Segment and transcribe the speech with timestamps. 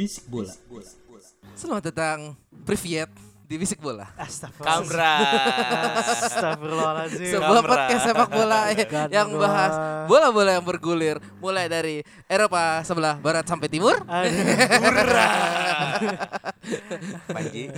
[0.00, 0.48] Bisik bola.
[1.52, 2.32] Selamat datang
[2.64, 3.12] Privyet
[3.44, 4.08] di Bisik Bola.
[4.56, 5.12] Kamra.
[6.08, 7.36] Astagfirullahaladzim.
[7.36, 7.68] Sebuah Kamera.
[7.68, 8.72] podcast sepak bola
[9.12, 9.44] yang Gandua.
[9.44, 9.72] bahas
[10.08, 12.00] bola-bola yang bergulir mulai dari
[12.32, 14.00] Eropa sebelah barat sampai timur.
[17.28, 17.68] Panji.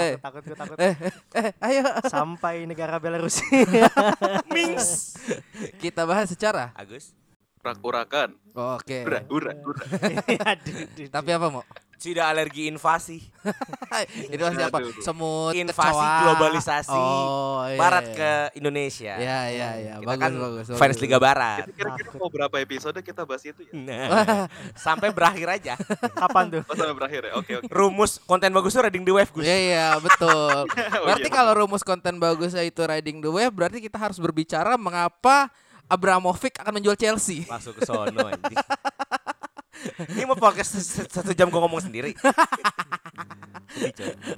[0.00, 0.16] Eh.
[0.16, 0.80] takut gue takut.
[0.80, 0.96] Eh,
[1.36, 3.44] eh, ayo Sampai negara Belarus.
[4.48, 5.12] Mings.
[5.76, 6.72] kita bahas secara.
[6.72, 7.12] Agus.
[7.66, 9.04] Urak-urakan Oke.
[9.04, 11.60] Aduh, aduh, Tapi apa mau?
[11.96, 13.20] Tidak alergi invasi.
[14.32, 14.80] Itu masih apa?
[15.00, 16.12] Semut, Invasi kecoa.
[16.24, 16.92] globalisasi.
[16.92, 18.16] Oh, iya, Barat iya.
[18.16, 19.14] ke Indonesia.
[19.16, 19.94] Ya, ya, ya.
[20.00, 21.00] Kita Bagus, kan bagus, fans bagus.
[21.04, 21.68] Liga Barat.
[21.72, 24.08] kira-kira mau berapa episode kita bahas itu ya Nah,
[24.88, 25.74] sampai berakhir aja.
[26.16, 26.62] Kapan tuh?
[26.68, 29.44] oh sampai berakhir ya oke oke Rumus konten bagus tuh reading the wave, Gus.
[29.44, 30.68] Iya iya betul.
[31.04, 31.36] Berarti iya.
[31.36, 35.48] kalau rumus konten bagusnya itu riding the wave, berarti kita harus berbicara mengapa
[35.86, 37.46] Abramovich akan menjual Chelsea.
[37.46, 38.58] Masuk ke sono anjing.
[40.12, 42.12] Ini mau podcast satu jam gue ngomong sendiri.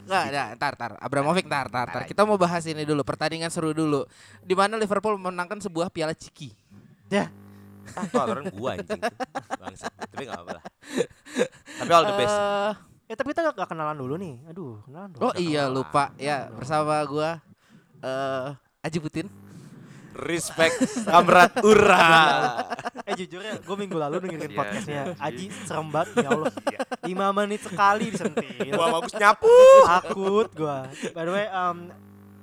[0.05, 0.93] Enggak, ya, ntar, ntar.
[0.99, 2.03] Abramovich, ntar, ntar, ntar.
[2.05, 4.05] Kita mau bahas ini dulu, pertandingan seru dulu.
[4.43, 6.53] Di mana Liverpool memenangkan sebuah piala ciki.
[7.09, 7.33] Ya,
[7.97, 9.01] Ah, tuh aturan gua anjing.
[9.57, 9.89] Bangsa.
[9.89, 10.65] Tapi enggak apa-apa lah.
[11.81, 12.37] Tapi all the best.
[12.37, 12.73] Eh,
[13.09, 14.35] ya tapi kita gak kenalan dulu nih.
[14.53, 15.21] Aduh, kenalan dulu.
[15.25, 17.41] oh iya lupa ya bersama gua
[18.05, 18.49] eh
[18.85, 19.27] Aji Putin
[20.18, 20.78] Respect
[21.10, 22.06] Kamrat Ura.
[23.04, 26.54] Eh jujur ya, gue minggu lalu dengerin Iya, podcastnya iya, Aji serem banget ya Allah.
[27.02, 28.72] 5 menit sekali disentil.
[28.78, 29.50] Gua bagus nyapu.
[29.90, 30.86] Takut gua.
[31.18, 31.78] By the way, um,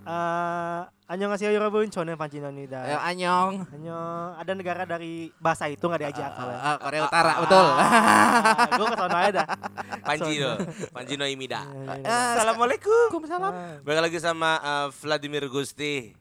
[0.04, 1.90] uh, 안녕하세요 여러분.
[1.90, 2.86] 저는 Ayo 반진원입니다.
[3.02, 3.66] anyong.
[3.70, 4.34] 안녕.
[4.38, 6.54] Ada negara dari bahasa itu nggak diajak kalau.
[6.54, 7.66] Eh, Korea Utara, betul.
[8.78, 9.46] gue kesana aja dah.
[10.06, 10.50] Panjino,
[10.94, 11.66] Panjino Imida.
[11.66, 13.10] Eh, Assalamualaikum.
[13.10, 13.52] Waalaikumsalam.
[13.82, 16.14] Balik lagi sama uh, Vladimir Gusti.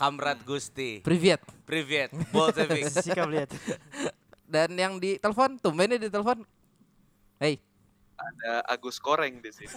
[0.00, 1.04] Kamrat Gusti.
[1.04, 1.44] Privyet.
[1.68, 2.08] Privet.
[2.32, 2.88] Bolshevik.
[3.04, 3.52] Sikap lihat.
[4.48, 6.40] Dan yang di telepon, tumbennya di telepon.
[7.36, 7.60] Hey,
[8.20, 9.68] ada Agus Koreng di sini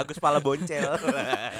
[0.00, 0.96] Agus pala boncel.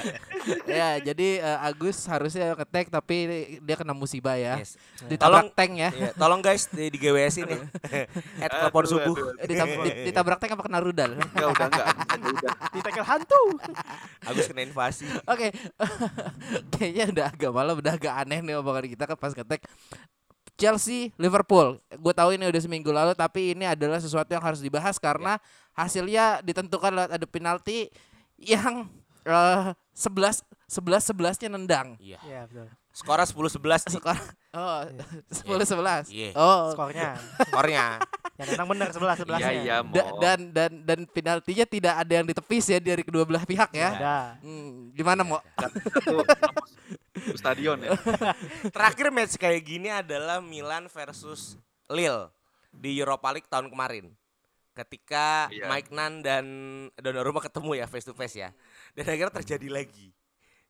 [0.68, 3.16] ya jadi eh, Agus harusnya ngetek tapi
[3.58, 4.60] dia kena musibah ya.
[4.60, 4.76] Yes.
[5.04, 5.90] Ditabrak Tolong- tank ya.
[5.90, 7.56] Iya, tolong guys di, di GWS ini.
[8.44, 9.16] At telepon Aduh, subuh.
[9.40, 9.54] aduh,
[10.04, 11.10] ditabrak tank apa kena rudal?
[11.16, 11.86] enggak udah enggak
[12.74, 13.42] Ditekel hantu.
[14.24, 15.06] Agus kena invasi.
[15.24, 15.50] Oke,
[16.74, 19.62] kayaknya udah agak malam, udah agak aneh nih omongan kita kan pas ngetek.
[20.54, 21.82] Chelsea, Liverpool.
[21.98, 25.38] Gue tahu ini udah seminggu lalu, tapi ini adalah sesuatu yang harus dibahas karena
[25.74, 27.90] hasilnya ditentukan lewat ada penalti
[28.38, 28.86] yang
[29.26, 31.96] eh, sebelas sebelas sebelasnya nendang.
[31.98, 32.18] Iya.
[32.22, 32.68] Iya betul.
[32.94, 33.98] Skornya 10-11 Ci.
[33.98, 34.14] Skor
[34.54, 34.80] oh
[35.36, 36.04] sepuluh sebelas.
[36.06, 36.30] Iya.
[36.34, 37.18] Oh Skornya.
[37.42, 37.86] skornya.
[38.38, 39.50] Yang menang benar sebelah iya sebelahnya.
[39.62, 43.42] iya mau da- dan dan dan penaltinya tidak ada yang ditepis ya dari kedua belah
[43.42, 43.90] pihak ya.
[43.94, 44.18] Ada.
[44.42, 45.38] Hmm, gimana mau?
[45.54, 47.94] satu satu stadion ya
[48.74, 52.30] Terakhir match kayak gini adalah Milan versus Lille
[52.70, 54.10] di Europa League tahun kemarin.
[54.72, 55.66] Ketika Iya.
[55.66, 56.44] Mike Nan dan
[56.94, 58.50] Donnarumma ketemu ya face to face ya.
[58.94, 60.13] Dan akhirnya terjadi lagi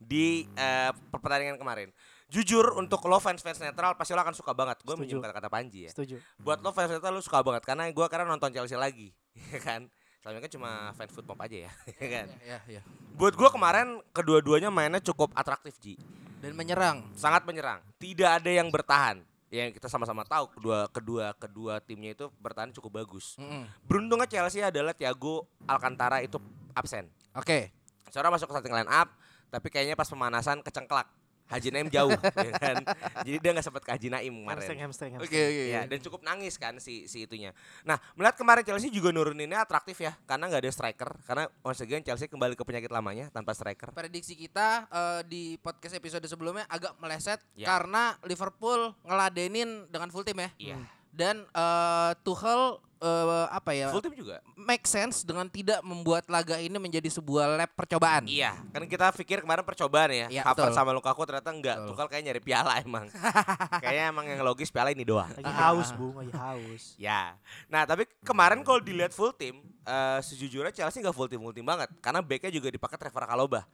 [0.05, 1.89] di eh, pertandingan kemarin.
[2.29, 4.81] Jujur untuk lo fans-fans netral pasti lo akan suka banget.
[4.83, 5.91] Gue minjem kata-kata Panji ya.
[5.93, 6.19] Setuju.
[6.41, 9.13] Buat lo fans netral lo suka banget karena gue karena nonton Chelsea lagi,
[9.55, 9.87] ya kan?
[10.25, 11.71] Ini kan cuma fans football aja ya,
[12.01, 12.27] ya kan?
[12.41, 12.83] Ya, ya.
[13.15, 16.01] Buat gue kemarin kedua-duanya mainnya cukup atraktif Ji
[16.41, 17.05] Dan menyerang.
[17.13, 17.85] sangat menyerang.
[18.01, 19.21] Tidak ada yang bertahan.
[19.53, 23.37] Yang kita sama-sama tahu kedua kedua kedua timnya itu bertahan cukup bagus.
[23.39, 23.69] Mm-mm.
[23.87, 26.41] Beruntungnya Chelsea adalah Thiago Alcantara itu
[26.75, 27.07] absen.
[27.37, 27.71] Oke.
[28.11, 29.13] Seorang masuk ke starting line up,
[29.55, 31.07] tapi kayaknya pas pemanasan kecengklak.
[31.45, 32.09] Haji Naim jauh,
[32.49, 32.81] ya kan?
[33.21, 34.65] Jadi dia nggak sempat ke Haji Naim kemarin.
[34.65, 35.45] Hamstring, hamstring, Oke hamstring.
[35.45, 35.65] oke.
[35.69, 37.53] Ya, dan cukup nangis kan si si itunya.
[37.85, 41.11] Nah, melihat kemarin Chelsea juga nuruninnya atraktif ya, karena nggak ada striker.
[41.29, 43.93] Karena once again Chelsea kembali ke penyakit lamanya tanpa striker.
[43.93, 47.69] Prediksi kita eh, di podcast episode sebelumnya agak meleset Ya.
[47.69, 50.49] karena Liverpool ngeladenin dengan full tim ya.
[50.57, 50.77] Iya.
[51.15, 53.95] Dan eh Tuchel eh, apa ya?
[53.95, 54.43] Full team juga.
[54.59, 58.27] Make sense dengan tidak membuat laga ini menjadi sebuah lab percobaan.
[58.27, 60.27] Iya, kan kita pikir kemarin percobaan ya.
[60.27, 61.77] Iya, Havertz sama Lukaku ternyata enggak.
[61.79, 61.89] Betul.
[61.95, 63.07] Tuchel kayak nyari piala emang.
[63.83, 65.31] Kayaknya emang yang logis piala ini doang.
[65.39, 66.85] Lagi haus, Bung, lagi haus.
[67.05, 67.37] Ya,
[67.69, 71.67] nah tapi kemarin kalau dilihat full team, eh, sejujurnya Chelsea nggak full team full team
[71.67, 73.65] banget, karena backnya juga dipakai Trevor Kalobah.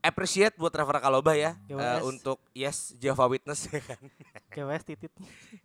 [0.00, 1.84] Appreciate buat Trevor Kalobah ya, GWS.
[1.84, 4.00] eh, untuk yes Jehovah Witness ya kan.
[4.48, 5.12] KWS titit.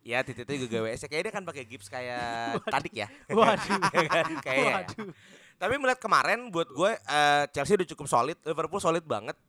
[0.03, 3.07] ya titiknya juga GWS, kayaknya dia kan pakai gips kayak Tadik ya.
[3.31, 3.79] Waduh.
[3.95, 4.25] Ya kan?
[4.43, 4.67] Kayaknya.
[4.67, 4.75] ya.
[4.83, 5.09] Waduh.
[5.55, 9.39] Tapi melihat kemarin buat gue eh, Chelsea udah cukup solid, Liverpool solid banget.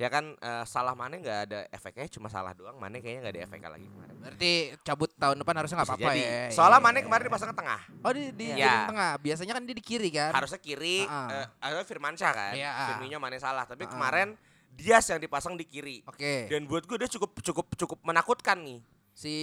[0.00, 2.80] Ya kan eh, salah Mane nggak ada efeknya, cuma salah doang.
[2.80, 4.14] Mane kayaknya nggak ada efeknya lagi kemarin.
[4.16, 6.20] Berarti cabut tahun depan harusnya nggak apa-apa jadi.
[6.24, 6.40] ya.
[6.50, 6.86] Soalnya Iya.
[6.88, 7.80] Mane kemarin dipasang ke tengah.
[8.00, 8.64] Oh di di Iya.
[8.64, 9.10] di tengah.
[9.20, 10.32] Biasanya kan dia di kiri kan.
[10.32, 11.28] harusnya kiri Ah.
[11.30, 12.70] eh ada Firmansyah kan Iya.
[12.88, 13.92] Firmino Mane salah tapi Ah.
[13.92, 14.28] kemarin
[14.70, 16.48] Dias yang dipasang di kiri Oke.
[16.48, 18.80] dan buat gue dia cukup cukup cukup menakutkan nih
[19.12, 19.34] Si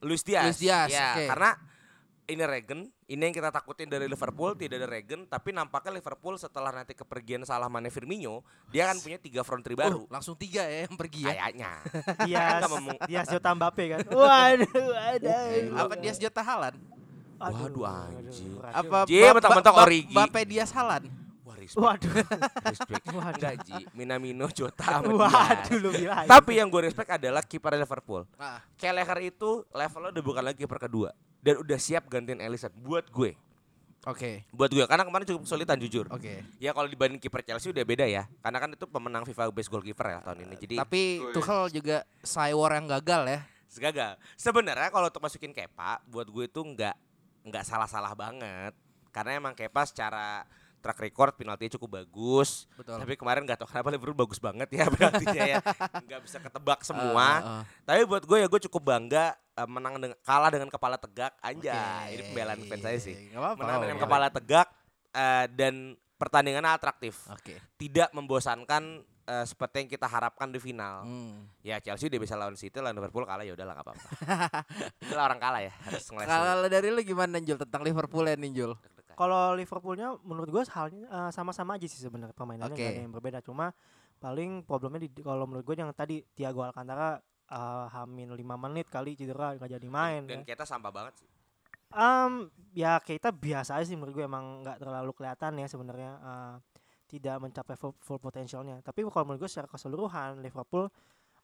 [0.00, 1.28] Luis Diaz Luis Diaz, ya oke.
[1.28, 1.50] karena
[2.30, 6.70] ini Regen ini yang kita takutin dari Liverpool tidak ada Regen tapi nampaknya Liverpool setelah
[6.70, 10.62] nanti kepergian salah Mane Firmino dia akan punya tiga front three baru Oh, langsung tiga
[10.62, 11.28] ya yang pergi ya.
[11.28, 11.70] kayaknya
[12.56, 14.00] Nggak memung- Dias Jota Mbappe kan.
[14.06, 15.36] Waduh, ada.
[15.76, 16.74] Apa dia Jota Halan?
[17.36, 18.52] Waduh, anjing.
[18.62, 20.12] Apa Ba- mentok-mentok Origi.
[20.12, 21.08] Bape Dias Halan?
[21.40, 22.12] wah respect Waduh.
[22.70, 23.32] respect Waduh.
[23.32, 26.24] enggak Ji Minamino Jota sama Waduh, lu bilang.
[26.24, 30.78] tapi yang gue respect adalah kiper Liverpool Ah, Kelleher itu levelnya udah bukan lagi kiper
[30.78, 31.10] kedua
[31.40, 33.36] dan udah siap gantiin Alisson buat gue.
[34.08, 34.48] Oke.
[34.56, 36.08] Buat gue karena kemarin cukup kesulitan jujur.
[36.08, 36.40] Oke.
[36.56, 38.24] Ya kalau dibanding kiper Chelsea udah beda ya.
[38.40, 40.54] Karena kan itu pemenang FIFA Best Goalkeeper ya tahun ini.
[40.56, 41.34] Jadi Tapi Wih.
[41.36, 43.40] Tuchel juga Cywar yang gagal ya.
[43.70, 44.12] gagal.
[44.40, 46.96] Sebenarnya kalau untuk masukin Kepa buat gue itu nggak
[47.44, 48.72] nggak salah-salah banget.
[49.12, 50.48] Karena emang Kepa secara
[50.80, 52.64] track record penaltinya cukup bagus.
[52.74, 52.96] Betul.
[52.98, 55.58] Tapi kemarin nggak tahu kenapa Liverpool bagus banget ya penaltinya ya.
[56.08, 57.28] Nggak bisa ketebak semua.
[57.40, 57.62] Ah, ah.
[57.84, 61.76] Tapi buat gue ya gue cukup bangga eh, menang dengan kalah dengan kepala tegak anjay.
[61.76, 62.12] Oke.
[62.16, 63.14] Ini pembelaan fans saya sih.
[63.30, 64.08] Nggak apa-apa, Menang dengan apa-apa.
[64.08, 64.68] kepala tegak
[65.14, 65.74] eh, dan
[66.16, 67.14] pertandingannya atraktif.
[67.32, 67.56] Oke.
[67.80, 71.04] Tidak membosankan eh, seperti yang kita harapkan di final.
[71.04, 71.48] Hmm.
[71.64, 74.04] Ya Chelsea udah bisa lawan City, lawan Liverpool kalah ya udahlah nggak apa-apa.
[75.04, 76.04] Itulah orang kalah ya, harus.
[76.08, 78.72] Kalau dari lu gimana Jul tentang Liverpool ya nih Jul?
[78.76, 78.99] Deg-degan.
[79.20, 82.80] Kalau Liverpoolnya menurut gue halnya eh, sama-sama aja sih sebenarnya permainannya Oke.
[82.80, 83.76] nggak ada yang berbeda cuma
[84.16, 87.20] paling problemnya di kalau menurut gue yang tadi Thiago Alcantara
[87.52, 90.56] eh, hamin 5 menit kali cedera nggak jadi main Dan ya.
[90.56, 91.28] kita sampah banget sih.
[91.90, 96.54] Em, ya kita biasa aja sih menurut gue emang nggak terlalu kelihatan ya sebenarnya eh,
[97.10, 100.88] tidak mencapai full, full potensialnya tapi kalau menurut gue secara keseluruhan Liverpool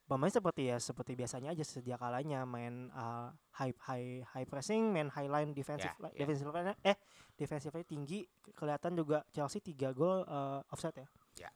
[0.06, 5.06] bermain seperti ya seperti biasanya aja sejak kalanya main eh, high high high pressing main
[5.08, 6.18] high line defensive Ya, li- ya.
[6.22, 6.96] defensive line eh
[7.34, 8.18] defensive line tinggi
[8.52, 11.06] kelihatan juga Chelsea 3 gol eh, offset ya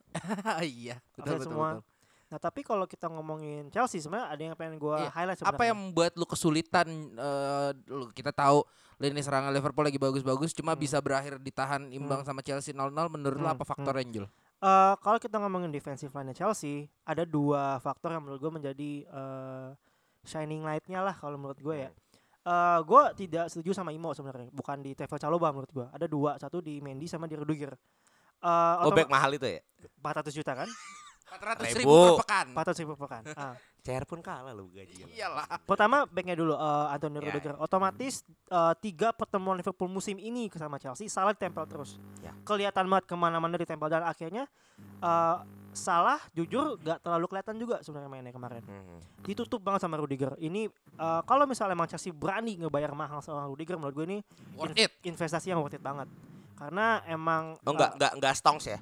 [0.61, 1.47] iya, betul Offset betul.
[1.49, 1.69] semua.
[1.73, 1.85] betul.
[2.27, 5.67] nah tapi kalau kita ngomongin Chelsea sebenarnya ada yang pengen gue Iya, highlight Apa sebenarnya
[5.67, 8.63] yang membuat lu kesulitan eh, lu kita tahu
[8.99, 13.43] lini serangan Liverpool lagi bagus-bagus cuma bisa berakhir ditahan imbang sama Chelsea 0-0 menurut lu
[13.43, 14.27] Hmm, apa faktornya Jul?
[14.61, 19.69] Eh, kalau kita ngomongin defensive line Chelsea, ada dua faktor yang menurut gue menjadi eh,
[20.29, 21.91] shining light-nya lah kalau menurut gue ya.
[22.45, 25.87] Eh gue tidak setuju sama Imo sebenarnya, bukan di Trevor Chalobah menurut gue.
[25.89, 27.73] Ada dua, satu di Mendy sama di Rudiger.
[28.45, 29.65] Eh Oh back mahal itu ya?
[30.05, 30.69] 400 juta kan?
[31.41, 31.89] 400 Ribu.
[31.89, 32.47] ribu per pekan.
[32.53, 33.23] 400 ribu per pekan.
[33.41, 33.55] Ah.
[33.81, 35.09] CR pun kalah loh gajinya.
[35.09, 35.47] Iyalah.
[35.61, 37.55] Pertama backnya dulu eh Antonio Ya, Rudiger.
[37.57, 41.97] Otomatis eh, tiga pertemuan Liverpool musim ini sama Chelsea salah ditempel terus.
[42.21, 42.37] Ya.
[42.43, 44.45] Kelihatan banget ke mana-mana ditempel dan akhirnya
[45.01, 45.37] eh
[45.71, 48.59] salah jujur gak terlalu kelihatan juga sebenarnya mainnya kemarin.
[48.61, 49.23] Mhm.
[49.23, 50.37] Ditutup banget sama Rudiger.
[50.37, 54.19] Ini eh, kalau misalnya emang Chelsea berani ngebayar mahal seorang Rudiger menurut gue ini
[54.55, 54.93] Worth in- it.
[55.03, 56.07] investasi yang worth it banget.
[56.55, 58.77] Karena emang Oh enggak enggak enggak stongs ya?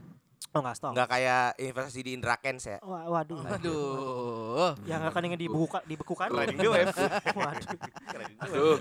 [0.55, 0.93] Oh enggak stop.
[0.97, 2.79] Enggak kayak investasi di Indra Kens ya?
[2.81, 3.41] Wah, waduh.
[3.45, 4.73] Aduh.
[4.89, 6.29] Yang rekeningnya dibuka dibekukan.
[6.33, 6.87] Keren juga ya.
[7.39, 7.79] Waduh.
[8.49, 8.77] Aduh,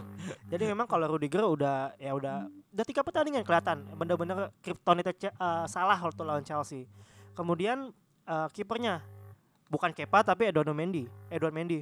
[0.47, 5.97] Jadi memang kalau Rudiger udah ya udah udah tiga pertandingan kelihatan bener-bener kryptonite eh, salah
[6.00, 6.88] waktu lawan Chelsea.
[7.36, 7.91] Kemudian
[8.25, 9.03] eh, kipernya
[9.67, 11.05] bukan Kepa tapi Eduardo Mendy.
[11.27, 11.81] Eduardo Mendy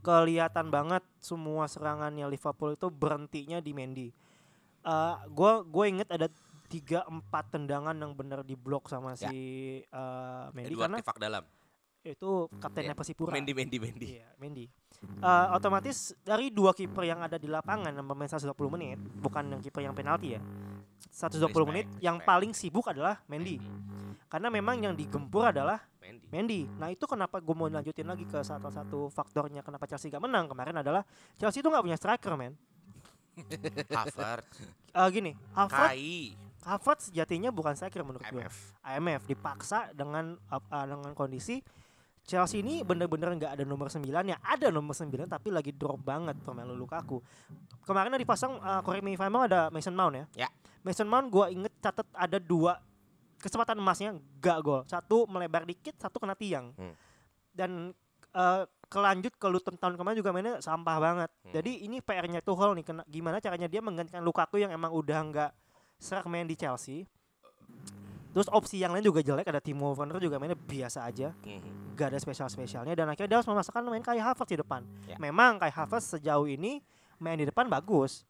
[0.00, 4.08] kelihatan banget semua serangannya Liverpool itu berhentinya di Mendy.
[4.80, 6.26] Eh gue gue inget ada
[6.70, 9.26] tiga empat tendangan yang bener diblok sama Ya.
[9.26, 9.36] si
[9.82, 11.44] eh, Mendy Edward karena Tifak dalam.
[12.00, 12.96] itu kaptennya Ya.
[12.96, 13.34] Persipura.
[13.34, 14.06] Mendy Mendy Mendy.
[14.16, 14.64] Iya, Mendy.
[15.02, 19.60] Eh, otomatis dari dua kiper yang ada di lapangan yang bermain 120 menit, bukan yang
[19.60, 20.40] kiper yang penalti ya.
[21.10, 23.58] 120 Respect, menit yang paling sibuk adalah Mendy.
[24.30, 26.26] Karena memang yang digempur adalah Mendy.
[26.30, 26.60] Mendy.
[26.72, 30.46] Nah, itu kenapa gue mau lanjutin lagi ke salah satu faktornya kenapa Chelsea gak menang
[30.46, 31.02] kemarin adalah
[31.34, 32.54] Chelsea itu nggak punya striker, men.
[33.90, 34.56] Havertz,
[34.90, 38.42] Eh, gini, Kai, Havertz sejatinya bukan striker menurut gue.
[38.42, 38.54] MF.
[38.84, 41.64] IMF dipaksa dengan uh, dengan kondisi
[42.20, 46.36] Chelsea ini bener-bener nggak ada nomor 9 ya ada nomor 9 tapi lagi drop banget
[46.38, 47.18] Romelu Lukaku
[47.82, 50.48] kemarin ada dipasang uh, correct me if I'm wrong, ada Mason Mount ya Ya.
[50.80, 52.76] Mason Mount gua inget catat ada dua
[53.36, 56.92] kesempatan emasnya gak gol satu melebar dikit satu kena tiang Hmm.
[57.50, 57.70] dan
[58.30, 61.52] uh, kelanjut ke Luton tahun kemarin juga mainnya sampah banget Hmm.
[61.56, 65.50] jadi ini PR-nya Tuchel nih kena, gimana caranya dia menggantikan Lukaku yang emang udah nggak
[66.00, 67.04] serak main di Chelsea
[68.30, 71.98] Terus opsi yang lain juga jelek ada Timo Werner juga mainnya biasa aja Mhm.
[71.98, 74.86] gak ada spesial-spesialnya dan akhirnya dia harus memasakkan main kayak Havertz di depan.
[75.04, 75.18] Ya.
[75.18, 76.78] Memang kayak Havertz sejauh ini
[77.18, 78.22] main di depan bagus.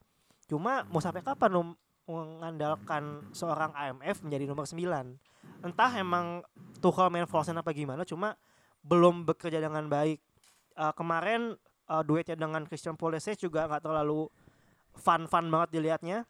[0.48, 1.62] Cuma mau sampai kapan lo
[2.08, 5.14] mengandalkan seorang IMF menjadi nomor 9?
[5.62, 6.42] Entah emang
[6.80, 8.34] Tuchel main false apa gimana cuma
[8.80, 10.18] belum bekerja dengan baik.
[10.74, 11.54] Eh, kemarin
[11.86, 14.26] eh, duetnya dengan Christian Pulisic juga nggak terlalu
[14.96, 16.24] fun-fun banget dilihatnya.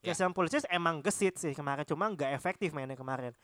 [0.00, 0.12] Ya.
[0.16, 3.36] Christian Pulisic emang gesit sih kemarin cuma nggak efektif mainnya kemarin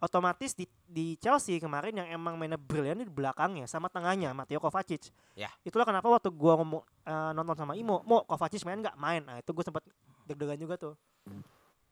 [0.00, 5.12] otomatis di, di Chelsea kemarin yang emang mainnya brilian di belakangnya sama tengahnya Mateo Kovacic.
[5.36, 5.52] Ya.
[5.60, 9.20] Itulah kenapa waktu gua ngomong eh, nonton sama Imo, mau Kovacic main nggak main.
[9.20, 9.84] Nah, itu gue sempat
[10.24, 10.94] deg-degan juga tuh.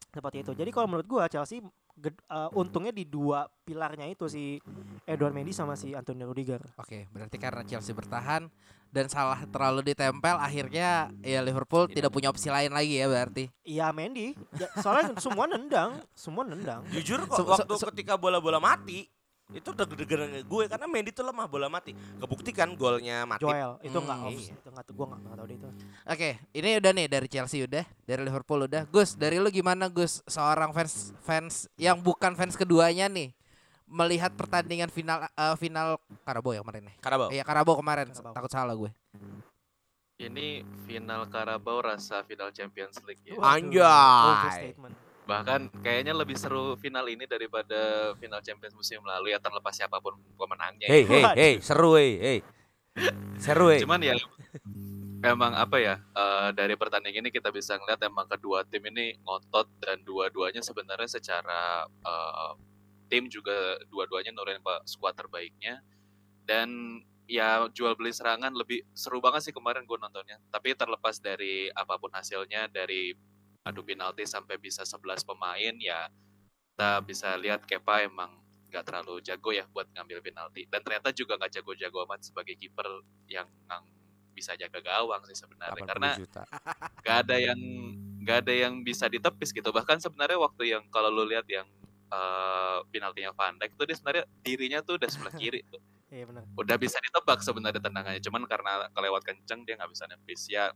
[0.09, 0.57] Seperti itu.
[0.57, 1.61] Jadi kalau menurut gua Chelsea
[2.01, 4.57] ged- eh, untungnya di dua pilarnya itu si
[5.05, 6.65] Edouard Mendy sama si Antonio Rudiger.
[6.81, 8.49] Oke, berarti karena Chelsea bertahan
[8.89, 13.45] dan salah terlalu ditempel akhirnya ya Liverpool tidak punya opsi lain lagi ya berarti.
[13.61, 16.81] Iya Mendy, ya, soalnya semua nendang, semua nendang.
[16.89, 19.05] Jujur kok se- waktu se- ketika bola-bola mati
[19.49, 21.97] itu deg-degan gue karena Mendy tuh lemah bola mati.
[22.21, 23.41] Kebuktikan golnya mati.
[23.41, 24.53] Joel itu nggak Hmm, off, iya.
[24.53, 25.69] itu nggak gua nggak nggak tahu deh itu.
[26.05, 28.85] Oke, ini udah nih dari Chelsea udah, dari Liverpool udah.
[28.87, 30.21] Gus, dari lu gimana Gus?
[30.25, 33.33] Seorang fans fans yang bukan fans keduanya nih
[33.89, 36.97] melihat pertandingan final eh, final Karabo ya kemarin nih.
[37.01, 37.29] Karabau.
[37.33, 38.07] Iya Karabo kemarin.
[38.13, 38.35] Carabao.
[38.37, 38.91] Takut salah gue.
[40.19, 43.39] Ini final Carabao rasa final Champions League ya.
[43.41, 44.75] Anjay.
[45.29, 50.17] Bahkan kayaknya lebih seru final ini daripada final Champions musim lalu ya terlepas siapa pun
[50.41, 50.89] pemenangnya.
[50.89, 51.13] Hey, ya.
[51.13, 52.39] hey, hey, seru hey, hey.
[53.39, 53.85] Seru hey.
[53.85, 54.17] Cuman ya
[55.23, 59.67] emang apa ya eh, dari pertandingan ini kita bisa ngeliat emang kedua tim ini ngotot
[59.83, 62.53] dan dua-duanya sebenarnya secara eh,
[63.09, 65.81] tim juga dua-duanya nurunin pak skuad terbaiknya.
[66.45, 70.41] Dan ya jual beli serangan lebih seru banget sih kemarin gue nontonnya.
[70.49, 73.13] Tapi terlepas dari apa pun hasilnya dari
[73.67, 76.09] adu penalti sampai bisa 11 pemain ya
[76.79, 78.39] kita bisa lihat Kepa emang
[78.71, 80.63] nggak terlalu jago ya buat ngambil penalti.
[80.71, 82.87] Dan ternyata juga nggak jago-jago amat sebagai kiper
[83.27, 83.51] yang
[84.31, 85.83] bisa jaga gawang sih sebenarnya.
[85.83, 86.11] 80 karena
[87.03, 87.61] nggak ada yang
[88.23, 89.75] nggak ada yang bisa ditepis gitu.
[89.75, 91.67] Bahkan sebenarnya waktu yang kalau lu lihat yang
[92.09, 96.41] eh, penaltinya Van Dijk itu dia sebenarnya dirinya tuh udah sebelah kiri tuh Iya benar.
[96.57, 100.73] udah bisa ditebak sebenarnya tendangannya cuman karena kelewat kenceng dia nggak bisa nepis ya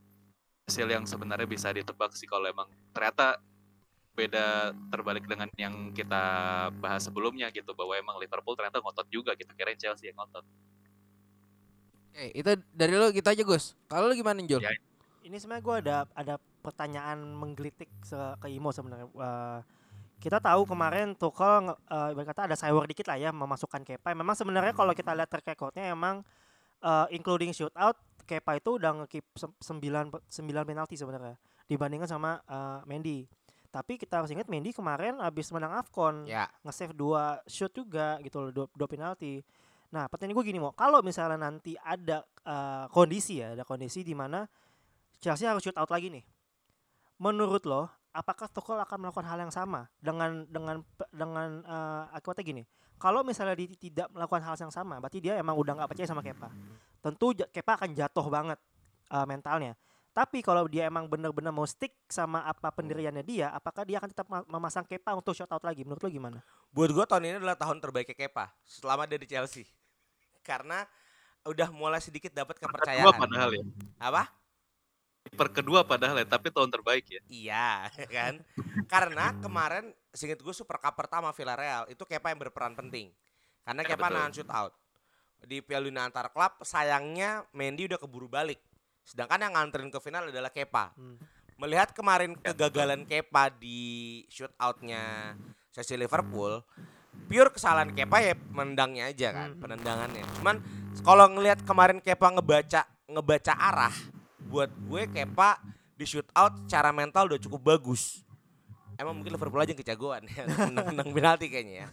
[0.69, 3.41] hasil yang sebenarnya bisa ditebak sih kalau emang ternyata
[4.12, 6.21] beda terbalik dengan yang kita
[6.85, 10.45] bahas sebelumnya gitu bahwa emang Liverpool ternyata ngotot juga kita kirain Chelsea yang ngotot
[12.12, 13.73] Oke, itu dari lu gitu aja Gus.
[13.89, 14.61] Kalau lu gimana Jul?
[14.61, 14.77] Ya,
[15.25, 17.89] Ini sebenarnya gue ada ada pertanyaan menggelitik
[18.37, 19.09] ke Imo sebenarnya.
[19.09, 19.59] Eh,
[20.23, 24.14] kita tahu kemarin Tuchel nge- eh, ibarat kata ada cyber dikit lah ya memasukkan Kepa.
[24.14, 26.23] Memang sebenarnya kalau kita lihat track recordnya emang
[26.79, 30.23] eh, including shootout Kepa itu udah ngekip 9 9
[30.62, 31.35] penalti sebenarnya
[31.67, 33.26] dibandingkan sama eh, Mendy.
[33.69, 36.47] Tapi kita harus ingat Mendy kemarin habis menang AFCON Ya.
[36.62, 39.41] nge-save dua shoot juga gitu loh, dua, dua penalti.
[39.88, 44.12] Nah, pertanyaan gue gini mau, kalau misalnya nanti ada eh, kondisi ya, ada kondisi di
[44.12, 44.45] mana
[45.19, 46.23] Chelsea harus shoot out lagi nih.
[47.17, 52.62] Menurut lo, apakah Tuchel akan melakukan hal yang sama dengan dengan dengan eh, akibatnya gini?
[53.00, 56.23] Kalau misalnya dia tidak melakukan hal yang sama, berarti dia emang udah nggak percaya sama
[56.23, 56.54] Kepa.
[57.02, 58.59] Tentu Kepa akan jatuh banget
[59.11, 59.75] eh, mentalnya.
[60.12, 64.28] Tapi kalau dia emang benar-benar mau stick sama apa pendiriannya dia, apakah dia akan tetap
[64.28, 65.88] ma- memasang Kepa untuk shout out lagi?
[65.88, 66.38] Menurut lo gimana?
[66.69, 69.64] Buat gue tahun ini adalah tahun terbaiknya Kepa selama dia di Chelsea.
[70.45, 70.85] Karena
[71.49, 73.09] udah mulai sedikit dapat kepercayaan.
[73.19, 73.64] padahal ya
[73.99, 74.28] Apa?
[75.25, 77.69] Per kedua padahal ya tapi tahun terbaik ya Iya,
[78.17, 78.35] kan?
[78.85, 83.09] Karena kemarin singkat gue Super Cup pertama Villarreal itu Kepa yang berperan penting.
[83.62, 84.17] Karena Ya, Kepa betul.
[84.19, 84.73] nahan shoot out.
[85.43, 88.59] Di Piala Dunia antar klub sayangnya Mendy udah keburu balik.
[89.02, 90.95] Sedangkan yang nganterin ke final adalah Kepa.
[90.95, 91.19] Hmm.
[91.57, 93.79] Melihat kemarin kegagalan Kepa di
[94.26, 95.35] shoot outnya
[95.71, 96.61] sesi Liverpool,
[97.26, 99.61] pure kesalahan Kepa ya menendangnya aja kan, Hmm.
[99.62, 100.23] penendangannya.
[100.38, 100.57] Cuman
[101.00, 103.95] kalau ngelihat kemarin Kepa ngebaca ngebaca arah,
[104.49, 105.62] buat gue Kepa
[105.94, 108.26] di shoot out secara mental udah cukup bagus.
[108.99, 111.87] Emang mungkin Liverpool aja yang kejagoan ya, menang penalti kayaknya ya.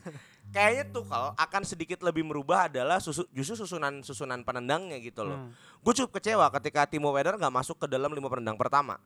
[0.50, 5.38] Kayaknya Tuchel akan sedikit lebih merubah adalah susu, justru susunan susunan penendangnya gitu loh.
[5.38, 5.54] Hmm.
[5.80, 9.00] Gue cukup kecewa ketika Timo Werner nggak masuk ke dalam lima penendang pertama.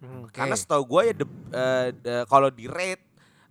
[0.00, 0.24] Hmm.
[0.24, 0.32] Oke.
[0.32, 3.04] Karena setahu gue ya de- kalau di rate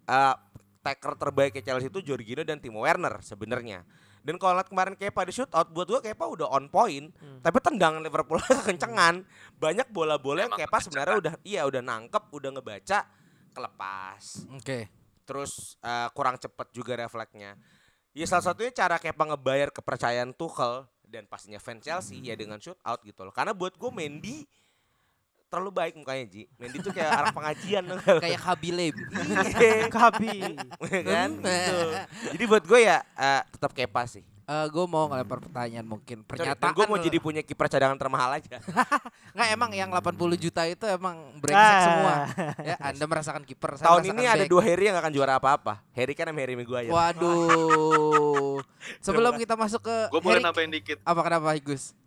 [0.07, 0.35] eh,
[0.81, 3.85] taker terbaik Chelsea itu Jorginho dan Timo Werner sebenarnya.
[4.25, 7.39] Dan kalau lihat kemarin Kepa di shoot out, buat gua Kepa udah on point, Hmm.
[7.39, 9.21] tapi tendangan Liverpool kencengan.
[9.55, 13.05] Banyak bola-bola yang Kepa sebenarnya udah iya udah nangkep, udah ngebaca,
[13.53, 14.23] kelepas.
[14.51, 14.89] Oke.
[15.23, 17.53] Terus eh, kurang cepet juga refleksnya.
[18.11, 22.81] Ya salah satunya cara Kepa ngebayar kepercayaan Tuchel dan pastinya fans Chelsea ya dengan shoot
[22.81, 23.31] out gitu loh.
[23.31, 24.41] Karena buat gue Mendy
[25.47, 26.49] terlalu baik mukanya Ji.
[26.55, 27.99] Mendy tuh kayak anak pengajian dong.
[28.19, 28.95] Kayak Habilem.
[29.55, 30.57] Iya, Kabi.
[31.01, 31.77] kan gitu.
[32.29, 34.23] Jadi buat gue ya eh, tetap Kepa sih.
[34.45, 38.61] gue mau ngelempar pertanyaan mungkin pernyataan gue mau jadi punya kiper cadangan termahal aja.
[39.33, 41.81] nggak emang yang 80 juta itu emang brengsek Ah.
[41.81, 42.13] semua
[42.61, 44.51] ya anda merasakan kiper Tahun ini ada back.
[44.51, 45.81] dua Harry yang akan juara apa-apa.
[45.91, 46.93] Harry kan sama Harry Maguire.
[46.93, 48.61] waduh
[48.99, 50.97] sebelum kita masuk ke Gue boleh Harry- nambahin dikit.
[51.01, 51.97] apa kenapa Gus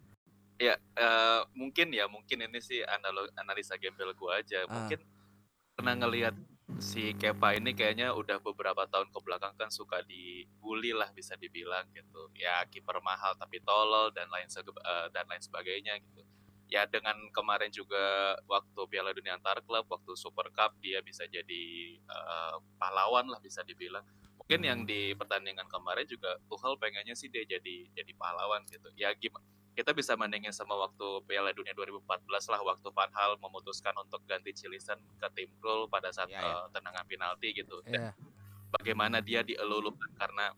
[0.59, 4.67] Ya, eh, mungkin ya, mungkin ini sih analo- analisa gembel gue aja.
[4.67, 4.75] Ah.
[4.75, 4.99] Mungkin
[5.79, 6.35] pernah ngelihat
[6.83, 11.87] si Kepa ini kayaknya udah beberapa tahun ke belakang kan suka dibully lah bisa dibilang
[11.95, 12.27] gitu.
[12.35, 16.27] Ya kiper mahal tapi tolol dan lain eh, dan lain sebagainya gitu.
[16.69, 21.62] Ya dengan kemarin juga waktu Piala Dunia antar klub, waktu Super Cup dia bisa jadi
[22.03, 24.03] eh, pahlawan lah bisa dibilang.
[24.43, 28.91] Mungkin yang di pertandingan kemarin juga Tuchel pengennya sih dia jadi jadi pahlawan gitu.
[28.99, 29.47] Ya gimana
[29.78, 34.50] kita bisa bandingin sama waktu Piala Dunia 2014 lah waktu Van Hal memutuskan untuk ganti
[34.50, 36.50] Cilisan ke tim Krul pada saat Iya, iya.
[36.50, 37.78] eh, tendangan penalti gitu.
[37.87, 38.11] Dan
[38.75, 40.50] bagaimana dia dielulukan karena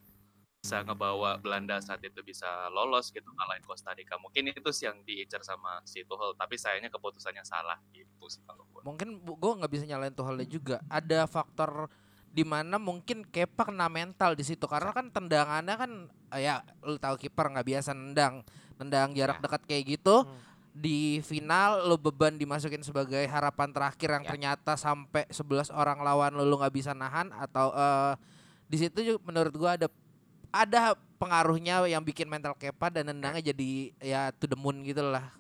[0.61, 4.17] bisa ngebawa Belanda saat itu bisa lolos gitu ngalahin Costa Rica.
[4.17, 8.65] Mungkin itu sih yang diincar sama si Tuchel, tapi sayangnya keputusannya salah gitu sih kalau
[8.73, 8.81] gue.
[8.89, 11.93] mungkin gue nggak bisa nyalain Tuhelnya juga ada faktor
[12.31, 15.91] di mana mungkin Kepa kena mental di situ karena kan tendangannya kan
[16.31, 18.47] eh, ya lu tahu kiper nggak biasa nendang
[18.79, 19.45] nendang jarak Ya.
[19.45, 20.39] dekat kayak gitu Hmm.
[20.71, 24.31] di final lu beban dimasukin sebagai harapan terakhir yang Ya.
[24.31, 28.15] ternyata sampai 11 orang lawan lu lu nggak bisa nahan atau eh
[28.71, 29.91] di situ juga menurut gua ada
[30.51, 35.35] ada pengaruhnya yang bikin mental Kepa dan nendangnya jadi ya to the moon gitu lah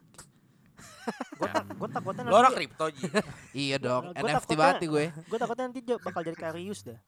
[1.38, 3.02] Gue tak, gue takutnya Lo orang nanti, kripto Ji.
[3.69, 6.99] iya dong Gua NFT banget nih gue gue takutnya nanti bakal jadi Karius dah.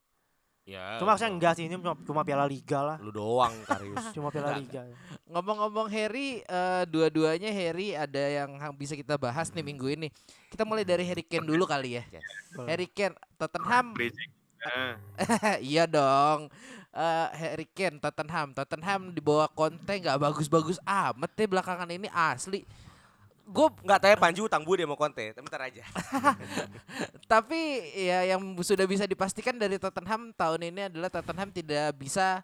[0.63, 0.95] Ya.
[0.95, 2.97] Cuma maksudnya enggak sih ini cuma, cuma Piala Liga lah.
[3.03, 3.99] Lu doang Karius.
[4.15, 4.95] Cuma Piala Enggak, Liga.
[5.27, 10.07] Ngomong-ngomong Harry, eh, dua-duanya Harry ada yang bisa kita bahas nih minggu ini.
[10.47, 12.03] Kita mulai dari Harry Kane dulu kali ya.
[12.07, 12.23] Yes.
[12.63, 13.91] Harry Kane, Tottenham.
[15.59, 16.47] Iya dong.
[16.95, 18.55] Eh, Harry Kane, Tottenham.
[18.55, 22.63] Tottenham di bawah Conte nggak bagus-bagus amat deh belakangan ini asli.
[23.43, 25.83] Gue Enggak tanya Panji utang budi mau konten, tapi ntar aja.
[27.31, 27.59] tapi
[27.91, 32.39] ya yang sudah bisa dipastikan dari Tottenham tahun ini adalah Tottenham tidak bisa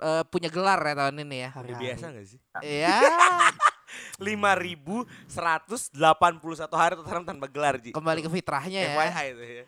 [0.00, 1.50] eh, punya gelar ya tahun ini ya.
[1.52, 2.40] Hari biasa gak sih?
[2.64, 3.00] Ya,
[4.18, 5.04] 5181
[6.80, 7.92] hari Tottenham tanpa gelar Ji.
[7.92, 8.92] kembali ke fitrahnya ya.
[8.96, 9.64] FYI itu ya.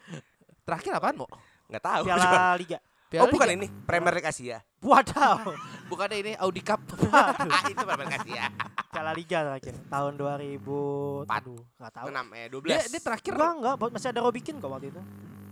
[0.65, 1.27] Terakhir apaan, Mo?
[1.69, 2.03] Enggak tahu.
[2.09, 2.79] Piala Liga.
[3.09, 3.59] Piala oh bukan Liga?
[3.65, 4.59] ini, Premier League Asia.
[4.85, 5.57] Wadaw.
[5.89, 6.81] Bukannya ini Audi Cup.
[7.09, 7.33] ah
[7.73, 8.45] itu Premier League Asia.
[8.89, 10.65] Piala Liga terakhir tahun 2000
[11.23, 11.39] Empat.
[11.39, 12.07] aduh enggak tahu.
[12.09, 12.65] 6 eh 12.
[12.65, 15.03] dia, dia terakhir Enggak enggak buat- masih ada Robikin kok waktu itu.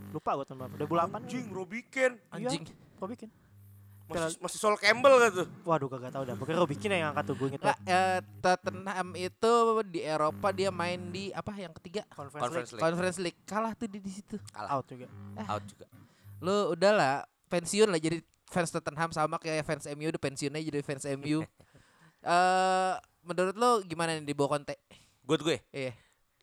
[0.08, 0.74] Lupa gue tahun berapa.
[0.78, 1.20] 2008.
[1.20, 2.12] Anjing Robikin.
[2.30, 2.62] anjing.
[2.96, 3.28] Robikin.
[4.06, 5.42] Masih, masih Sol Campbell gitu.
[5.62, 6.34] Waduh kagak tahu dah.
[6.34, 7.78] Pokoknya Robikin yang angkat tuh gue inget banget.
[7.84, 9.52] eh, Tottenham itu
[9.84, 12.06] di Eropa dia main di apa yang ketiga?
[12.08, 12.84] Conference, Conference League League.
[12.86, 13.38] Conference League.
[13.42, 14.38] Kalah tuh di, di situ.
[14.54, 15.06] out juga.
[15.42, 15.86] Out juga.
[16.38, 20.80] Lu udahlah pensiun lah jadi fans Tottenham sama kayak fans MU udah pensiun aja jadi
[20.80, 21.42] fans MU.
[22.26, 22.94] Eh
[23.26, 24.78] menurut lu gimana nih di bawah Conte?
[25.26, 25.58] Good gue.
[25.74, 25.92] Iya.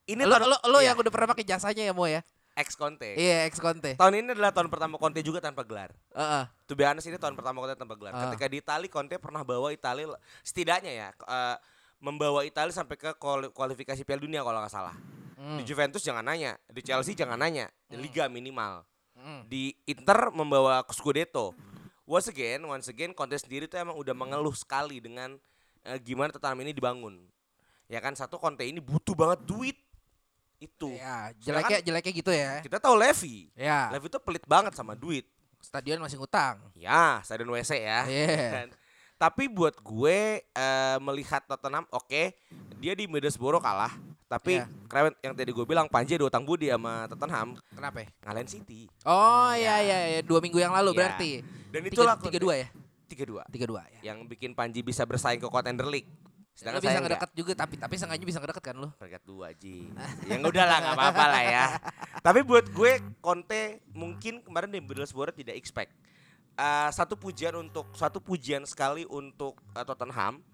[0.03, 2.19] Ini tahun lu, lu iya, yang udah pernah pakai jasanya ya Mo ya?
[2.53, 3.17] ex Conte.
[3.17, 3.97] Iya, ex Conte.
[3.97, 5.89] Tahun ini adalah tahun pertama Conte juga tanpa gelar.
[6.13, 6.43] Heeh.
[6.69, 8.13] To be honest ini tahun pertama Conte tanpa gelar.
[8.13, 8.29] Ah.
[8.29, 10.05] Ketika di Itali Conte pernah bawa Itali
[10.45, 11.57] setidaknya ya eh,
[11.97, 14.95] membawa Itali sampai ke kuali- kualifikasi Piala Dunia kalau nggak salah.
[15.33, 15.59] Hmm.
[15.59, 18.85] Di Juventus jangan nanya, di Chelsea jangan nanya, di Liga minimal.
[19.17, 19.43] Hmm.
[19.49, 21.57] Di Inter membawa Scudetto.
[22.03, 25.39] Once again, once again Conte sendiri tuh emang udah mengeluh sekali dengan
[25.85, 27.15] eh, gimana Tottenham ini dibangun.
[27.85, 29.77] Ya kan satu Conte ini butuh banget duit.
[30.57, 30.95] Itu.
[30.95, 32.51] Ya, jeleknya jeleknya gitu ya.
[32.59, 33.51] Kita tahu Levy.
[33.53, 35.27] Ya, Levy tuh pelit banget sama duit.
[35.59, 36.59] stadion masih ngutang.
[36.73, 38.03] Ya, stadion WC ya.
[38.03, 38.51] Iya.
[38.51, 38.67] Kan?
[39.15, 42.35] Tapi buat gue eh, melihat Tottenham oke,
[42.77, 43.95] dia di Middlesbrough kalah.
[44.27, 44.67] Tapi Iya.
[44.89, 48.01] keren yang tadi gue bilang Panji ada utang budi sama Tottenham Kenapa?
[48.01, 48.07] ya?
[48.19, 48.91] ngalahin City.
[49.05, 50.19] Oh iya iya, iya.
[50.19, 50.97] dua minggu yang lalu Iya.
[50.99, 51.31] berarti.
[51.71, 52.67] Dan Tiga- itulah tiga dua ya,
[53.13, 53.43] Tiga dua.
[53.47, 54.13] tiga dua ya.
[54.13, 56.09] Yang bikin Panji bisa bersaing ke Contender League.
[56.53, 57.17] Sedangkan bisa saya enggak.
[57.17, 58.89] ngedeket juga, tapi tapi seenggaknya bisa ngedeket kan lo?
[58.97, 59.89] Peringkat dua Ji.
[60.29, 61.65] ya udah lah nggak apa-apa lah ya.
[62.25, 65.89] Tapi buat gue Conte mungkin kemarin di Middlesbrough tidak expect.
[66.53, 70.45] Eh, satu pujian untuk satu pujian sekali untuk eh, Tottenham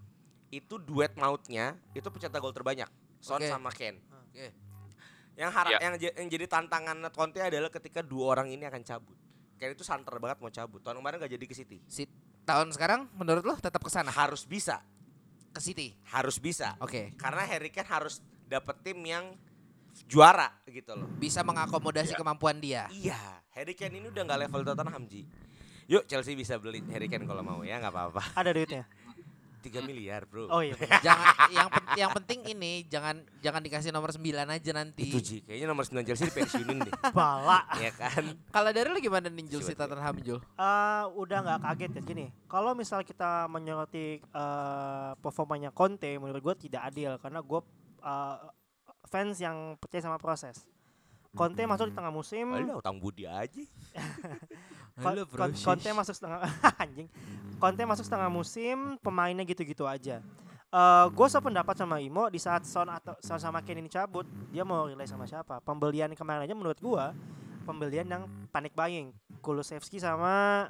[0.50, 2.88] itu duet mautnya itu pencetak gol terbanyak
[3.20, 3.52] Son Oke.
[3.52, 4.00] sama Ken.
[4.00, 4.56] Oke.
[5.36, 5.80] Yang harap Ya.
[5.84, 9.20] yang, yang jadi tantangan Conte adalah ketika dua orang ini akan cabut.
[9.60, 10.80] Ken itu santer banget mau cabut.
[10.80, 11.84] Tahun kemarin gak jadi ke City.
[11.84, 12.08] Si
[12.50, 14.82] tahun sekarang menurut lo tetap ke sana harus bisa,
[15.54, 15.94] ke City.
[16.10, 16.74] harus bisa.
[16.82, 17.14] Oke.
[17.14, 19.38] Karena Harry Kane harus dapet tim yang
[20.10, 21.06] juara gitu loh.
[21.22, 22.90] Bisa mengakomodasi kemampuan dia.
[22.90, 23.18] Iya,
[23.54, 25.30] Harry Kane ini udah nggak level Tottenham Ji.
[25.90, 28.22] Yuk Chelsea bisa beli Harry Kane kalau mau ya nggak apa-apa.
[28.34, 28.90] Ada duitnya.
[29.60, 30.48] 3 miliar bro.
[30.48, 30.74] Oh iya.
[31.06, 35.06] jangan yang pen- yang penting ini jangan jangan dikasih nomor 9 aja nanti.
[35.12, 36.94] Itu Ji, kayaknya nomor 9 Chelsea dipensiunin deh.
[37.18, 37.68] Bala.
[37.78, 38.24] ya kan?
[38.50, 39.76] Kalau dari lu gimana nih Jul si?
[39.76, 40.40] Tottenham Jul?
[40.40, 42.26] Eh, udah nggak kaget ya gini.
[42.48, 47.60] Kalau misal kita menyoroti eh, performanya Conte, menurut gue tidak adil karena gue
[48.02, 48.38] eh,
[49.06, 50.64] fans yang percaya sama proses.
[51.30, 52.50] Conte masuk di tengah musim.
[52.50, 53.62] Alah, utang budi aja.
[55.00, 56.40] Kon- Kon- Conte masuk setengah
[56.84, 57.08] anjing.
[57.58, 60.24] Conte masuk setengah musim, pemainnya gitu-gitu aja.
[60.70, 64.62] Eh gue sependapat sama Imo di saat Son atau Son sama Kane ini cabut, dia
[64.62, 65.58] mau relay sama siapa?
[65.60, 67.12] Pembelian kemarin aja menurut gua
[67.66, 69.10] pembelian yang panic buying.
[69.40, 70.68] Kulusevski sama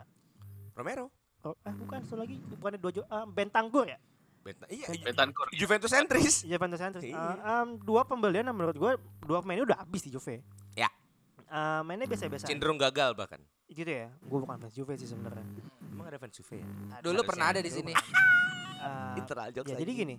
[0.71, 1.11] Romero.
[1.41, 3.95] oh, eh bukan satu lagi bukan dua jo, eh, Bentancur ya?
[4.39, 5.47] Benta, iya, Bentancur.
[5.51, 6.43] Juventus sentris.
[6.43, 7.03] Iya Juventus Centris.
[7.03, 7.15] Iya.
[7.15, 10.39] Eh, em, dua pembelian yang menurut gua dua pemain ini udah habis di Juve.
[10.75, 10.87] Ya.
[11.49, 12.45] Eh, mainnya biasa-biasa.
[12.45, 12.53] aja.
[12.53, 13.41] Cenderung gagal bahkan.
[13.65, 14.13] Gitu ya.
[14.21, 15.41] Gue bukan fans Juve sih sebenarnya.
[15.89, 16.67] Emang ada fans Juve ya?
[17.01, 17.93] Dulu pernah ada di sini.
[19.17, 19.81] Internal jokes ya lagi.
[19.83, 20.15] jadi gini.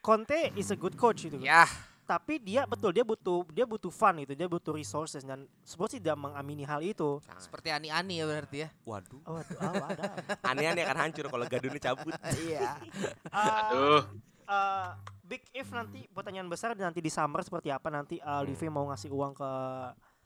[0.00, 1.36] Conte is a good coach itu.
[1.42, 1.68] Ya,
[2.06, 6.14] Tapi dia betul dia butuh dia butuh fun gitu, dia butuh resources dan Spurs tidak
[6.14, 7.18] mengamini hal itu.
[7.34, 8.68] Seperti ani-ani ya berarti ya.
[8.86, 9.18] waduh.
[9.26, 10.02] Oh, aduh, oh, ada.
[10.54, 12.14] Aneh-aneh akan hancur kalau Gadunnya cabut.
[12.46, 12.78] Iya.
[13.26, 14.06] Eh, Aduh.
[14.46, 14.88] eh,
[15.26, 19.10] big if nanti pertanyaan besar nanti di summer seperti apa nanti uh, Live mau ngasih
[19.10, 19.50] uang ke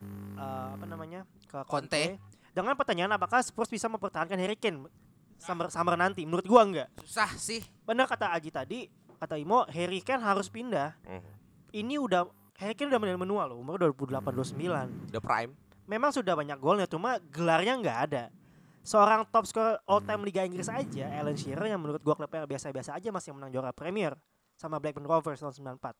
[0.03, 1.69] eh, apa namanya ke Conte.
[1.69, 2.05] Conte.
[2.51, 4.91] Dengan pertanyaan apakah Spurs bisa mempertahankan Harry Kane
[5.39, 6.27] summer summer nanti?
[6.27, 6.89] Menurut gua enggak.
[7.07, 7.63] Susah sih.
[7.87, 8.81] Benar kata Aji tadi,
[9.17, 10.99] kata Imo, Harry Kane harus pindah.
[11.07, 11.23] Hmm.
[11.71, 12.27] Ini udah
[12.59, 15.15] Harry Kane udah menua loh, umur 28 29.
[15.15, 15.55] The Prime.
[15.87, 18.25] Memang sudah banyak golnya, cuma gelarnya nggak ada.
[18.81, 22.97] Seorang top scorer all time Liga Inggris aja, Alan Shearer yang menurut gua klubnya biasa-biasa
[22.97, 24.17] aja masih menang juara Premier
[24.57, 25.95] sama Blackburn Rovers tahun 94.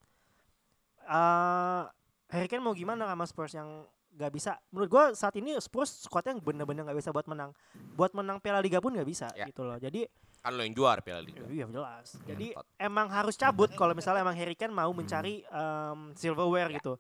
[1.11, 1.85] Eh
[2.31, 3.69] Harry Kane mau gimana sama Spurs yang
[4.11, 4.59] nggak bisa?
[4.71, 7.51] Menurut gua saat ini Spurs squadnya bener-bener nggak bisa buat menang.
[7.95, 9.47] Buat menang Piala Liga pun nggak bisa Ya.
[9.47, 9.77] gitu loh.
[9.77, 10.07] Jadi
[10.41, 11.45] Kan lo yang juara Piala Liga.
[11.47, 12.17] Iya jelas.
[12.25, 12.65] Jadi Ngentot.
[12.81, 16.97] emang harus cabut kalau misalnya emang Harry Kane mau mencari em, silverware gitu.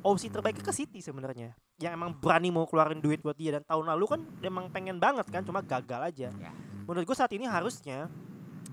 [0.00, 1.54] Opsi terbaiknya ke City sebenarnya.
[1.76, 5.26] Yang emang berani mau keluarin duit buat dia dan tahun lalu kan emang pengen banget
[5.26, 6.28] kan cuma gagal aja.
[6.30, 6.50] Ya.
[6.84, 8.06] Menurut gue saat ini harusnya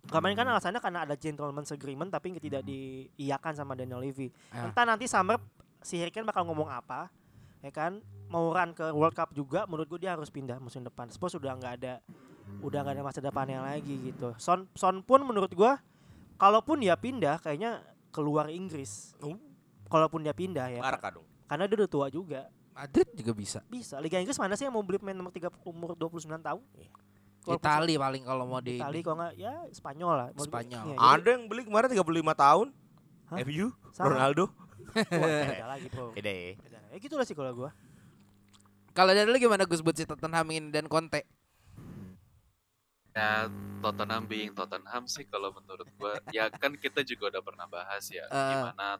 [0.05, 4.29] kemarin kan alasannya karena ada gentleman's agreement tapi tidak diiyakan sama Daniel Levy.
[4.49, 4.69] Ah.
[4.69, 5.37] Entah nanti summer
[5.81, 7.09] si Harry Kane bakal ngomong apa
[7.59, 11.07] ya kan mau run ke World Cup juga menurut gue dia harus pindah musim depan
[11.07, 11.93] Spurs sudah nggak ada
[12.59, 15.71] udah nggak ada masa depannya lagi gitu Son Son pun menurut gue
[16.35, 19.37] kalaupun dia pindah kayaknya keluar Inggris Oh.
[19.87, 21.25] kalaupun dia pindah ya Barca dong.
[21.45, 23.59] karena dia udah tua juga Madrid juga bisa.
[23.63, 26.63] bisa Liga Inggris mana sih yang mau beli pemain nomor 3 umur 29 tahun
[27.41, 30.83] Walaupun Itali paling kalau mau di Itali kalau nggak ya Spanyol lah Spanyol.
[30.87, 32.05] jadi- Ada yang beli kemarin 35
[32.37, 32.67] tahun.
[33.27, 33.37] Hah?
[33.41, 34.07] FU, Sama.
[34.07, 34.45] Ronaldo.
[34.91, 36.53] Wah, beda lagi bro Beda ya.
[36.57, 36.79] Beda.
[36.91, 37.71] ya gitu lah sih kalau gue
[38.91, 41.23] Kalau dari lu gimana Gus buat si Tottenham ini dan Conte?
[43.11, 43.51] Ya
[43.83, 48.23] Tottenham being Tottenham sih kalau menurut gua ya kan kita juga udah pernah bahas ya
[48.23, 48.39] Eh.
[48.55, 48.99] gimana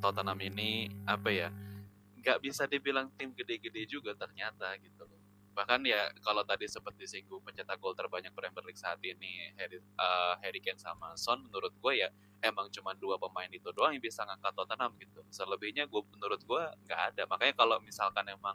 [0.00, 1.48] Tottenham ini apa ya
[2.20, 5.20] nggak bisa dibilang tim gede-gede juga ternyata gitu loh.
[5.52, 10.34] Bahkan ya kalau tadi sempat disinggung pencetak gol terbanyak Premier League saat ini Harry, eh,
[10.40, 12.08] Harry Kane sama Son menurut gue ya
[12.44, 15.24] emang cuma dua pemain itu doang yang bisa ngangkat Tottenham gitu.
[15.32, 17.22] Selebihnya gue menurut gue nggak ada.
[17.24, 18.52] Makanya kalau misalkan emang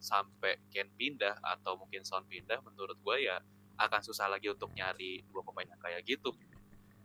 [0.00, 3.38] sampai Kane pindah atau mungkin Son pindah menurut gue ya
[3.76, 6.32] akan susah lagi untuk nyari dua pemain yang kayak gitu.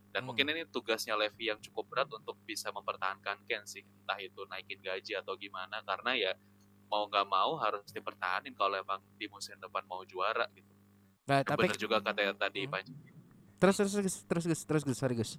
[0.10, 0.32] Dan Hmm.
[0.32, 3.84] mungkin ini tugasnya Levy yang cukup berat untuk bisa mempertahankan Ken sih.
[3.84, 5.84] Entah itu naikin gaji atau gimana.
[5.84, 6.32] Karena ya
[6.88, 10.72] mau nggak mau harus dipertahanin kalau emang di musim depan mau juara gitu.
[11.28, 12.72] Nah, tapi Bener juga kata yang tadi Hmm.
[12.72, 12.96] Panji.
[13.58, 13.94] terus terus
[14.24, 15.36] terus terus terus sorry Gus.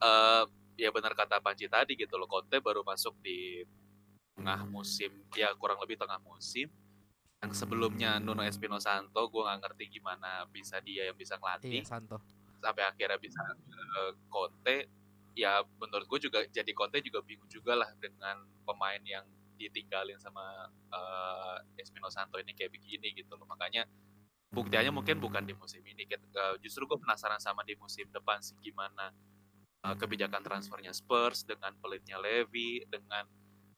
[0.00, 0.44] Eh
[0.80, 3.60] ya benar kata Panji tadi gitu loh Conte baru masuk di
[4.32, 6.72] tengah musim ya kurang lebih tengah musim.
[7.40, 11.84] Yang sebelumnya Nuno Espino Santo gue nggak ngerti gimana bisa dia yang bisa ngelatih.
[11.84, 12.16] Iya, Santo.
[12.60, 13.40] sampai akhirnya bisa
[13.72, 14.88] eh, Conte
[15.32, 19.24] ya menurut gue juga jadi Conte juga bingung juga lah dengan pemain yang
[19.56, 23.48] ditinggalin sama eh, Espino Santo ini kayak begini gitu loh.
[23.48, 23.84] Makanya
[24.52, 26.04] buktinya mungkin bukan di musim ini.
[26.64, 29.12] Justru gue penasaran sama di musim depan sih gimana
[29.84, 33.26] eh, kebijakan transfernya Spurs dengan pelitnya Levy dengan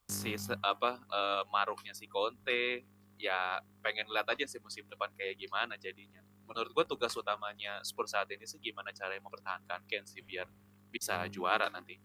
[0.09, 2.85] si apa eh, maruknya si Conte
[3.17, 8.13] ya pengen lihat aja sih musim depan kayak gimana jadinya menurut gue tugas utamanya Spurs
[8.13, 10.51] saat ini sih gimana caranya mempertahankan Ken sih biar
[10.91, 11.97] bisa juara nanti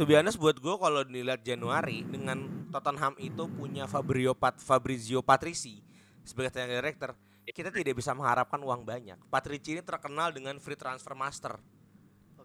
[0.00, 5.20] To be honest buat gue kalau dilihat Januari dengan Tottenham itu punya Fabrizio Pat Fabrizio
[5.20, 5.84] Patrici
[6.24, 7.12] sebagai technical director
[7.50, 9.18] kita tidak bisa mengharapkan uang banyak.
[9.26, 11.58] Patrici ini terkenal dengan free transfer master.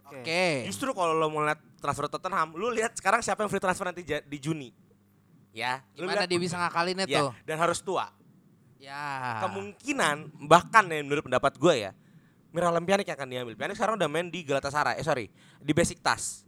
[0.08, 0.24] Oke.
[0.24, 0.44] Oke.
[0.66, 4.02] Justru kalau lo mau lihat transfer Tottenham, lu lihat sekarang siapa yang free transfer nanti
[4.02, 4.72] di Juni.
[5.52, 7.32] Ya, lu Gimana lihat- dia bisa ngakalinnya ya, tuh?
[7.44, 8.08] dan harus tua.
[8.78, 9.42] Ya.
[9.44, 11.92] Kemungkinan bahkan ya menurut pendapat gue ya,
[12.54, 13.54] Miralem Pjanic yang akan diambil.
[13.58, 15.26] Pjanic sekarang udah main di Galatasaray, eh sorry,
[15.58, 16.46] di Besiktas.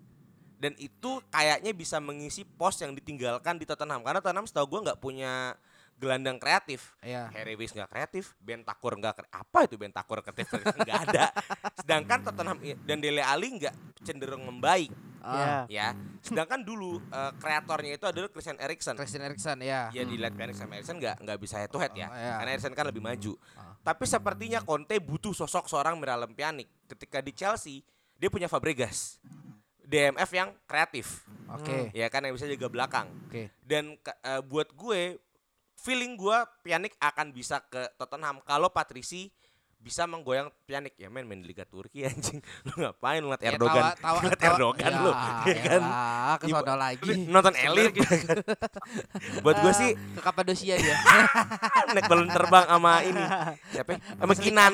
[0.60, 5.00] Dan itu kayaknya bisa mengisi pos yang ditinggalkan di Tottenham karena Tottenham setahu gue nggak
[5.00, 5.56] punya
[6.00, 6.96] gelandang kreatif.
[6.98, 7.28] Iya.
[7.30, 10.48] Harry Winks nggak kreatif, Ben Takur nggak kre- apa itu Ben Takur kreatif
[10.80, 11.28] nggak ada.
[11.76, 14.88] Sedangkan Tottenham dan Dele Alli nggak cenderung membaik
[15.20, 15.92] Ah, Ya.
[15.92, 16.00] ya.
[16.24, 18.96] Sedangkan dulu eh, kreatornya itu adalah Christian Eriksen.
[18.96, 19.92] Christian Eriksen ya.
[19.92, 22.08] Ya dilihat Pjanic sama Eriksen nggak nggak bisa head to head ya.
[22.08, 22.34] Oh, iya.
[22.40, 23.36] Karena Eriksen kan lebih maju.
[23.52, 23.76] Ah.
[23.82, 26.72] Tapi sepertinya Conte butuh sosok seorang Miralem Pjanic.
[26.88, 27.84] Ketika di Chelsea
[28.16, 29.20] dia punya Fabregas.
[29.82, 31.28] DMF yang kreatif.
[31.50, 31.90] Oke.
[31.92, 33.10] Ya kan yang bisa jaga belakang.
[33.26, 33.52] Oke.
[33.60, 35.18] Dan ke- eh, buat gue
[35.80, 39.32] feeling gue Pjanic akan bisa ke Tottenham kalau Patrici
[39.76, 40.92] bisa menggoyang Pjanic.
[40.94, 42.36] Ya men main di Liga Turki anjing.
[42.62, 43.80] Lu ngapain lu ngeliat Ya, Erdogan?
[43.80, 45.12] tawa- tawa- ngeliat Erdogan ya, lu
[45.48, 45.80] ya kan?
[45.80, 47.10] elah, ke sono lagi.
[47.26, 47.92] nonton elit
[49.40, 50.96] buat gue sih ke Kapadosia dia.
[51.90, 53.24] naik balon terbang sama ini.
[53.72, 53.90] Siapa?
[53.90, 53.98] Ya?
[54.14, 54.72] sama Kinan.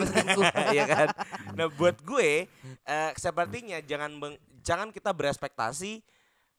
[0.73, 1.09] ya kan?
[1.55, 2.51] Nah buat gue
[2.83, 6.03] eh, sepertinya jangan beng- jangan kita berespektasi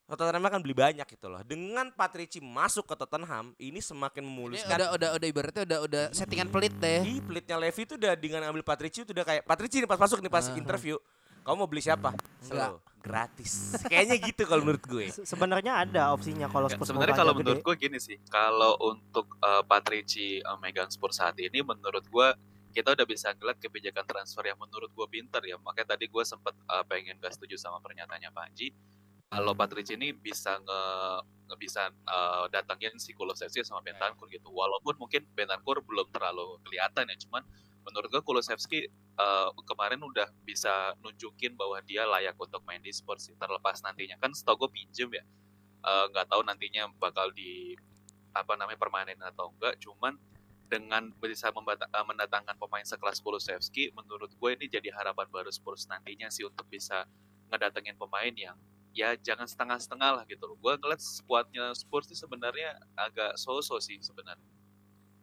[0.07, 4.77] Tottenham akan beli banyak gitu loh dengan Patrici masuk ke Tottenham ini semakin Ini memuluskan
[4.79, 7.03] udah udah udah ibaratnya udah udah settingan pelit deh.
[7.03, 10.23] Ih, pelitnya Levi tuh udah dengan ambil Patrici itu udah kayak Patrici nih pas masuk
[10.23, 10.95] nih pas interview
[11.43, 12.11] kamu mau beli siapa?
[12.39, 13.79] Slow, gratis.
[13.87, 15.07] Kayaknya gitu kalau menurut gue.
[15.07, 17.39] Se- Sebenarnya ada opsinya kalau Spurs mau sebenarnya kalau gede.
[17.39, 22.27] menurut gue gini sih, kalau untuk eh, Patrici eh, megang Spurs saat ini, menurut gue
[22.75, 25.55] kita udah bisa ngeliat kebijakan transfer yang menurut gue pinter ya.
[25.55, 28.75] Makanya tadi gue sempet eh, pengen gak setuju sama pernyataannya Panji.
[29.27, 30.81] Kalau Patrici ini bisa nge,
[31.59, 34.47] bisa eh, datangin si Kulusevski sama Bentancur gitu.
[34.47, 37.43] Walaupun mungkin Bentancur belum terlalu kelihatan ya, cuman
[37.83, 38.87] menurut gue Kulusevski
[39.19, 43.35] eh, kemarin udah bisa nunjukin bahwa dia layak untuk main di Spurs sih.
[43.35, 45.23] Terlepas nantinya kan setahu gue pinjem ya
[45.83, 47.75] eh, nggak tahu nantinya bakal di
[48.35, 50.13] apa namanya permanen atau enggak cuman
[50.67, 56.27] dengan bisa eh, mendatangkan pemain sekelas Kulusevski menurut gue ini jadi harapan baru Spurs nantinya
[56.27, 57.07] sih untuk bisa
[57.47, 58.57] ngedatengin pemain yang
[58.97, 60.57] ya jangan setengah-setengah lah gitu loh.
[60.57, 64.49] Gue ngeliat skuadnya Spurs ini sebenarnya agak so-so sih sebenarnya.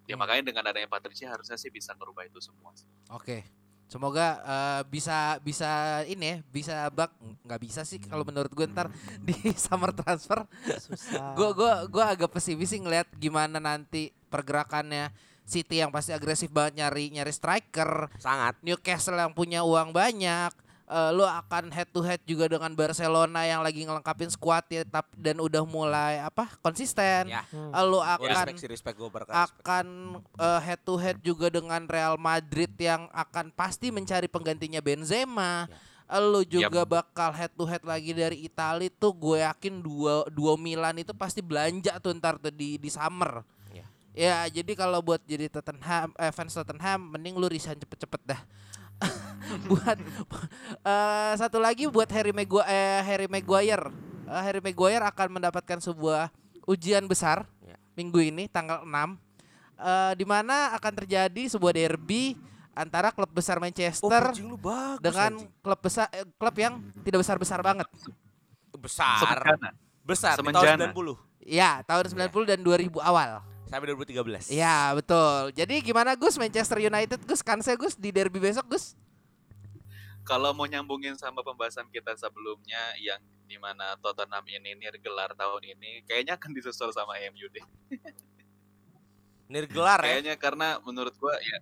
[0.06, 2.70] Ya makanya dengan adanya Patricia harusnya sih bisa ngerubah itu semua.
[2.78, 2.86] sih.
[3.10, 3.42] Oke.
[3.90, 7.12] Semoga eh, bisa bisa ini ya, bisa bak
[7.44, 8.88] nggak bisa sih kalau menurut gue ntar
[9.20, 9.34] di
[9.64, 10.46] summer transfer
[10.80, 11.36] susah.
[11.36, 15.12] gue gue gue agak pesimis sih ngeliat gimana nanti pergerakannya
[15.44, 18.56] City yang pasti agresif banget nyari nyari striker, Sangat.
[18.64, 20.50] Newcastle yang punya uang banyak,
[20.84, 25.08] eh, lu akan head to head juga dengan Barcelona yang lagi ngelengkapin squad ya tap,
[25.16, 27.28] dan udah mulai apa konsisten.
[27.28, 27.44] Ya.
[27.48, 27.72] Hmm.
[27.72, 29.32] Eh, Lu akan respect sih, respect respect.
[29.32, 29.86] akan
[30.20, 35.68] eh, head to head juga dengan Real Madrid yang akan pasti mencari penggantinya Benzema.
[36.04, 40.52] Eh, Lu juga bakal head to head lagi dari Italia tuh gue yakin dua dua
[40.60, 43.40] Milan itu pasti belanja tuh ntar tuh di di summer.
[43.72, 43.86] Ya.
[44.14, 48.40] Ya jadi kalau buat jadi Tottenham eh, fans Tottenham mending lu resign cepet-cepet dah.
[49.68, 49.98] buat
[50.80, 53.90] eh, satu lagi buat Harry Maguire eh, Harry Maguire.
[54.24, 56.32] Eh, Harry Maguire akan mendapatkan sebuah
[56.64, 57.76] ujian besar Ya.
[57.94, 62.36] minggu ini tanggal 6 eh, di mana akan terjadi sebuah derby
[62.72, 65.50] antara klub besar Oh, Manchester lu bagus dengan anjing.
[65.60, 67.86] klub besar eh, klub yang tidak besar-besar banget.
[68.74, 69.16] besar.
[69.40, 69.70] Semenjana.
[70.04, 70.90] Besar Semenjana.
[70.90, 73.40] tahun 90 Ya, tahun 90 dan 2000 awal.
[73.68, 74.52] Sampai 2013.
[74.52, 75.52] Ya, betul.
[75.56, 78.94] Jadi gimana Gus Manchester United Gus kanse Gus di derby besok Gus?
[80.24, 84.72] Kalau mau nyambungin sama pembahasan kita sebelumnya yang di mana Tottenham ini
[85.04, 87.66] gelar tahun ini, kayaknya akan disusul sama MU deh.
[89.52, 90.16] Nirgelar ya.
[90.16, 91.60] Kayaknya karena menurut gua ya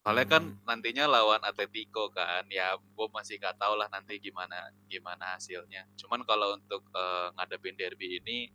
[0.00, 5.36] soalnya kan nantinya lawan Atletico kan ya gue masih nggak tahu lah nanti gimana gimana
[5.36, 8.48] hasilnya cuman kalau untuk eh, ngadepin derby ini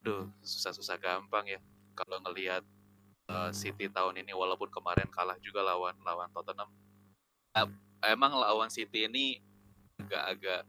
[0.00, 1.60] duh susah-susah gampang ya.
[1.92, 2.64] Kalau ngelihat
[3.28, 6.70] eh, City tahun ini walaupun kemarin kalah juga lawan lawan Tottenham
[7.56, 7.68] eh,
[8.08, 9.38] emang lawan City ini
[10.00, 10.64] agak-agak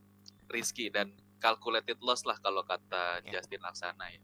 [0.52, 3.39] risky dan calculated loss lah kalau kata Ya.
[3.39, 4.22] Justin Laksana ya.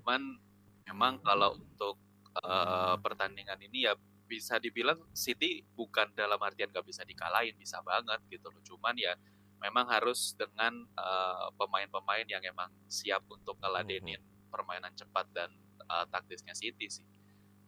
[0.00, 0.38] Cuman
[0.86, 1.98] memang kalau untuk
[2.38, 3.98] eh, pertandingan ini ya
[4.30, 8.62] bisa dibilang City bukan dalam artian gak bisa dikalahin bisa banget gitu loh.
[8.64, 9.12] Cuman ya
[9.62, 14.18] memang harus dengan eh, pemain-pemain yang emang siap untuk ngeladenin
[14.50, 15.48] permainan cepat dan
[15.86, 17.06] eh, taktisnya City sih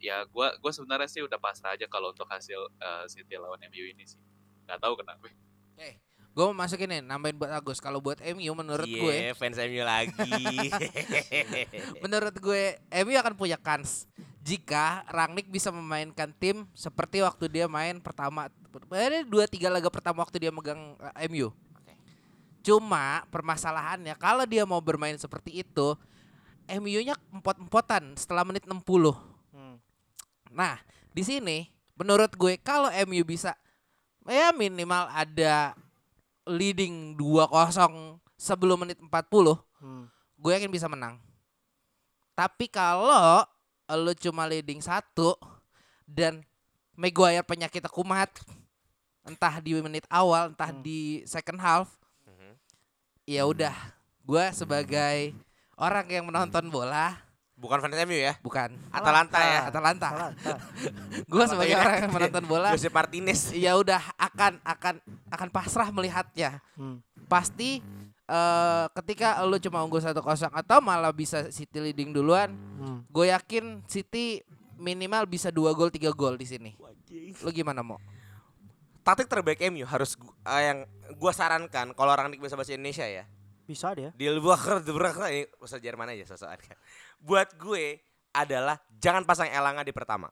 [0.03, 3.85] ya gua gua sebenarnya sih udah pasrah aja kalau untuk hasil eh, City lawan MU
[3.95, 4.19] ini sih
[4.67, 5.31] nggak tahu kenapa
[6.35, 7.79] Gue mau masukin nih nambahin buat Agus.
[7.79, 10.35] Kalau buat MU menurut Cie, gue, fans MU lagi.
[12.03, 12.75] menurut gue
[13.07, 14.03] MU akan punya kans
[14.43, 18.51] jika Rangnick bisa memainkan tim seperti waktu dia main pertama
[18.93, 21.55] eh, dua tiga laga pertama waktu dia megang eh, MU.
[22.65, 25.93] Cuma permasalahannya kalau dia mau bermain seperti itu
[26.65, 29.13] MU-nya empot-empotan setelah menit 60.
[29.53, 29.77] Hmm.
[30.49, 30.81] Nah,
[31.13, 33.53] di sini menurut gue kalau MU bisa
[34.25, 35.77] ya minimal ada
[36.49, 37.53] leading 2-0
[38.33, 40.09] sebelum menit 40, Hmm.
[40.41, 41.21] gue yakin bisa menang.
[42.33, 43.45] Tapi kalau
[43.85, 45.37] lo cuma leading satu
[46.09, 46.41] dan
[46.97, 48.33] Maguire penyakit kumat
[49.21, 50.81] entah di menit awal entah Hmm.
[50.81, 51.93] di second half
[53.25, 53.73] ya udah
[54.21, 55.33] gue sebagai
[55.75, 57.17] orang yang menonton bola
[57.55, 58.35] Bukan fans MU ya.
[58.43, 59.59] bukan Atalanta ya.
[59.71, 60.53] Atalanta Atalanta.
[61.31, 63.41] gue sebagai Atalanta orang yang menonton bola Jose Martinez.
[63.55, 64.95] ya udah akan akan
[65.31, 66.99] akan pasrah melihatnya Hmm.
[67.25, 67.79] pasti
[68.25, 73.01] eh ketika lu cuma unggul satu kosong atau malah bisa City leading duluan Hmm.
[73.07, 74.43] gue yakin City
[74.75, 76.75] minimal bisa dua gol tiga gol di sini
[77.39, 77.97] lu gimana mau
[79.05, 80.79] Taktik terbaik MU harus gu- eh, yang
[81.21, 83.29] gua sarankan kalau orang bisa bahasa Indonesia ya.
[83.65, 84.09] Bisa dia.
[84.17, 86.77] Di Lubacher ini bahasa Jerman aja sosokan kan.
[87.27, 88.01] Buat gue
[88.33, 90.29] adalah jangan pasang Elanga di pertama.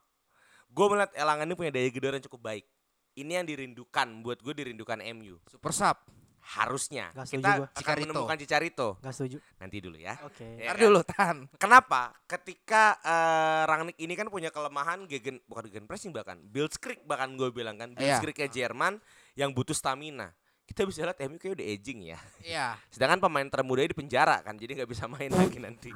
[0.70, 2.66] Gue melihat Elanga ini punya daya gedor yang cukup baik.
[3.14, 5.38] Ini yang dirindukan buat gue dirindukan MU.
[5.46, 5.94] super sub
[6.44, 7.66] Harusnya setuju kita gua.
[7.66, 8.04] akan Cicarito.
[8.12, 8.88] menemukan Cicarito.
[9.00, 9.36] Gak setuju.
[9.56, 10.14] Nanti dulu ya.
[10.22, 10.44] Oke.
[10.60, 10.84] Ya Ntar kan?
[10.84, 12.00] dulu tan Kenapa?
[12.28, 17.48] Ketika eh, Rangnick ini kan punya kelemahan gegen bukan gegen pressing bahkan Blitzkrieg bahkan gue
[17.48, 18.20] bilang kan Iya.
[18.20, 19.00] Blitzkriegnya Jerman
[19.34, 20.36] yang butuh stamina.
[20.64, 22.18] Kita bisa lihat MU kayak udah aging ya.
[22.40, 25.92] Iya Sedangkan pemain termuda di penjara kan, jadi nggak bisa main lagi nanti.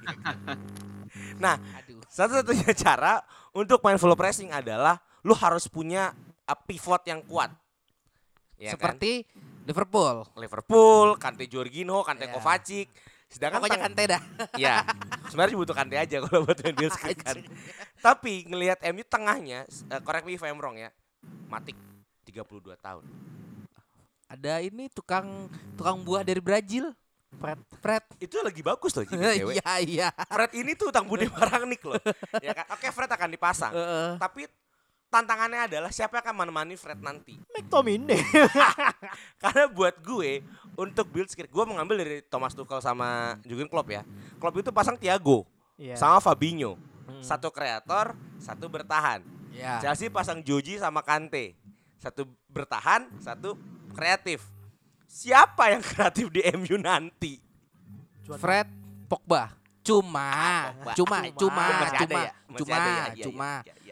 [1.45, 3.21] nah, aduh satu-satunya cara
[3.53, 6.13] untuk main full pressing adalah lu harus punya
[6.45, 7.49] uh, pivot yang kuat.
[8.59, 8.99] Ya kan?
[9.69, 12.33] Liverpool Liverpool, Kante Jorginho, Kante Iya.
[12.33, 12.89] Kovacic.
[13.29, 14.23] Sedangkan pokoknya Kante dah
[14.57, 14.81] Ya,
[15.29, 17.37] sebenarnya butuh Kante aja kalau buat main Blitzkrieg kan.
[18.01, 20.89] Tapi ngelihat MU tengahnya, uh, correct me if I'm wrong ya,
[21.47, 21.77] Matik
[22.25, 22.41] 32
[22.79, 23.05] tahun.
[24.29, 26.93] ada ini tukang tukang buah dari Brazil
[27.33, 27.61] Fred.
[27.81, 29.05] Fred Itu lagi bagus loh
[29.57, 31.97] iya iya Fred ini tuh utang budi Rangnick loh.
[32.45, 32.65] ya kan?
[32.73, 33.73] Oke, Fred akan dipasang.
[33.73, 34.17] Heeh.
[34.17, 34.49] Tapi
[35.09, 37.37] tantangannya adalah siapa yang akan menemani Fred nanti.
[37.57, 38.21] McTominay.
[39.43, 40.45] Karena buat gue
[40.75, 44.03] untuk build skill, gue mengambil dari Thomas Tuchel sama Jurgen Klopp ya.
[44.37, 45.95] Klopp itu pasang Thiago Iya.
[45.95, 46.75] sama Fabinho.
[47.07, 47.23] Hmm.
[47.23, 49.23] Satu kreator, satu bertahan.
[49.49, 51.55] ya Chelsea pasang Joji sama Kante.
[51.97, 53.55] Satu bertahan, satu
[53.91, 54.43] kreatif.
[55.05, 57.39] Siapa yang kreatif di MU nanti?
[58.29, 58.69] Fred
[59.09, 60.29] Pogba cuma
[60.69, 60.93] Pogba.
[60.93, 62.33] cuma cuma Masih ada cuma ya?
[62.45, 62.93] Masih cuma ada ya?
[62.93, 63.88] Iya, cuma iya, iya, iya.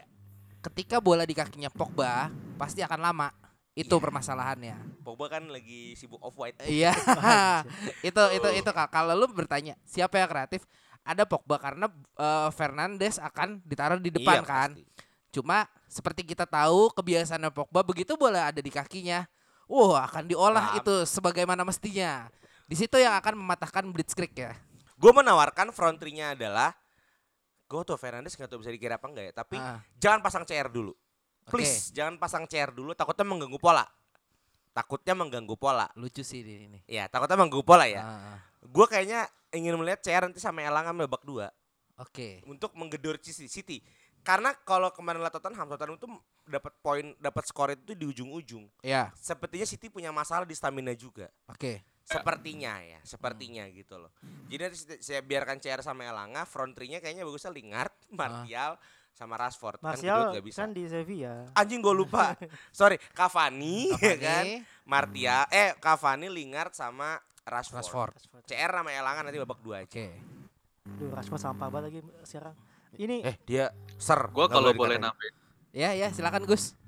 [0.66, 3.28] Ketika bola di kakinya Pogba pasti akan lama.
[3.76, 4.04] Itu Iya.
[4.08, 4.76] permasalahannya.
[5.04, 6.56] Pogba kan lagi sibuk off white.
[6.64, 6.96] iya
[8.08, 10.64] itu itu itu kalau lu bertanya siapa yang kreatif?
[11.06, 14.70] Ada Pogba karena eh, Fernandes akan ditaruh di depan Iya, kan.
[14.74, 14.84] Pasti.
[15.30, 19.28] cuma seperti kita tahu kebiasaan Pogba begitu bola ada di kakinya
[19.68, 20.78] wah akan diolah Nah.
[20.80, 22.26] itu sebagaimana mestinya.
[22.66, 24.56] Di situ yang akan mematahkan blitzkrieg ya.
[24.96, 26.72] Gue menawarkan front three-nya adalah
[27.66, 30.94] tuh Fernandes nggak tahu bisa dikira apa enggak ya, tapi Ah, jangan pasang CR dulu.
[31.46, 33.86] Please, jangan pasang CR dulu takutnya mengganggu pola.
[34.70, 35.88] Takutnya mengganggu pola.
[35.96, 38.02] lucu sih ini Ya, takutnya mengganggu pola ya.
[38.02, 39.24] Ah, Gue kayaknya
[39.54, 41.48] ingin melihat CR nanti sama Elanga babak dua
[41.96, 43.48] oke untuk menggedor City.
[43.48, 43.78] City.
[44.26, 46.06] Karena kalau kemarin lihat Tottenham, Tottenham itu
[46.44, 48.66] dapat poin, dapat skor itu di ujung-ujung.
[48.82, 51.30] ya Sepertinya City punya masalah di stamina juga.
[51.46, 54.14] oke Sepertinya ya, sepertinya gitu loh.
[54.46, 58.78] Jadi nanti saya- biarkan CR sama Elanga, front three-nya kayaknya bagusnya Lingard, Martial,
[59.10, 59.80] sama Rashford.
[59.80, 60.58] Kan Martial kedua nggak bisa.
[60.60, 61.50] kan di Sevilla.
[61.52, 62.38] Anjing gue lupa.
[62.70, 64.44] Sorry, Cavani, ya kan?
[64.44, 67.82] Cavani, Martial, eh Cavani, Lingard sama Rashford.
[68.14, 68.14] Rashford
[68.44, 69.88] CR sama Elanga nanti babak dua aja.
[69.88, 70.06] oke
[70.86, 72.54] Duh, Rashford sampah banget lagi sekarang.
[72.94, 74.30] Ini Eh dia ser.
[74.30, 75.34] Gue nggak kalau boleh nambahin,
[75.70, 76.78] ya ya silakan Gus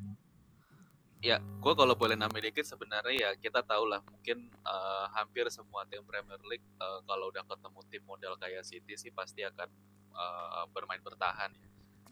[1.18, 5.83] ya gue kalau boleh nambahin dikit sebenarnya ya kita tahu lah mungkin eh, hampir semua
[5.90, 9.68] tim Premier League eh, kalau udah ketemu tim model kayak City sih pasti akan
[10.14, 11.68] eh, bermain bertahan ya.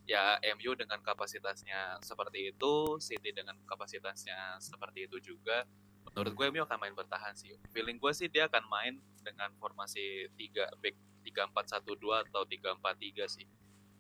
[0.06, 5.66] Ya MU dengan kapasitasnya seperti itu, City dengan kapasitasnya seperti itu juga.
[6.06, 7.50] Menurut gue MU akan main bertahan sih.
[7.74, 8.94] Feeling gue sih dia akan main
[9.26, 10.94] dengan formasi 3 back
[11.26, 13.50] 3-4-1-2 atau 3-4-3 sih.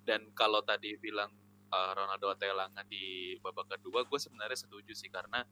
[0.06, 1.34] Dan kalau tadi bilang
[1.70, 5.10] uh, Ronaldo atau Elanga di babak kedua, gue sebenarnya setuju sih.
[5.10, 5.42] Karena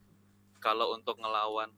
[0.59, 1.70] kalau untuk ngelawan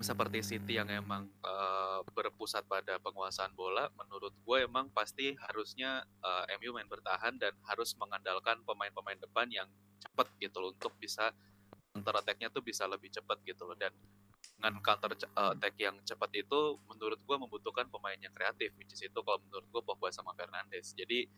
[0.00, 6.48] seperti City yang emang uh, berpusat pada penguasaan bola, menurut gue emang pasti harusnya uh,
[6.56, 9.68] MU main bertahan dan harus mengandalkan pemain-pemain depan yang
[10.00, 11.28] cepat gitu loh untuk bisa
[11.92, 13.76] counter attack-nya tuh bisa lebih cepat gitu loh.
[13.76, 13.92] Dan
[14.56, 19.20] dengan counter attack yang cepat itu menurut gue membutuhkan pemain yang kreatif which is itu
[19.20, 20.96] kalau menurut gue Pogba sama Fernandes.
[20.96, 21.28] Jadi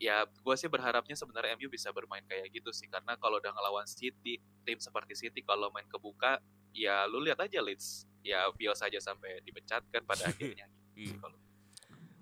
[0.00, 3.84] ya gue sih berharapnya sebenarnya MU bisa bermain kayak gitu sih karena kalau udah ngelawan
[3.84, 6.40] City tim seperti City kalau main kebuka
[6.72, 10.64] ya lu lihat aja Leeds ya biasa aja sampai dipecat kan pada akhirnya
[10.96, 11.36] gitu kalau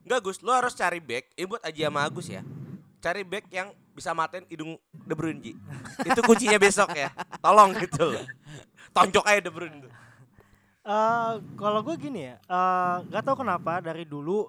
[0.09, 1.37] Enggak Gus, lu harus cari back.
[1.37, 2.41] Ini buat Aji sama Agus ya.
[2.97, 5.53] Cari back yang bisa matain hidung De Bruyne Ji.
[6.01, 7.13] Itu kuncinya besok ya.
[7.45, 8.25] Tolong gitu loh.
[8.97, 9.93] Tonjok aja De Bruyne tuh.
[10.89, 14.49] Eh, kalau gue gini ya, eh, nggak tahu kenapa dari dulu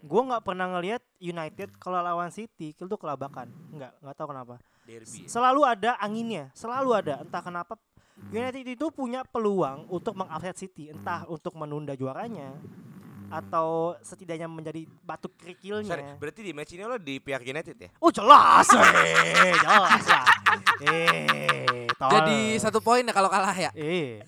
[0.00, 3.48] gue nggak pernah ngelihat United kalau lawan City itu kelabakan.
[3.72, 4.54] Nggak, nggak tahu kenapa.
[4.84, 5.24] Derby.
[5.24, 5.28] ya.
[5.32, 7.14] Selalu ada anginnya, selalu ada.
[7.24, 7.80] Entah kenapa
[8.28, 12.52] United itu punya peluang untuk mengupset City, entah untuk menunda juaranya
[13.32, 16.14] atau setidaknya menjadi batu Sorry, kerikilnya.
[16.20, 17.90] berarti di match ini lo di pihak United ya?
[17.98, 20.26] Oh jelas, eh, jelas lah.
[20.84, 22.10] Eh, tol.
[22.14, 23.70] Jadi satu poin ya kalau kalah ya.
[23.74, 24.22] Eh,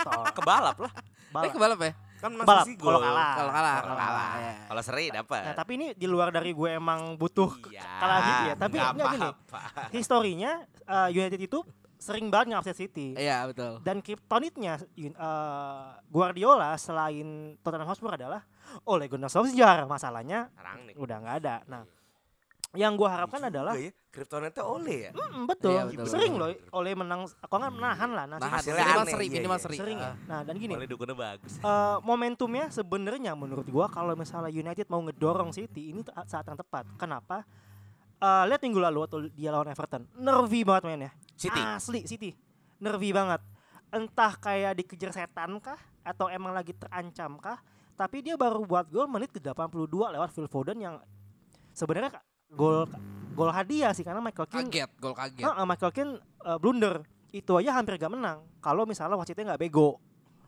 [0.00, 0.24] tol.
[0.32, 0.92] Kebalap lah.
[0.94, 1.52] Eh Balap.
[1.52, 1.92] kebalap ya?
[2.20, 3.32] Kan masih Balap, kalau kalah.
[3.32, 4.06] Kalau kalah, Kalau kalah.
[4.06, 4.32] kalah.
[4.38, 4.52] ya.
[4.68, 5.42] Kalau seri dapat.
[5.42, 8.54] Nah, tapi ini di luar dari gue emang butuh Iya, kalah gitu ya.
[8.54, 9.24] Tapi nggak enggak gini.
[9.24, 9.60] apa-apa.
[9.90, 11.58] Historinya eh, United itu
[11.96, 13.12] sering banget ngupset City.
[13.12, 13.80] Iya betul.
[13.80, 18.44] Dan kryptonitnya eh, Guardiola selain Tottenham Hotspur adalah
[18.84, 19.84] Ole Gunnar Solskjaer.
[19.84, 20.94] Masalahnya Rangnick.
[20.94, 21.54] udah nggak ada.
[21.66, 21.82] Nah,
[22.78, 25.10] yang gue harapkan adalah Juga ya, Kryptonite Ole ya.
[25.10, 25.74] Mm, betul.
[25.74, 28.24] Iya, betul, sering loh Ole menang kok nggak menahan lah.
[28.30, 29.64] Nah, Nah, hasilnya minimal seri, iya, minimal iya.
[29.66, 29.76] seri.
[29.78, 30.06] sering ya.
[30.06, 30.14] Ah.
[30.30, 30.72] Nah, dan gini.
[30.86, 31.52] Dukunnya bagus.
[31.58, 36.86] eh, momentumnya sebenarnya menurut gua kalau misalnya United mau ngedorong City ini saat yang tepat.
[36.94, 37.42] Kenapa?
[38.22, 41.10] Eh, lihat minggu lalu waktu dia lawan Everton, nervi banget mainnya.
[41.34, 41.58] City.
[41.58, 42.30] Asli City.
[42.78, 43.42] Nervi banget.
[43.90, 47.58] Entah kayak dikejar setan kah atau emang lagi terancam kah,
[47.98, 51.02] tapi dia baru buat gol menit ke 82 lewat Phil Foden yang
[51.74, 52.22] sebenarnya
[52.54, 52.86] gol
[53.34, 55.44] gol hadiah sih karena Michael Keane Kaget, gol kaget.
[55.46, 56.94] Heeh, Michael Keane eh, blunder.
[57.30, 59.98] Itu aja hampir gak menang kalau misalnya wasitnya nggak bego.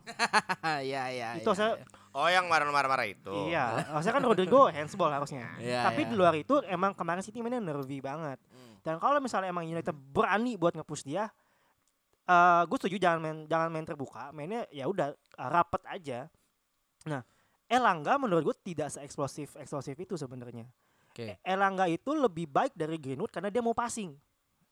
[0.83, 1.29] Iya iya.
[1.39, 1.55] itu iya.
[1.55, 1.73] saya
[2.13, 3.49] Oh yang marah-marah itu.
[3.49, 5.49] Iya, harusnya kan Rodrigo handsball harusnya.
[5.57, 6.09] Iya, Tapi iya.
[6.13, 8.37] di luar itu emang kemarin City mainnya nervy banget.
[8.53, 8.77] Hmm.
[8.85, 11.25] Dan kalau misalnya emang United berani buat nge-push dia,
[12.29, 16.29] eh gue setuju jangan main jangan main terbuka, mainnya ya udah eh, rapet aja.
[17.09, 17.25] Nah,
[17.65, 20.69] Elangga menurut gue tidak seeksplosif eksplosif itu sebenarnya.
[21.13, 21.37] Oke.
[21.39, 24.17] Elangga itu lebih baik dari Greenwood karena dia mau passing.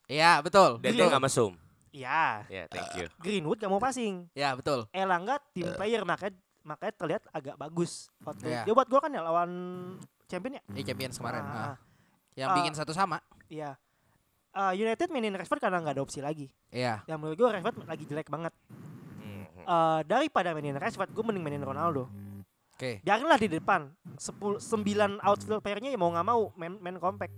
[0.10, 0.82] Iya betul.
[0.82, 0.98] Dan Iya.
[0.98, 1.54] dia nggak mesum.
[1.92, 3.08] Iya, Ya, thank you.
[3.20, 4.26] Greenwood gak mau passing.
[4.32, 4.88] Ya betul.
[4.89, 6.34] Elangga tim player makanya
[6.64, 8.08] makanya terlihat agak bagus.
[8.22, 8.64] Waktu Iya.
[8.64, 9.52] dia buat gol kan ya lawan
[10.26, 10.64] champion ya.
[10.66, 11.44] Di Champions kemarin.
[11.44, 11.64] Ah, ah.
[11.68, 11.76] ah.
[12.34, 12.56] Yang Ah.
[12.58, 13.20] bikin satu sama.
[13.46, 13.76] Iya.
[14.52, 16.48] Eh, United mainin Rashford karena nggak ada opsi lagi.
[16.72, 17.04] Iya.
[17.06, 18.54] Yang menurut gue Rashford lagi jelek banget.
[19.20, 19.44] Hmm.
[19.62, 22.08] Eh, daripada mainin Rashford, gue mending mainin Ronaldo.
[22.82, 22.98] Oke.
[23.06, 23.94] Biarinlah di depan.
[24.18, 27.30] 10 9 outfield player-nya ya mau nggak mau main main compact.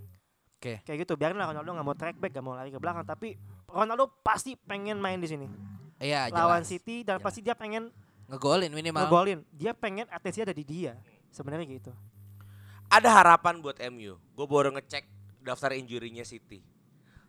[0.55, 0.79] Oke.
[0.87, 1.19] Kayak gitu.
[1.19, 3.35] Biarinlah Ronaldo nggak mau track back, nggak mau lari ke belakang, tapi
[3.67, 5.51] Ronaldo pasti pengen main di sini.
[5.99, 6.71] Iya Lawan jelas.
[6.71, 7.27] City dan Jelas.
[7.27, 7.91] pasti dia pengen
[8.31, 9.03] Ngegolin minimal.
[9.03, 9.39] ngegolin.
[9.51, 10.95] Dia pengen atensi ada di dia.
[11.27, 11.91] Sebenarnya gitu.
[12.87, 14.15] Ada harapan buat MU.
[14.15, 15.03] Gue baru ngecek
[15.43, 16.63] daftar injury-nya City.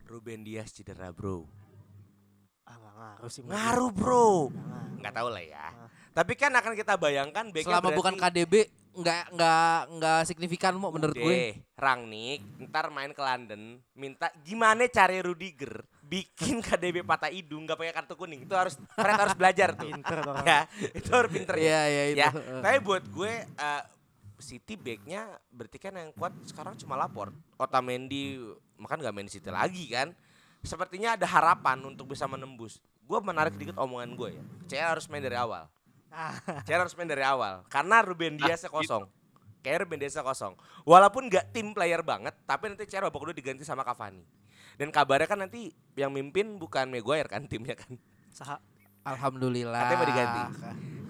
[0.07, 1.51] Ruben Dias cedera, Bro.
[2.62, 3.43] Ah, ngaruh sih.
[3.43, 3.91] Ngaruh.
[3.91, 4.55] Bro.
[5.03, 5.67] Nggak tahu lah ya.
[6.15, 8.55] Tapi kan akan kita bayangkan Selama berarti bukan KDB
[8.95, 11.59] nggak nggak nggak signifikan mau menurut gue.
[11.75, 15.83] Rangnick ntar main ke London minta gimana cari Rudiger?
[16.07, 18.47] Bikin KDB patah hidung nggak pakai kartu kuning.
[18.47, 19.91] Itu harus Fred harus belajar tuh.
[19.91, 20.61] Pinter ya
[20.95, 22.19] itu harus pinter Iya iya itu.
[22.23, 22.31] ya
[22.62, 23.83] tapi buat gue eh,
[24.39, 28.39] City backnya berarti kan yang kuat sekarang cuma lapor Otamendi
[28.79, 30.15] makan nggak main di City lagi kan?
[30.62, 32.79] Sepertinya ada harapan untuk bisa menembus.
[33.03, 34.43] Gue menarik dikit omongan gue ya.
[34.71, 35.67] CR harus main dari awal
[36.17, 39.05] Ah, CR harus main dari awal karena Ruben Ah, Diasnya kosong
[39.61, 43.62] kayak Ruben Diasnya kosong walaupun nggak tim player banget tapi nanti CR babak kedua diganti
[43.62, 44.23] sama Cavani
[44.75, 47.95] dan kabarnya kan nanti yang mimpin bukan Maguire kan timnya kan
[48.29, 48.59] Saha.
[49.05, 49.79] Alhamdulillah.
[49.79, 50.41] Katanya mau diganti.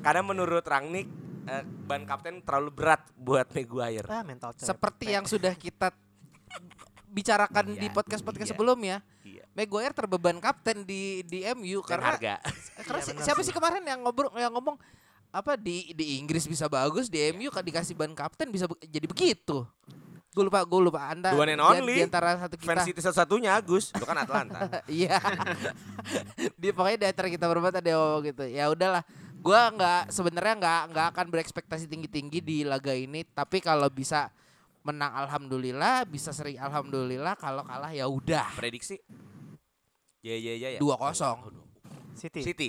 [0.03, 1.07] karena menurut Rangnick
[1.45, 4.53] eh, ban kapten terlalu berat buat Maguire Ah, mental.
[4.55, 5.95] Seperti yang sudah kita
[7.07, 8.53] bicarakan di Iya, podcast-podcast iya.
[8.53, 9.34] sebelumnya, Iya.
[9.55, 12.35] Maguire terbeban kapten di di MU dan karena harga
[12.87, 13.47] karena Iya, si- benar siapa sih.
[13.49, 14.75] sih kemarin yang ngobrol yang ngomong
[15.31, 17.31] apa di di Inggris bisa bagus, di Iya.
[17.33, 19.63] MU kan dikasih ban kapten bisa be- jadi begitu.
[20.31, 21.95] Gue lupa, gue lupa Anda one and only.
[21.95, 22.67] di antara satu kita.
[22.69, 25.15] fans City satu-satunya Agus itu kan Atlanta Iya.
[26.59, 28.45] Di pokoknya di antara kita berempat ada yang gitu.
[28.45, 29.03] Ya udahlah.
[29.39, 34.33] Gua nggak sebenarnya nggak nggak akan berekspektasi tinggi-tinggi di laga ini, tapi kalau bisa
[34.83, 38.57] menang alhamdulillah, bisa seri alhamdulillah, kalau kalah ya udah.
[38.57, 38.99] prediksi
[40.25, 41.53] ya ya ya ya 2-0.
[42.17, 42.41] City.
[42.43, 42.69] City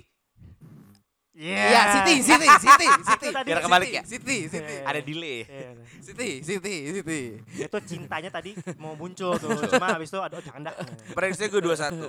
[1.36, 3.28] Iya, City, City, City, City.
[3.30, 4.04] Tadi Biar kebalik ya?
[4.04, 4.72] City, City.
[4.72, 5.84] Iya, ada delay Iya, iya.
[6.00, 7.20] City, City, City.
[7.58, 10.74] itu cintanya tadi mau muncul tuh cuma habis itu aduh jangan dah
[11.12, 12.08] prediksi gue 2-1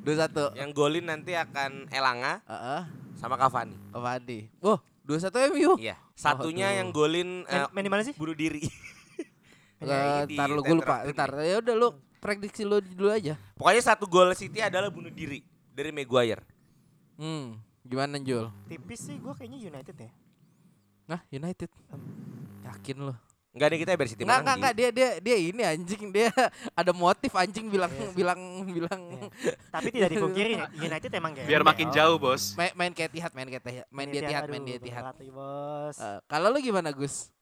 [0.00, 0.60] 2-1.
[0.60, 2.82] yang golin nanti akan Elanga Heeh.
[3.16, 4.52] sama Cavani Apa nih?
[4.60, 5.72] Wah, 2-1 MU.
[5.78, 6.76] iya satunya Aduh.
[6.76, 8.60] yang golin main, eh, main di mana sih bunuh diri
[9.76, 11.00] Ya, Eh, ntar lu gue lupa.
[11.02, 11.88] Ntar ya udah lu
[12.26, 13.38] prediksi lu dulu aja.
[13.54, 16.42] Pokoknya satu gol City adalah bunuh diri dari Maguire.
[17.14, 18.50] Hmm, gimana Jul?
[18.66, 20.10] Tipis sih gue kayaknya United ya.
[21.06, 21.70] Nah, United.
[22.66, 23.14] Yakin lu?
[23.56, 24.42] Enggak nih kita biar City Enggak, menang.
[24.42, 26.28] enggak, enggak, dia dia dia ini anjing, dia
[26.82, 29.56] ada motif anjing bilang bilang bilang Iya.
[29.72, 31.48] Tapi tidak dipungkiri United emang gembel.
[31.48, 32.52] Biar makin jauh, Bos.
[32.52, 35.02] main, main kayak Etihad, main kayak Etihad, main di Etihad, main di aduh, Etihad.
[35.08, 35.96] berat nih, bos.
[35.96, 37.32] Eh, kalau lu gimana, Gus?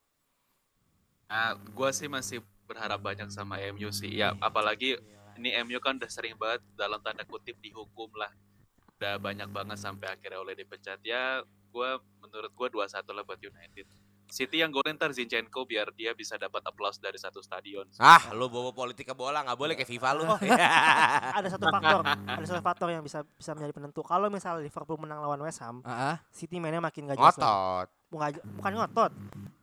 [1.27, 4.11] Nah, gua sih masih berharap banyak sama MU sih.
[4.11, 4.97] Ya, apalagi
[5.39, 8.31] ini MU kan udah sering banget dalam tanda kutip dihukum lah.
[8.99, 10.99] Udah banyak banget sampai akhirnya oleh dipecat.
[11.03, 13.87] Ya, gua menurut gua 2-1 lah buat United.
[14.25, 17.85] City yang golin ntar Zinchenko biar dia bisa dapat aplaus dari satu stadion.
[18.01, 20.25] Ah, lu bawa politik ke bola nggak boleh kayak FIFA lu.
[20.25, 20.39] Oh.
[21.39, 24.01] ada satu faktor, ada satu faktor yang bisa bisa menjadi penentu.
[24.01, 26.17] Kalau misalnya Liverpool menang lawan West Ham, Ah, ah.
[26.33, 27.37] City mainnya makin gak jelas.
[27.37, 27.87] Ngotot.
[28.15, 29.13] Bukan, bukan ngotot.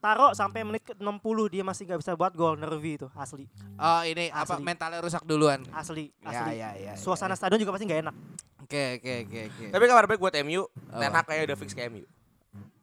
[0.02, 1.06] Taruh sampai menit ke 60
[1.47, 3.45] dia masih gak bisa buat gol nervi itu asli.
[3.78, 4.66] Oh, ini apa Asli.
[4.66, 5.62] mentalnya rusak duluan.
[5.72, 6.54] Asli, Ya, asli.
[6.58, 6.91] ya, ya.
[6.91, 7.38] ya, Suasana ya.
[7.38, 8.16] stadion juga pasti gak enak.
[8.62, 9.66] Oke, oke, oke, oke.
[9.70, 11.16] Tapi kabar baik buat MU, Ten Apa?
[11.16, 12.04] Hag kayaknya udah fix ke MU.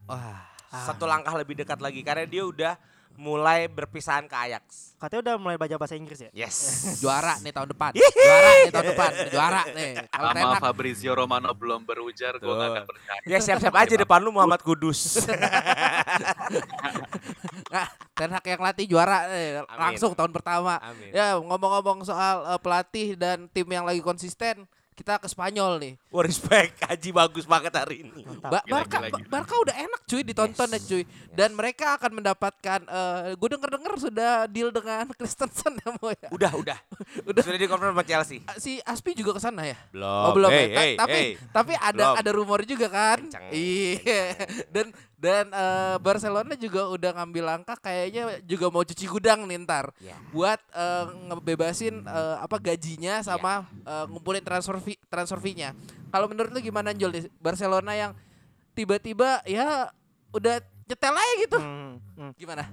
[0.07, 2.73] Wah, Satu langkah lebih dekat lagi karena dia udah
[3.19, 4.95] mulai berpisahan ke Ajax.
[4.95, 6.31] Katanya udah mulai baca bahasa Inggris ya.
[6.31, 6.57] Yes.
[7.03, 7.91] juara nih tahun depan.
[7.99, 9.93] juara nih tahun depan, juara nih.
[10.07, 12.77] Kalau Ten Sama Hag Fabrizio Romano belum berujar, gua nggak Tuh.
[12.79, 13.21] akan percaya.
[13.27, 15.19] Ya siap-siap aja depan lu Muhammad Kudus.
[17.69, 19.79] Nggak, Ten Hag yang latih juara eh, Amin.
[19.91, 20.79] langsung tahun pertama.
[20.79, 21.11] Amin.
[21.11, 24.65] Ya ngomong-ngomong soal eh, pelatih dan tim yang lagi konsisten,
[24.99, 25.93] kita ke Spanyol nih.
[26.11, 28.27] Wah respect, Haji bagus banget hari ini.
[28.43, 29.29] Ba Barca, gila, gila.
[29.31, 31.03] Barca udah enak cuy ditonton ya cuy.
[31.31, 36.29] Dan mereka akan mendapatkan, eh gue denger-denger sudah deal dengan Christensen ya mau ya.
[36.29, 36.79] Udah, udah.
[37.31, 37.43] Udah.
[37.43, 38.43] Sudah dikonfirm sama Chelsea.
[38.57, 39.79] Si Aspi juga ke sana ya?
[39.89, 40.25] Belum.
[40.25, 40.67] Oh belum Hey, ya?
[40.67, 41.29] Ta- hey, tapi hey.
[41.49, 42.15] tapi ada Belum.
[42.19, 43.19] ada rumor juga kan?
[43.23, 44.23] Kencang, Iya.
[44.69, 44.87] Dan
[45.19, 50.15] dan eh, Barcelona juga udah ngambil langkah kayaknya juga mau cuci gudang nih ntar Ya.
[50.31, 53.91] buat eh, ngebebasin eh, apa gajinya sama Ya.
[53.93, 55.75] eh, ngumpulin transfer fee, transfer fee-nya.
[56.09, 57.27] Kalau menurut lu gimana Jul nih?
[57.37, 58.13] Barcelona yang
[58.73, 59.91] tiba-tiba ya
[60.31, 61.59] udah nyetel aja gitu.
[61.59, 62.31] Hmm, hmm.
[62.39, 62.65] Gimana?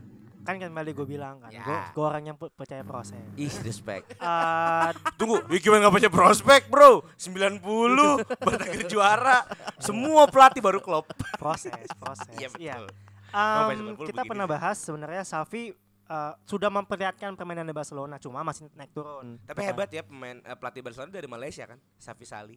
[0.45, 1.59] Kan kembali gue bilang kan, Ya.
[1.59, 3.17] gue gue orang yang pe- percaya proses.
[3.33, 4.13] Ih, respect.
[4.13, 7.01] Eh, Tunggu, ya gimana gak baca prospek bro?
[7.15, 7.59] 90,
[8.45, 9.39] baru akhirnya juara.
[9.77, 11.09] Semua pelatih baru klop.
[11.35, 12.29] proses, proses.
[12.35, 12.85] Iya betul.
[13.27, 14.29] Em, Sampai 90 kita begini.
[14.29, 15.73] pernah bahas sebenarnya Safi
[16.05, 19.41] eh, sudah memperlihatkan permainan di Barcelona, cuma masih naik turun.
[19.41, 22.55] Tapi hebat ya pemain eh, pelatih Barcelona dari Malaysia kan, Safi Sali.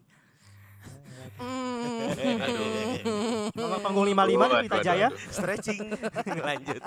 [3.55, 5.07] Nomor panggung 55 di Pelita aduh, Jaya.
[5.07, 5.19] aduh.
[5.31, 5.79] Stretching.
[6.47, 6.81] Lanjut.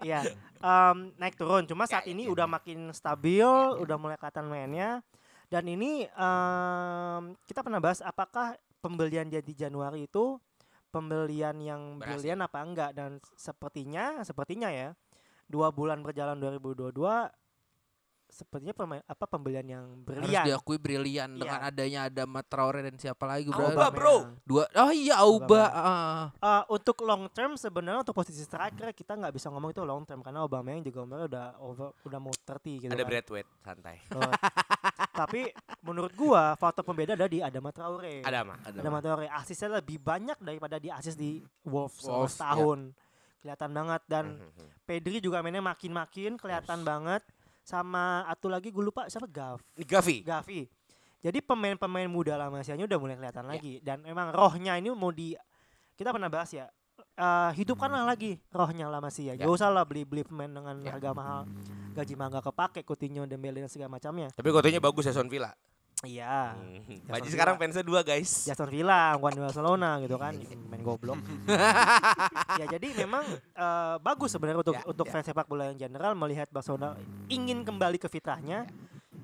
[0.00, 0.20] Iya,
[0.58, 1.64] em, naik turun.
[1.64, 2.32] Cuma saat Ya, ini ya.
[2.32, 3.44] udah makin stabil,
[3.78, 5.04] udah mulai kelihatan mainnya.
[5.48, 10.36] Dan ini em, kita pernah bahas apakah pembelian dia di Januari itu
[10.88, 12.16] pembelian yang Berhasil.
[12.16, 14.96] brilian apa enggak dan sepertinya sepertinya ya
[15.44, 16.96] dua bulan berjalan 2022
[18.28, 20.44] sepertinya pemain apa pembelian yang Harus brilian.
[20.44, 21.40] diakui brilian Iya.
[21.40, 23.66] dengan adanya ada Matraore dan siapa lagi bro.
[23.66, 24.16] Auba, bro.
[24.42, 25.64] Dua Oh iya Auba.
[25.64, 25.64] Auba.
[25.72, 26.24] ah.
[26.38, 30.20] Eh, untuk long term sebenarnya untuk posisi striker kita nggak bisa ngomong itu long term
[30.20, 33.08] karena Aubameyang juga umurnya udah over udah mau 30 gitu Ada kan.
[33.08, 33.96] Bradway, santai.
[34.12, 34.32] Oh.
[35.16, 35.50] Tapi
[35.80, 38.22] menurut gua faktor pembeda ada di Adama Traore.
[38.22, 38.58] Ada mah.
[38.62, 42.36] Adama Traore asisnya lebih banyak daripada di asis di Wolves selama Wolves, ya.
[42.38, 42.80] setahun.
[43.38, 44.66] Kelihatan banget dan Mhm.
[44.82, 47.22] Pedri juga mainnya makin-makin kelihatan banget
[47.68, 50.24] sama satu lagi gue lupa siapa Gav Gavi.
[50.24, 50.60] Gavi.
[51.18, 53.50] Jadi pemain-pemain muda La Masia-nya udah mulai kelihatan Ya.
[53.50, 55.36] lagi dan emang rohnya ini mau di
[55.92, 56.72] kita pernah bahas ya.
[57.14, 59.34] eh, hidupkanlah lagi rohnya La Masia.
[59.34, 59.38] Ya.
[59.38, 60.94] Gak usah lah beli-beli pemain dengan Ya.
[60.94, 61.40] harga mahal.
[61.92, 64.30] Gaji mah gak kepake Coutinho, Dembele dan segala macamnya.
[64.30, 65.50] Tapi fotonya bagus ya Son Villa.
[66.06, 66.54] Iya.
[66.54, 67.10] Hmm.
[67.10, 68.46] Ya, Son sekarang fansnya dua guys.
[68.46, 70.30] Aston Villa, bukan di Barcelona gitu kan,
[70.70, 71.18] main goblok.
[72.60, 75.12] ya jadi memang eh, bagus sebenarnya untuk Ya, untuk ya.
[75.18, 76.94] fans sepak bola yang general melihat Barcelona
[77.26, 78.70] ingin kembali ke fitrahnya.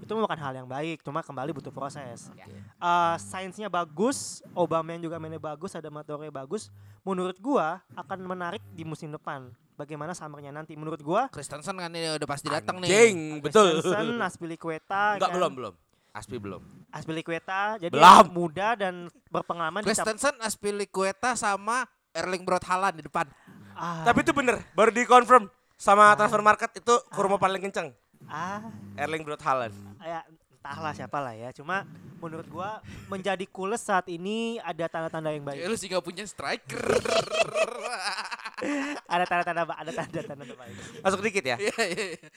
[0.02, 2.28] Itu bukan hal yang baik, cuma kembali butuh proses.
[2.34, 2.44] Ya.
[2.74, 6.74] Eh, sainsnya bagus, Aubameyang juga mainnya bagus, ada Matore bagus.
[7.06, 9.46] Menurut gua akan menarik di musim depan.
[9.74, 10.74] Bagaimana summernya nanti?
[10.74, 12.90] Menurut gua Christensen kan ini udah pasti datang nih.
[12.90, 13.78] Jeng, betul.
[13.78, 15.38] Christensen, Aspilicueta, Enggak kan?
[15.38, 15.74] belum belum.
[16.14, 16.62] Aspi belum.
[16.88, 18.26] Aspilicueta, jadi Belum.
[18.30, 18.94] muda dan
[19.26, 19.82] berpengalaman.
[19.82, 23.26] di cap- Christensen, Aspilicueta sama Erling Braut Haaland di depan.
[23.74, 27.90] Ah, Tapi itu bener, baru dikonfirm sama transfer market itu kurma paling kenceng.
[28.24, 28.62] ah,
[28.94, 29.74] Erling Braut Haaland.
[30.00, 30.22] ya
[30.54, 31.50] entahlah siapa lah ya.
[31.50, 31.82] Cuma
[32.16, 35.66] menurut gua menjadi kules saat ini ada tanda-tanda yang Ya, baik.
[35.66, 36.78] lu sih gak punya striker.
[39.04, 40.74] Ada tanda-tanda ada tanda-tanda baik.
[41.02, 41.56] Masuk dikit ya.
[41.58, 42.28] Iya, iya, iya.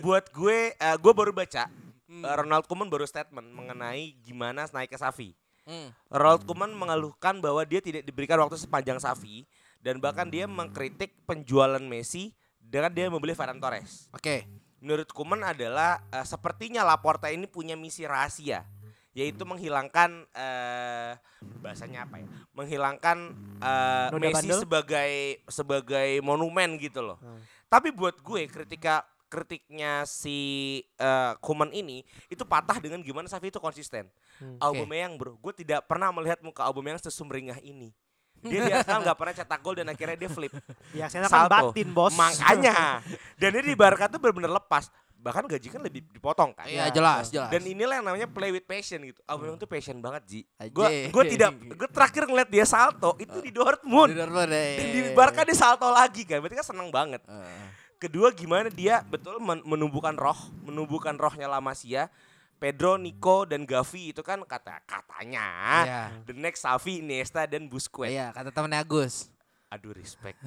[0.00, 1.68] Buat gue, eh, gue baru baca
[2.06, 2.22] Hmm.
[2.22, 5.34] eh, Ronald Koeman baru statement mengenai gimana naik ke Safi.
[5.66, 5.90] Hmm.
[6.10, 9.42] Ronald Koeman mengeluhkan bahwa dia tidak diberikan waktu sepanjang Safi
[9.82, 12.30] dan bahkan dia mengkritik penjualan Messi
[12.62, 14.10] dengan dia membeli Ferran Torres.
[14.14, 14.46] Oke.
[14.76, 18.62] menurut Kuman adalah eh, sepertinya Laporta ini punya misi rahasia
[19.16, 21.16] yaitu menghilangkan eh
[21.64, 22.28] bahasanya apa ya?
[22.52, 23.18] Menghilangkan
[24.12, 24.60] Noda Messi bandel?
[24.60, 25.12] sebagai
[25.48, 27.16] sebagai monumen gitu loh.
[27.24, 27.40] Hmm.
[27.72, 33.58] Tapi buat gue ketika kritiknya si eh, Kuman ini itu patah dengan gimana Safi itu
[33.58, 34.06] konsisten.
[34.38, 34.56] Hmm.
[34.62, 37.90] Aubameyang bro, gue tidak pernah melihat muka Aubameyang sesumringah ini.
[38.50, 40.52] Dia di Arsenal nggak pernah cetak gol dan akhirnya dia flip.
[40.92, 42.12] Ya saya kan batin bos.
[42.14, 43.00] Makanya.
[43.40, 44.92] Dan dia di Barca tuh benar-benar lepas.
[45.16, 46.68] Bahkan gaji kan lebih dipotong kan.
[46.68, 47.50] Iya jelas jelas.
[47.50, 49.18] Dan inilah yang namanya play with passion gitu.
[49.24, 50.40] Aubameyang tuh passion banget Ji.
[50.70, 54.12] Gue gue tidak gue terakhir ngeliat dia salto itu di Dortmund.
[54.12, 54.76] Di Dortmund, eh.
[54.78, 56.38] Dan di Barca dia salto lagi kan.
[56.38, 57.24] Berarti kan seneng banget.
[57.26, 57.85] Eh.
[57.96, 62.12] Kedua gimana dia betul men- menumbuhkan roh, menumbuhkan rohnya La Masia.
[62.56, 65.44] Pedro, Nico dan Gavi itu kan kata katanya
[65.78, 66.02] Iya.
[66.24, 68.08] the next Xavi, Iniesta dan Busquets.
[68.08, 69.28] Iya kata temennya Agus.
[69.66, 70.40] Aduh respect.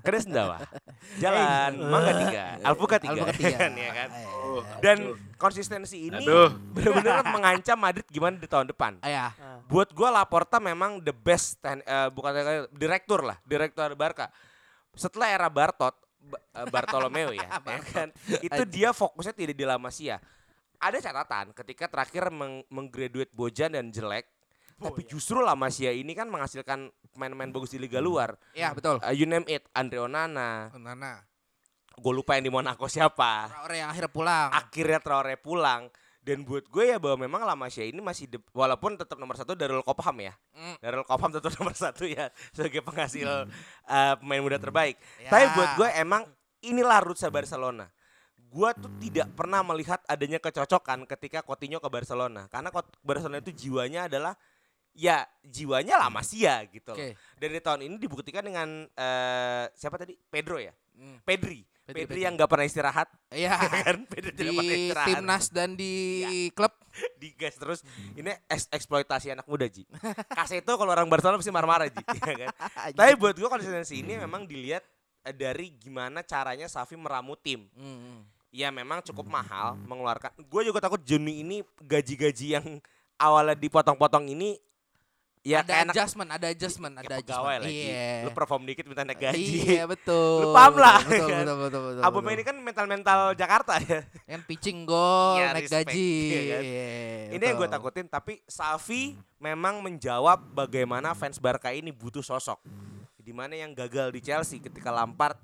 [0.00, 0.56] Kena sendawa.
[1.20, 3.56] Jalan, mangga tiga, alpukat tiga, Alpukat tiga.
[3.60, 4.08] kan, ya kan.
[4.08, 4.96] Eh, Dan
[5.34, 6.56] konsistensi ini Aduh.
[6.70, 9.02] benar-benar mengancam Madrid gimana di tahun depan.
[9.02, 9.34] Iya.
[9.66, 12.32] Buat gua Laporta memang the best ten- eh, bukan
[12.70, 14.32] direktur lah, direktur Barca.
[14.94, 16.05] Setelah era Bartot, Ba- eh,
[16.72, 18.08] Bartolomeo ya, ya kan.
[18.42, 20.18] Itu dia fokusnya tidak di La Masia.
[20.76, 24.28] Ada catatan ketika terakhir meng menggraduate Bojan dan jelek,
[24.76, 28.36] tapi justru La Masia ini kan menghasilkan pemain-pemain bagus di liga luar.
[28.52, 29.00] Iya betul.
[29.00, 31.24] Uh, you name it, Andre Onana, Nana.
[31.96, 33.48] gue lupa yang di Monaco siapa.
[33.48, 34.48] Traore yang akhirnya pulang.
[34.52, 35.88] Akhirnya Traore pulang.
[36.26, 39.54] Dan buat gue ya bahwa memang La Masia ini masih de- walaupun tetap nomor satu
[39.54, 40.34] Darul Kopham ya.
[40.58, 40.76] Mm.
[40.82, 43.46] Darul Kopham tetap nomor satu ya sebagai penghasil
[43.86, 44.98] uh, pemain muda terbaik.
[45.22, 45.30] Ya.
[45.30, 46.26] Tapi buat gue emang
[46.66, 47.86] inilah rutsa Barcelona.
[48.50, 52.50] Gue tuh tidak pernah melihat adanya kecocokan ketika Coutinho ke Barcelona.
[52.50, 52.74] Karena
[53.06, 54.34] Barcelona itu jiwanya adalah
[54.96, 56.98] ya jiwanya La Masia gitu loh.
[56.98, 57.14] Oke.
[57.38, 60.18] Dan di tahun ini dibuktikan dengan eh, siapa tadi?
[60.26, 60.74] Pedro ya?
[60.98, 61.22] Mm.
[61.22, 61.62] Pedri.
[61.86, 63.08] Pedri, Pedri, yang gak pernah istirahat.
[63.30, 63.54] Iya.
[63.86, 64.02] kan?
[64.10, 65.06] Pedri tidak pernah di istirahat.
[65.06, 65.92] timnas dan di
[66.50, 66.74] klub.
[67.22, 67.80] Digas terus.
[68.18, 69.86] Ini eks- eksploitasi anak muda, Ji.
[70.38, 72.02] Kaseto kalau orang Barcelona pasti marah-marah, Ji.
[72.02, 72.50] ya kan?
[72.90, 74.82] Tapi buat gue konsistensi ini memang dilihat
[75.22, 77.70] eh, dari gimana caranya Safi meramu tim.
[77.78, 78.26] Mm.
[78.50, 80.34] Ya memang cukup mahal mengeluarkan.
[80.50, 82.66] Gue juga takut Juni ini gaji-gaji yang
[83.14, 84.58] awalnya dipotong-potong ini
[85.46, 87.60] ya ada kayak adjustment, ada adjustment, kayak ada adjustment.
[87.62, 87.78] lagi.
[87.86, 88.10] Iya.
[88.26, 89.46] Lu perform dikit minta naik gaji.
[89.62, 90.38] Iya betul.
[90.42, 91.42] Lu paham lah, Betul, kan?
[91.46, 92.34] betul, betul, betul, Abang betul.
[92.34, 94.02] ini kan mental-mental Jakarta ya.
[94.02, 96.10] kan pitching gol, Iya, naik respect, gaji.
[96.26, 96.62] iya kan?
[96.66, 96.88] Iya,
[97.38, 102.58] Ini yang gue takutin tapi Safi memang menjawab bagaimana fans Barca ini butuh sosok.
[103.16, 105.38] Di mana yang gagal di Chelsea ketika Lampard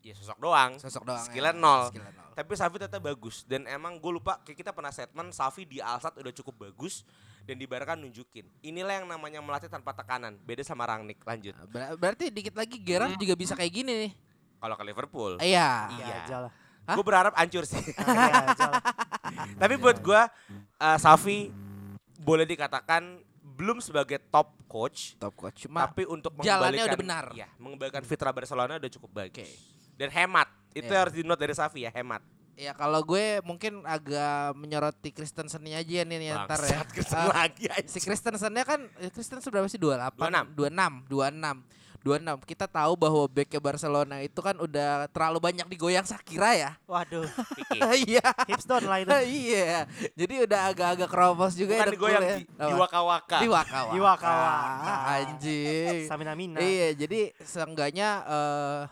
[0.00, 0.80] ya sosok doang.
[0.80, 1.20] Sosok doang.
[1.20, 1.60] Skillnya ya.
[1.60, 1.82] nol.
[1.92, 2.32] Skillnya nol.
[2.32, 6.16] Tapi Safi tetap bagus dan emang gue lupa kayak kita pernah statement Safi di Alsat
[6.16, 7.02] udah cukup bagus
[7.48, 8.44] dan di Barca nunjukin.
[8.60, 10.36] Inilah yang namanya melatih tanpa tekanan.
[10.44, 11.24] Beda sama Rangnick.
[11.24, 11.56] Lanjut.
[11.72, 14.12] Ber- berarti dikit lagi Gerrard juga bisa kayak gini nih.
[14.60, 15.32] Kalau ke Liverpool.
[15.40, 15.88] Iya.
[15.96, 16.04] Iya.
[16.04, 16.52] Ya aja lah.
[16.84, 16.96] Hah?
[17.00, 17.80] Gue berharap hancur sih.
[18.04, 18.82] Ya aja lah.
[19.56, 20.28] Tapi buat gua
[20.76, 21.48] uh, Safi
[22.20, 25.64] boleh dikatakan belum sebagai top coach, Top coach.
[25.64, 27.24] Cuma tapi untuk jalannya mengembalikan udah benar.
[27.32, 29.32] Ya, mengembalikan fitra Barcelona udah cukup baik.
[29.40, 29.48] Oke.
[29.96, 30.52] Dan hemat.
[30.76, 31.00] Itu Iya.
[31.00, 32.20] harus di note dari Safi ya, hemat.
[32.58, 36.82] Ya kalau gue mungkin agak menyoroti Kristensennya aja nih, nih ntar ya.
[36.82, 38.02] Bangsat, Kristen Eh, lagi si anjing.
[38.02, 40.58] Kristensennya kan eh, Kristensen berapa sih 28 26.
[40.58, 46.54] 26 26 26 kita tahu bahwa backnya Barcelona itu kan udah terlalu banyak digoyang Sakira
[46.54, 47.26] ya Waduh,
[48.06, 49.10] iya hips down lah itu.
[49.44, 49.82] iya
[50.14, 52.38] jadi udah agak-agak keropos juga Bukan ya digoyang dengkulnya.
[52.38, 53.38] di, di waka-waka.
[53.38, 54.94] di waka Di waka-waka.
[55.12, 56.58] anjing Samina Mina.
[56.58, 58.82] Iya, jadi seenggaknya eh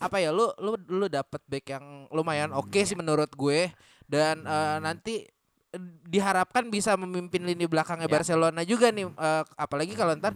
[0.00, 3.68] apa ya lu lu lu dapat back yang lumayan oke sih menurut gue.
[4.10, 5.28] Dan eh, nanti
[5.70, 8.14] eh, diharapkan bisa memimpin lini belakangnya Ya.
[8.18, 10.34] Barcelona juga nih eh, apalagi kalau ntar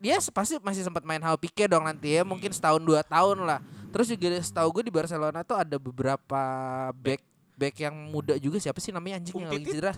[0.00, 3.60] dia pasti masih sempat main hal Pique dong nanti ya mungkin setahun dua tahun lah.
[3.92, 6.42] Terus juga setahu gue di Barcelona tuh ada beberapa
[6.96, 7.22] back
[7.54, 8.56] back yang muda juga.
[8.56, 9.92] Siapa sih namanya anjing yang lagi cedera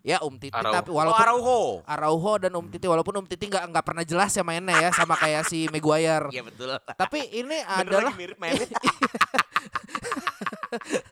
[0.00, 0.74] ya Um Titi Araujo.
[0.74, 1.60] tapi Oh, walaupun Araujo.
[1.84, 5.12] Araujo dan Um Titi walaupun Um Titi nggak nggak pernah jelas ya mainnya ya sama
[5.14, 6.32] kayak si Maguire.
[6.32, 6.72] Iya betul.
[6.76, 8.64] Tapi ini Bener adalah mirip mainnya.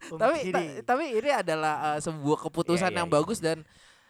[0.08, 3.16] Tapi ta- tapi ini adalah uh, sebuah keputusan Iya, iya, yang iya.
[3.18, 3.58] bagus dan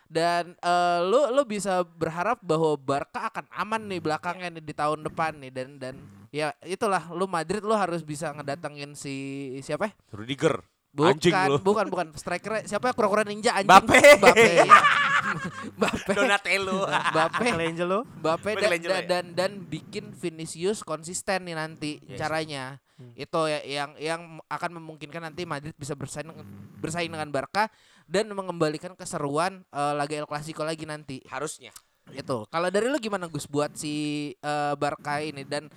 [0.08, 5.04] dan uh, lu lu bisa berharap bahwa Barca akan aman nih belakangnya nih di tahun
[5.04, 5.94] depan nih dan dan
[6.28, 9.16] ya itulah lu Madrid lu harus bisa ngedatengin si
[9.60, 9.92] siapa ya?
[10.12, 10.60] Rudiger.
[10.88, 11.56] Bukan, Anjing lu.
[11.60, 12.06] bukan, bukan.
[12.16, 12.92] Striker siapa ya?
[12.96, 13.68] Kura-kura ninja anjing.
[13.68, 14.00] Mbappe.
[14.18, 14.48] Mbappe.
[14.64, 14.80] iya.
[15.78, 16.12] Mbappe.
[16.16, 16.88] Donatello.
[16.88, 17.44] Mbappe.
[17.44, 17.98] Michelangelo.
[18.18, 19.08] Mbappe dan, Michelangelo dan, ya?
[19.08, 22.18] dan dan bikin Vinicius konsisten nih nanti Yes.
[22.18, 22.80] caranya.
[23.14, 24.20] Itu ya yang yang
[24.50, 26.34] akan memungkinkan nanti Madrid bisa bersaing
[26.82, 27.70] bersaing dengan Barca
[28.10, 31.22] dan mengembalikan keseruan eh, laga El Clasico lagi nanti.
[31.30, 31.70] Harusnya.
[32.10, 32.48] Itu.
[32.48, 35.68] Kalau dari lu gimana Gus buat si eh, Barca ini dan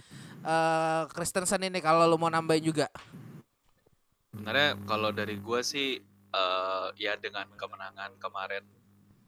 [0.41, 2.87] eh Christensen ini kalau lu mau nambahin juga.
[4.31, 5.99] Sebenarnya kalau dari gua sih
[6.31, 8.63] eh ya dengan kemenangan kemarin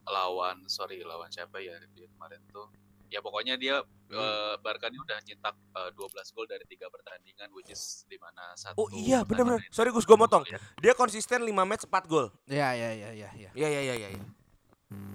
[0.08, 2.68] lawan sorry lawan siapa ya dia kemarin tuh
[3.12, 7.68] ya pokoknya dia eh, Barca ini udah nyetak eh, 12 gol dari tiga pertandingan which
[7.68, 9.60] is di mana satu Oh iya benar-benar.
[9.60, 10.42] pertandingan Sorry Gus gue motong.
[10.48, 10.56] ya.
[10.80, 12.32] Dia konsisten 5 match 4 gol.
[12.48, 13.50] Ya ya ya ya ya.
[13.52, 14.08] Iya iya iya iya.
[14.16, 14.24] iya.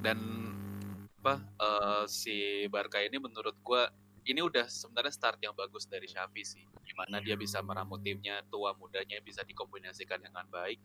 [0.05, 0.17] dan
[1.19, 2.35] apa eh, si
[2.69, 3.89] Barca ini menurut gua
[4.25, 8.75] ini udah sebenarnya start yang bagus dari Xavi sih gimana dia bisa meramu timnya tua
[8.75, 10.79] mudanya bisa dikombinasikan dengan baik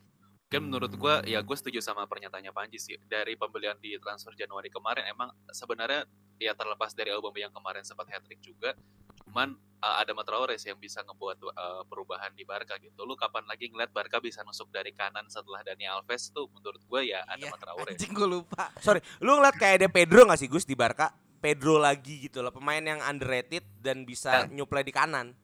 [0.52, 4.70] kan menurut gua ya gue setuju sama pernyataannya Panji sih dari pembelian di transfer Januari
[4.70, 6.06] kemarin emang sebenarnya
[6.38, 8.76] ya terlepas dari album yang kemarin sempat hat trick juga
[9.24, 13.42] cuman uh, ada Traore sih yang bisa ngebuat uh, perubahan di Barca gitu lu kapan
[13.50, 17.44] lagi ngeliat Barca bisa nusuk dari kanan setelah Dani Alves tuh menurut gue ya ada
[17.44, 18.70] Iya, Traore Anjing gue lupa.
[18.78, 21.23] Sorry, lu ngeliat kayak ada Pedro gak sih Gus di Barca?
[21.44, 25.36] Pedro lagi gitu loh, pemain yang underrated dan bisa nyuplai di kanan.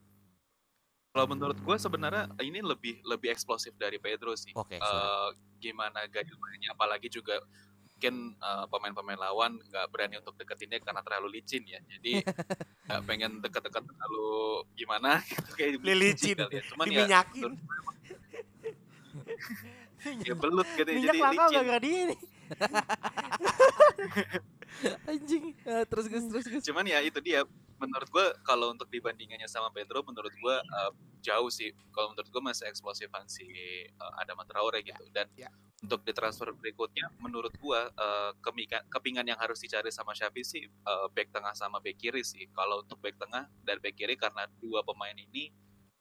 [1.12, 4.57] Kalau menurut gue sebenarnya ini lebih lebih eksplosif dari Pedro sih.
[4.57, 5.36] Oke, Eh, sorry.
[5.61, 7.36] gimana gaya mainnya, apalagi juga
[7.84, 11.76] mungkin eh, pemain-pemain lawan nggak berani untuk deketinnya karena terlalu licin ya.
[11.84, 12.24] Jadi
[12.88, 14.30] nggak pengen deket-deket terlalu
[14.72, 16.62] gimana gitu kayak Lilicin, kali ya.
[16.64, 17.53] Cuman ya, diminyakin.
[20.24, 22.07] ya belut gitu ya, Minyak jadi licin.
[22.09, 22.18] nih.
[25.11, 25.55] Anjing.
[25.66, 26.64] Eh, terus Gus terus Gus.
[26.64, 27.44] Cuman ya itu dia
[27.80, 30.92] menurut gue kalau untuk dibandingannya sama Pedro menurut gue uh,
[31.24, 33.48] jauh sih kalau menurut gue masih eksplosifan si
[33.96, 35.48] uh, Adama Traore gitu dan ya.
[35.80, 38.36] untuk di transfer berikutnya menurut gue uh,
[38.92, 42.84] kepingan yang harus dicari sama Xavi sih uh, back tengah sama back kiri sih kalau
[42.84, 45.48] untuk back tengah dan back kiri karena dua pemain ini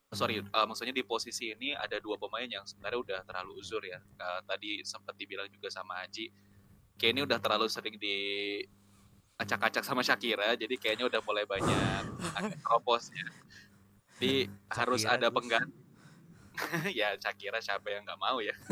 [0.10, 4.01] sorry uh, maksudnya di posisi ini ada dua pemain yang sebenarnya udah terlalu uzur ya.
[4.18, 6.34] Uh, tadi sempat dibilang juga sama Haji
[6.99, 8.18] kayak ini udah terlalu sering di
[9.39, 12.03] acak-acak sama Shakira jadi kayaknya udah mulai banyak
[12.36, 13.24] agak keropos ya
[14.20, 15.36] jadi harus Shakira, ada Gus.
[15.39, 15.80] pengganti
[16.99, 18.51] ya Shakira siapa yang nggak mau ya?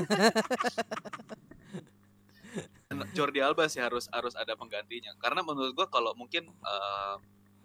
[3.16, 5.14] Jordi Alba sih harus harus ada penggantinya.
[5.22, 7.16] Karena menurut gua kalau mungkin eh,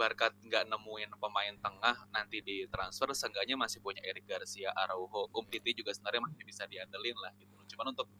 [0.03, 5.79] Barca nggak nemuin pemain tengah nanti di transfer seenggaknya masih punya Eric Garcia, Araujo, Umtiti
[5.79, 7.55] juga sebenarnya masih bisa diandelin lah gitu.
[7.79, 8.11] Cuman untuk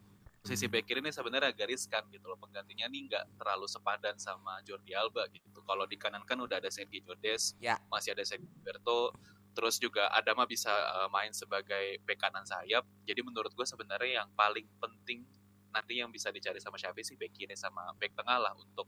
[0.47, 4.63] sisi back kiri ini sebenarnya agak riskan gitu loh penggantinya nih nggak terlalu sepadan sama
[4.63, 5.59] Jordi Alba gitu.
[5.67, 7.83] Kalau di kanan kan udah ada Sergi Jodes, Ya.
[7.91, 9.11] masih ada Sergi Roberto,
[9.55, 12.87] terus juga Adama bisa eh, main sebagai bek kanan sayap.
[13.03, 15.27] Jadi menurut gue sebenarnya yang paling penting
[15.73, 18.87] nanti yang bisa dicari sama Xavi sih back kiri sama back tengah lah untuk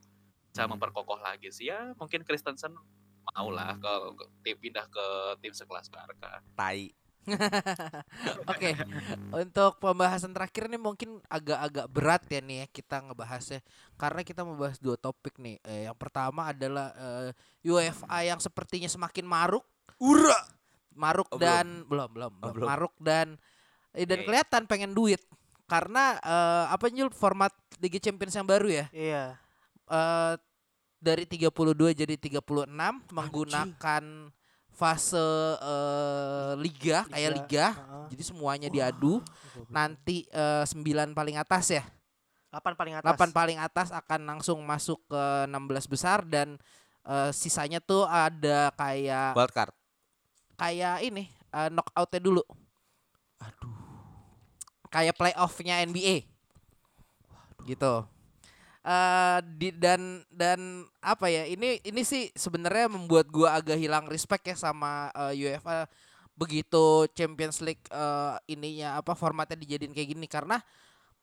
[0.54, 2.70] bisa memperkokoh lagi sih ya mungkin Kristensen
[3.34, 5.06] mau lah ke, ke tim pindah ke
[5.42, 6.38] tim sekelas Barca.
[6.54, 6.94] Tai.
[8.52, 8.76] Oke,
[9.34, 13.64] untuk pembahasan terakhir nih mungkin agak-agak berat ya nih ya kita ngebahasnya
[13.98, 15.58] karena kita membahas dua topik nih.
[15.66, 17.34] Eh, yang pertama adalah eh,
[17.66, 19.66] UEFA yang sepertinya semakin maruk,
[19.98, 20.38] Ura.
[20.94, 21.42] maruk Oh, belum.
[21.42, 22.54] dan belum belum, Oh, belum.
[22.54, 22.66] belum.
[22.70, 23.34] maruk dan
[23.96, 24.26] eh, dan Oke.
[24.30, 25.18] kelihatan pengen duit
[25.66, 27.50] karena eh, apa nyul format
[27.82, 29.40] Liga Champions yang baru ya Iya.
[29.94, 30.34] Eh
[30.98, 31.52] dari 32
[31.94, 32.66] jadi 36
[33.12, 34.04] menggunakan
[34.74, 35.28] fase
[35.62, 37.66] eh, liga, kayak Liga, liga.
[37.70, 38.06] heeh.
[38.10, 39.22] Jadi semuanya diadu.
[39.70, 41.84] Nanti eh, 9 paling atas ya.
[42.50, 43.10] Delapan paling atas.
[43.14, 46.58] 8 paling atas akan langsung masuk ke 16 besar dan
[47.04, 49.72] eh, sisanya tuh ada kayak Wild card.
[50.56, 52.42] kayak ini eh, knockoutnya dulu.
[53.38, 53.74] Aduh.
[54.88, 56.26] Kayak playoffnya NBA.
[57.62, 57.94] Gitu.
[58.84, 64.44] Eh di dan dan apa ya ini ini sih sebenarnya membuat gua agak hilang respect
[64.44, 65.88] ya sama eh, UEFA.
[66.34, 70.26] Begitu Champions League eh, ininya apa formatnya dijadiin kayak gini.
[70.28, 70.60] Karena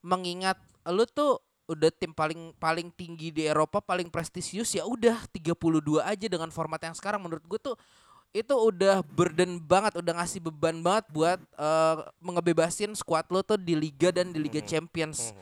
[0.02, 0.58] mengingat
[0.90, 1.38] lu tuh
[1.70, 6.82] udah tim paling paling tinggi di Eropa paling prestisius ya udah 32 aja dengan format
[6.82, 7.22] yang sekarang.
[7.22, 7.76] Menurut gue tuh
[8.32, 13.76] itu udah burden banget udah ngasih beban banget buat eh, mengebebasin squad lo tuh di
[13.76, 14.68] liga dan di Liga Mhm.
[14.72, 15.36] Champions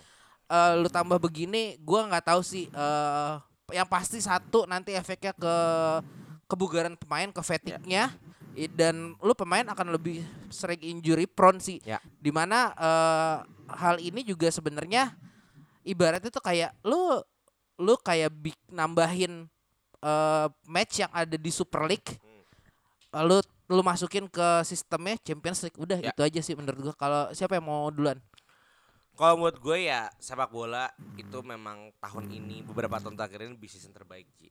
[0.50, 3.34] Eh, lu tambah begini gua nggak tahu sih eh
[3.70, 5.56] yang pasti satu nanti efeknya ke
[6.50, 8.10] kebugaran pemain ke fatigue-nya.
[8.58, 11.78] I- dan lu pemain akan lebih sering injury prone sih.
[11.86, 12.02] Ya.
[12.18, 13.38] di mana eh
[13.78, 15.14] hal ini juga sebenarnya
[15.86, 17.22] ibaratnya tuh kayak lu
[17.78, 19.46] lu kayak big, nambahin
[20.02, 22.18] eh match yang ada di Super League
[23.14, 23.38] lalu
[23.70, 25.78] lu masukin ke sistemnya Champions League.
[25.78, 26.10] Udah Ya.
[26.10, 26.96] itu aja sih menurut gua.
[26.98, 28.18] Kalau siapa yang mau duluan
[29.20, 30.88] Kalau menurut gue ya sepak bola
[31.20, 34.48] itu memang tahun ini beberapa tahun terakhir ini bisnis yang terbaik Ji.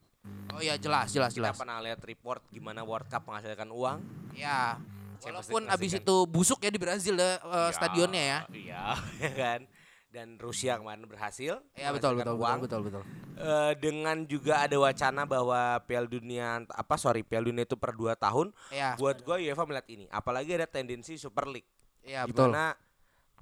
[0.53, 4.05] oh ya jelas jelas Kita jelas pernah lihat report gimana World Cup menghasilkan uang.
[4.37, 4.77] Ya,
[5.25, 8.39] walaupun abis itu busuk ya di Brazil ya, eh, Ya, stadionnya ya.
[8.53, 8.83] Iya,
[9.25, 9.61] ya kan.
[10.12, 11.64] Dan Rusia kemarin berhasil.
[11.73, 12.69] Ya betul betul uang.
[12.69, 13.05] betul betul betul.
[13.41, 18.12] Eh, dengan juga ada wacana bahwa Piala Dunia apa sorry Piala Dunia itu per dua
[18.21, 18.53] tahun.
[18.69, 20.05] Ya, Buat gue UEFA melihat ini.
[20.12, 21.69] Apalagi ada tendensi Super League.
[22.05, 22.53] ya di betul.
[22.53, 22.73] mana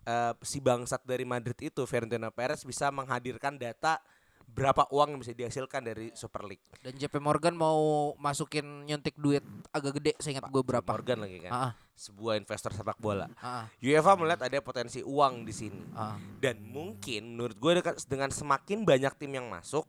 [0.06, 3.98] eh, si bangsat dari Madrid itu Florentino Perez bisa menghadirkan data
[4.46, 6.62] berapa uang yang bisa dihasilkan dari Super League.
[6.78, 10.86] Dan JP Morgan mau masukin nyuntik duit agak gede seingat gue berapa.
[10.86, 11.50] Morgan lagi kan.
[11.52, 13.26] Ah, Sebuah investor sepak bola.
[13.42, 15.82] ah, UEFA melihat ada potensi uang di sini.
[15.92, 16.14] ah.
[16.38, 19.84] Dan mungkin menurut gue dengan semakin banyak tim yang masuk,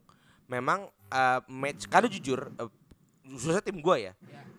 [0.49, 2.69] memang eh, match karena jujur eh,
[3.29, 4.13] khususnya tim gue ya.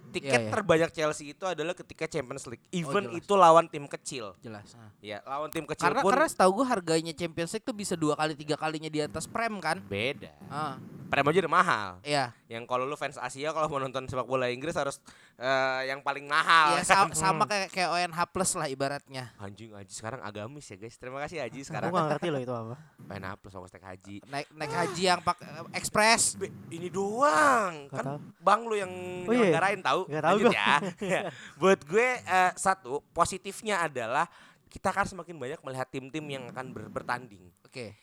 [0.08, 0.50] Tiket Iya, iya.
[0.50, 2.64] terbanyak Chelsea itu adalah ketika Champions League.
[2.70, 3.20] Even jelas.
[3.20, 4.32] itu lawan tim kecil.
[4.38, 4.72] Jelas.
[4.74, 4.88] ah.
[4.98, 8.14] Ya, lawan tim kecil Karena pun karena setahu gue harganya Champions League tuh bisa dua
[8.14, 9.80] kali tiga kalinya di atas prem kan?
[9.80, 10.32] beda.
[10.46, 11.90] Ah, Prem aja udah mahal.
[12.02, 12.36] iya.
[12.46, 15.00] Yang kalau lu fans Asia kalau mau nonton sepak bola Inggris harus
[15.34, 15.48] eh,
[15.86, 16.74] yang paling mahal.
[16.74, 19.32] Iya sa- sama kayak kayak ONH plus lah ibaratnya.
[19.34, 20.94] Anjing Aji sekarang agamis ya guys.
[20.94, 21.88] Terima kasih Aji Aku sekarang.
[21.90, 22.76] gak ngerti loh itu apa.
[23.02, 24.20] Main plus fokus tek haji.
[24.22, 25.36] Naik naik haji yang pak
[25.72, 26.36] ekspres.
[26.36, 27.88] Be, ini doang.
[27.88, 28.18] Gak kan tahu.
[28.38, 28.92] Bang lu yang
[29.24, 29.48] Oh iya?
[29.48, 30.02] nyelenggarain tahu.
[30.06, 30.56] Nggak tahu Lanjut gua.
[30.56, 30.76] ya.
[31.00, 31.20] Ya.
[31.60, 34.26] Buat gue eh, satu positifnya adalah
[34.68, 37.48] kita akan semakin banyak melihat tim-tim yang akan ber- bertanding.
[37.64, 37.96] Oke.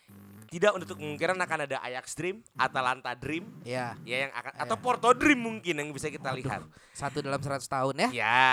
[0.45, 3.97] Tidak untuk kemungkinan akan ada Ajax Dream, Atalanta Dream, Ya.
[4.01, 4.61] ya yang akan Iya.
[4.61, 6.61] atau Porto Dream mungkin yang bisa kita lihat.
[6.91, 8.09] Satu dalam 100 tahun ya.
[8.13, 8.45] Ya,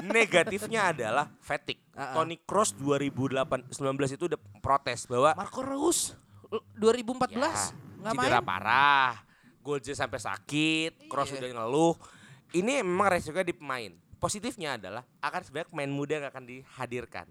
[0.00, 1.82] negatifnya adalah fatigue.
[1.92, 2.14] Ah, ah.
[2.16, 6.14] Toni Kroos 2018 19 itu udah protes bahwa Marco Reus
[6.48, 8.46] l- 2014 ya, nggak cedera main.
[8.46, 9.12] parah,
[9.60, 11.38] Golje sampai sakit, Kroos Iya.
[11.40, 11.94] udah ngeluh.
[12.50, 13.92] Ini memang resikonya di pemain.
[14.20, 17.26] Positifnya adalah akan sebanyak pemain muda yang akan dihadirkan.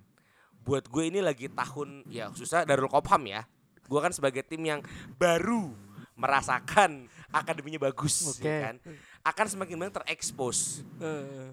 [0.64, 3.44] Buat gue ini lagi tahun ya khususnya Darul Kopham ya.
[3.86, 4.82] Gue kan sebagai tim yang
[5.18, 5.74] baru
[6.20, 8.48] merasakan akademinya bagus Oke.
[8.48, 8.76] ya kan.
[9.22, 10.82] Akan semakin banyak terekspos.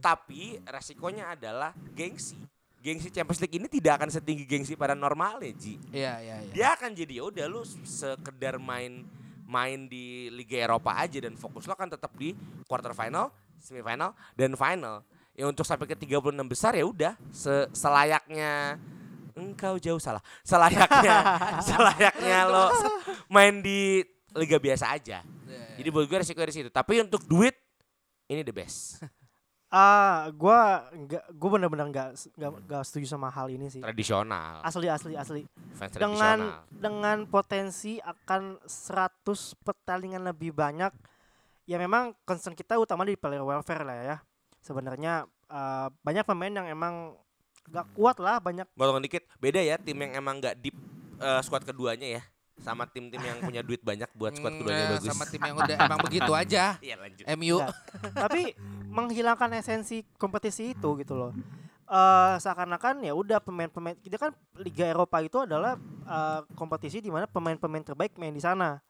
[0.00, 2.38] Tapi resikonya adalah gengsi.
[2.86, 5.74] Gengsi Champions League ini tidak akan setinggi gengsi pada normalnya, Ji.
[5.90, 6.52] Iya iya iya.
[6.54, 9.02] Dia akan jadi ya udah lu sekedar main
[9.46, 12.34] main di Liga Eropa aja dan fokus lo akan tetap di
[12.66, 15.02] quarter final, semifinal dan final.
[15.36, 16.16] Ya untuk sampai ke 36
[16.48, 18.80] besar ya udah se- selayaknya
[19.36, 20.24] engkau jauh salah.
[20.40, 21.16] Selayaknya
[21.68, 22.72] selayaknya lo
[23.28, 24.00] main di
[24.32, 25.20] liga biasa aja.
[25.76, 26.72] Jadi buat gue resiko dari situ.
[26.72, 27.52] Tapi untuk duit
[28.26, 29.00] ini the best.
[29.66, 33.82] Ah, gua nggak, gua benar-benar nggak nggak setuju sama hal ini sih.
[33.82, 34.62] Tradisional.
[34.62, 35.42] Asli asli asli.
[35.74, 39.26] Fans Dengan dengan potensi akan 100
[39.66, 40.94] pertandingan lebih banyak,
[41.66, 44.16] ya memang concern kita utama di player welfare lah ya.
[44.62, 47.18] Sebenarnya eh, banyak pemain yang emang
[47.66, 49.26] nggak kuat lah, banyak Potong dikit.
[49.42, 50.76] Beda ya tim yang emang nggak deep
[51.18, 52.22] eh, squad keduanya ya.
[52.56, 55.08] Sama tim-tim yang punya duit banyak buat squad keduanya Mm, bagus.
[55.12, 56.64] Sama tim yang udah emang begitu aja.
[56.80, 57.24] Iya lanjut.
[57.36, 57.56] MU.
[57.60, 57.74] Nggak.
[58.24, 58.42] tapi
[58.88, 61.32] menghilangkan esensi kompetisi itu gitu loh.
[61.86, 67.28] Eh seakan-akan ya udah pemain-pemain kita kan Liga Eropa itu adalah eh, kompetisi di mana
[67.28, 68.80] pemain-pemain terbaik main di sana.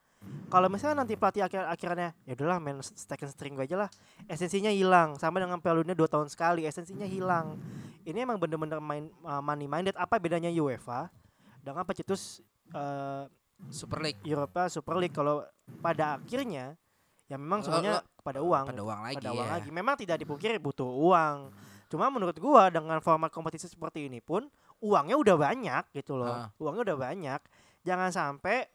[0.46, 3.90] Kalau misalnya nanti pelatih akhir akhirnya ya udahlah main second string gue aja lah,
[4.30, 5.18] esensinya hilang.
[5.18, 7.58] Sama dengan Piala Dunia dua tahun sekali, esensinya hilang.
[8.06, 9.98] Ini emang bener-bener main uh, money minded.
[9.98, 11.10] Apa bedanya UEFA
[11.58, 12.38] dengan pencetus
[12.70, 13.26] eh,
[13.74, 14.22] Super League.
[14.22, 15.10] Eropa Super League?
[15.10, 15.42] Kalau
[15.82, 16.78] pada akhirnya
[17.26, 19.52] ya memang Lo- semuanya pada uang Pada uang lagi pada uang ya.
[19.58, 19.68] lagi.
[19.74, 21.50] Memang tidak dipungkiri butuh uang.
[21.90, 24.46] Cuma menurut gua dengan format kompetisi seperti ini pun
[24.78, 26.46] uangnya udah banyak gitu loh.
[26.46, 26.48] Ah.
[26.62, 27.40] Uangnya udah banyak.
[27.82, 28.70] Jangan sampai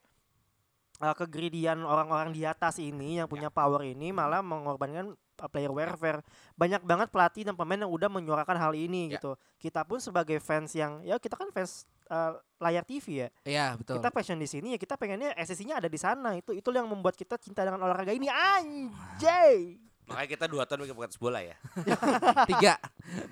[1.01, 6.21] uh, kegridian orang-orang di atas ini yang punya power ini malah mengorbankan uh, player welfare.
[6.53, 9.17] Banyak banget pelatih dan pemain yang udah menyuarakan hal ini Ya.
[9.17, 9.33] gitu.
[9.57, 13.27] Kita pun sebagai fans yang ya kita kan fans uh, layar TV ya.
[13.43, 13.97] Iya betul.
[13.97, 16.37] Kita passion di sini ya kita pengennya esensinya ada di sana.
[16.37, 19.81] Itu itu yang membuat kita cinta dengan olahraga ini anjay.
[20.05, 21.55] Makanya kita dua tahun bikin podcast bola ya.
[22.49, 22.77] tiga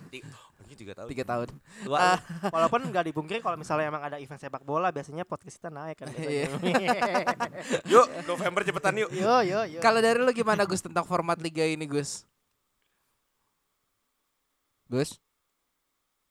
[0.10, 0.20] Di,
[0.70, 1.08] oh, ini juga tahu.
[1.10, 1.48] tiga tahun.
[1.82, 2.20] Tua Ah.
[2.56, 6.08] Walaupun nggak dipungkiri kalau misalnya emang ada event sepak bola biasanya podcast kita naik kan.
[6.20, 6.46] Iya.
[7.92, 9.10] Yuk, November cepetan yuk.
[9.10, 9.80] yo yo yo.
[9.82, 12.22] Kalau dari lu gimana Gus tentang format liga ini Gus?
[14.86, 15.18] Gus?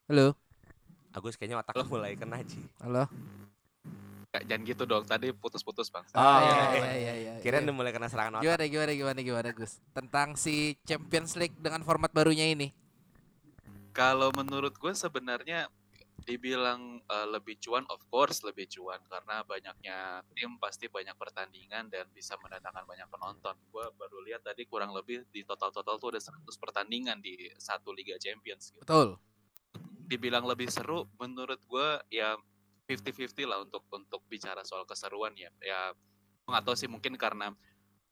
[0.07, 0.39] Halo?
[1.11, 2.63] Agus kayaknya otak lu mulai kena Ji.
[2.79, 3.11] Halo?
[4.29, 5.05] Nggak, jangan gitu dong.
[5.09, 6.05] Tadi putus-putus bang.
[6.13, 7.33] Ah, iya, iya, iya, iya, iya.
[7.43, 8.45] Kirain udah mulai kena serangan otak.
[8.45, 9.81] Gimana gimana gimana gimana Gus?
[9.91, 12.71] Tentang si Champions League dengan format barunya ini.
[13.99, 15.67] Kalau menurut gue sebenarnya
[16.23, 22.07] dibilang eh, lebih cuan, of course lebih cuan karena banyaknya tim pasti banyak pertandingan dan
[22.15, 23.59] bisa mendatangkan banyak penonton.
[23.75, 28.15] Gue baru lihat tadi kurang lebih di total-total tuh ada 100 pertandingan di satu Liga
[28.23, 28.71] Champions.
[28.71, 28.87] Gitu.
[28.87, 29.19] Betul.
[30.07, 32.39] Dibilang lebih seru, menurut gue ya
[32.87, 35.51] 50-50 lah untuk untuk bicara soal keseruan ya.
[35.59, 35.91] Ya
[36.49, 37.53] tahu sih mungkin karena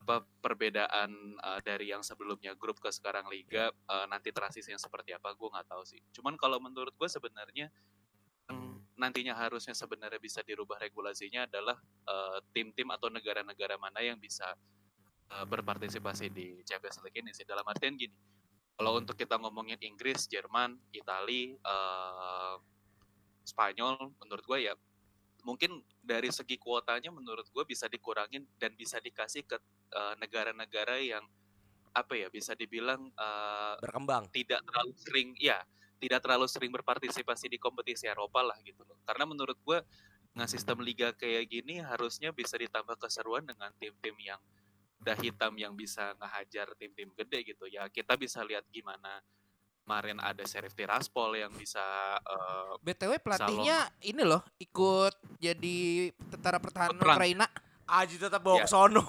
[0.07, 5.35] apa perbedaan eh, dari yang sebelumnya grup ke sekarang liga eh, nanti transisinya seperti apa
[5.35, 5.99] gue nggak tahu sih.
[6.15, 7.67] Cuman kalau menurut gue sebenarnya
[8.47, 11.75] yang nantinya harusnya sebenarnya bisa dirubah regulasinya adalah
[12.07, 14.47] eh, tim-tim atau negara-negara mana yang bisa
[15.35, 17.43] eh, berpartisipasi di Champions League ini sih.
[17.43, 18.15] Dalam artian gini
[18.79, 22.57] kalau untuk kita ngomongin Inggris, Jerman, Itali, eh,
[23.43, 24.75] Spanyol menurut gue ya
[25.47, 29.55] mungkin dari segi kuotanya menurut gue bisa dikurangin dan bisa dikasih ke
[29.91, 31.25] eh, negara-negara yang
[31.97, 34.29] apa ya bisa dibilang eh, Berkembang.
[34.35, 35.59] tidak terlalu sering ya
[35.97, 39.81] tidak terlalu sering berpartisipasi di kompetisi Eropa lah gitu loh karena menurut gue
[40.37, 44.37] dengan sistem liga kayak gini harusnya bisa ditambah keseruan dengan tim-tim yang
[45.01, 49.25] udah hitam yang bisa ngehajar tim-tim gede gitu ya kita bisa lihat gimana
[49.87, 56.99] kemarin ada Sheriff Tiraspol yang bisa eh, BTW pelatihnya ini loh ikut jadi tentara pertahanan
[56.99, 57.17] Perang.
[57.17, 57.47] Ukraina.
[57.87, 58.67] Aji tetap bawa Ya.
[58.67, 59.03] ke sono.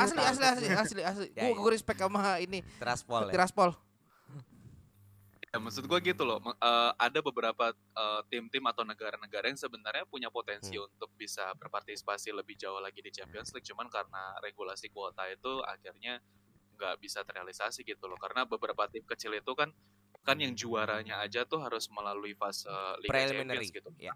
[0.00, 1.26] Asli asli asli asli asli.
[1.36, 1.60] Ya, Gue ya.
[1.60, 3.32] gue respect sama ini Tiraspol ya.
[3.36, 3.70] Tiraspol.
[5.52, 10.32] Ya, maksud gue gitu loh, eh, ada beberapa eh, tim-tim atau negara-negara yang sebenarnya punya
[10.32, 15.60] potensi untuk bisa berpartisipasi lebih jauh lagi di Champions League, cuman karena regulasi kuota itu
[15.68, 16.24] akhirnya
[16.80, 19.68] nggak bisa terrealisasi gitu loh, karena beberapa tim kecil itu kan
[20.24, 22.72] kan yang juaranya aja tuh harus melalui fase
[23.04, 23.68] Liga Preliminary.
[23.68, 23.90] Champions gitu.
[24.00, 24.14] Ya.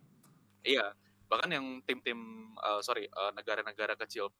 [0.64, 0.96] Iya,
[1.26, 2.18] bahkan yang tim-tim
[2.56, 4.30] eh, sorry eh, negara-negara kecil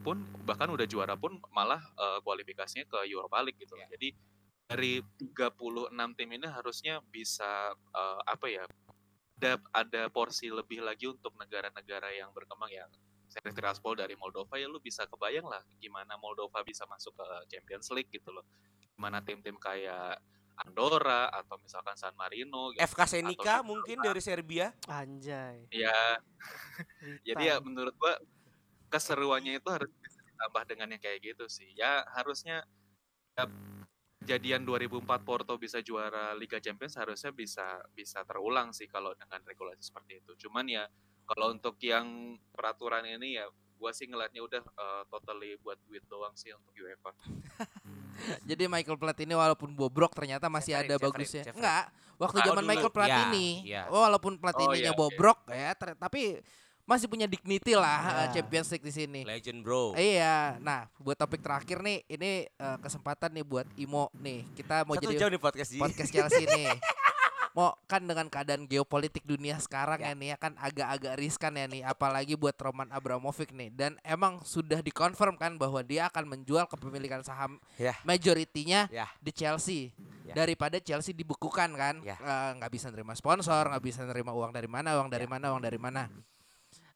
[0.00, 3.76] pun bahkan udah juara pun malah eh, kualifikasinya ke Europa League gitu.
[3.76, 3.84] loh.
[3.84, 3.88] Ya.
[3.94, 4.08] Jadi
[4.70, 8.64] dari 36 tim ini harusnya bisa eh, apa ya?
[9.40, 12.84] Ada ada porsi lebih lagi untuk negara-negara yang berkembang ya.
[13.30, 17.88] Sheriff Tiraspol dari Moldova ya lu bisa kebayang lah gimana Moldova bisa masuk ke Champions
[17.94, 18.44] League gitu loh.
[18.98, 20.18] Gimana tim-tim kayak
[20.60, 22.84] Andorra atau misalkan San Marino gitu.
[22.84, 24.76] FK Senica Atau- mungkin dari Serbia.
[24.84, 25.64] Anjay.
[25.72, 26.20] Ya,
[27.26, 28.20] jadi ya menurut gua
[28.92, 31.72] keseruannya itu harus bisa ditambah dengan yang kayak gitu sih.
[31.72, 32.66] Ya harusnya
[33.38, 33.48] ya,
[34.20, 39.80] kejadian 2004 Porto bisa juara Liga Champions harusnya bisa bisa terulang sih kalau dengan regulasi
[39.80, 40.48] seperti itu.
[40.48, 40.84] Cuman ya
[41.24, 43.48] kalau untuk yang peraturan ini ya
[43.80, 47.16] gua sih ngeliatnya udah eh, totally buat duit doang sih untuk UEFA.
[48.50, 51.42] Jadi Michael Platini walaupun bobrok ternyata masih Jeffrey, ada Jeffrey, bagusnya.
[51.46, 51.58] Jeffrey.
[51.60, 51.84] Enggak,
[52.16, 52.70] waktu zaman dulu.
[52.70, 53.48] Michael Platini.
[53.64, 53.82] Ya, ya.
[53.88, 55.00] Walaupun Platininya iya, oke.
[55.00, 56.22] bobrok ya, ter- tapi
[56.90, 58.42] masih punya dignity lah Ya.
[58.42, 59.20] Champions League di sini.
[59.22, 59.94] Legend bro.
[59.94, 64.42] Iya, nah buat topik terakhir nih, ini eh, kesempatan nih buat Imo nih.
[64.58, 66.66] Kita mau Satu jadi jam di podcast podcast Chelsea nih.
[67.50, 70.10] Mau kan dengan keadaan geopolitik dunia sekarang ya.
[70.10, 70.14] Ya.
[70.14, 74.78] nih ya kan agak-agak riskan ya nih apalagi buat Roman Abramovich nih dan emang sudah
[74.78, 77.98] dikonfirm kan bahwa dia akan menjual kepemilikan saham Ya.
[78.02, 79.10] majoritinya Ya.
[79.18, 79.90] di Chelsea
[80.22, 80.38] Ya.
[80.38, 82.14] daripada Chelsea dibukukan kan Ya.
[82.16, 85.62] Eh, nggak bisa nerima sponsor nggak bisa nerima uang dari mana uang dari mana uang
[85.62, 86.06] dari mana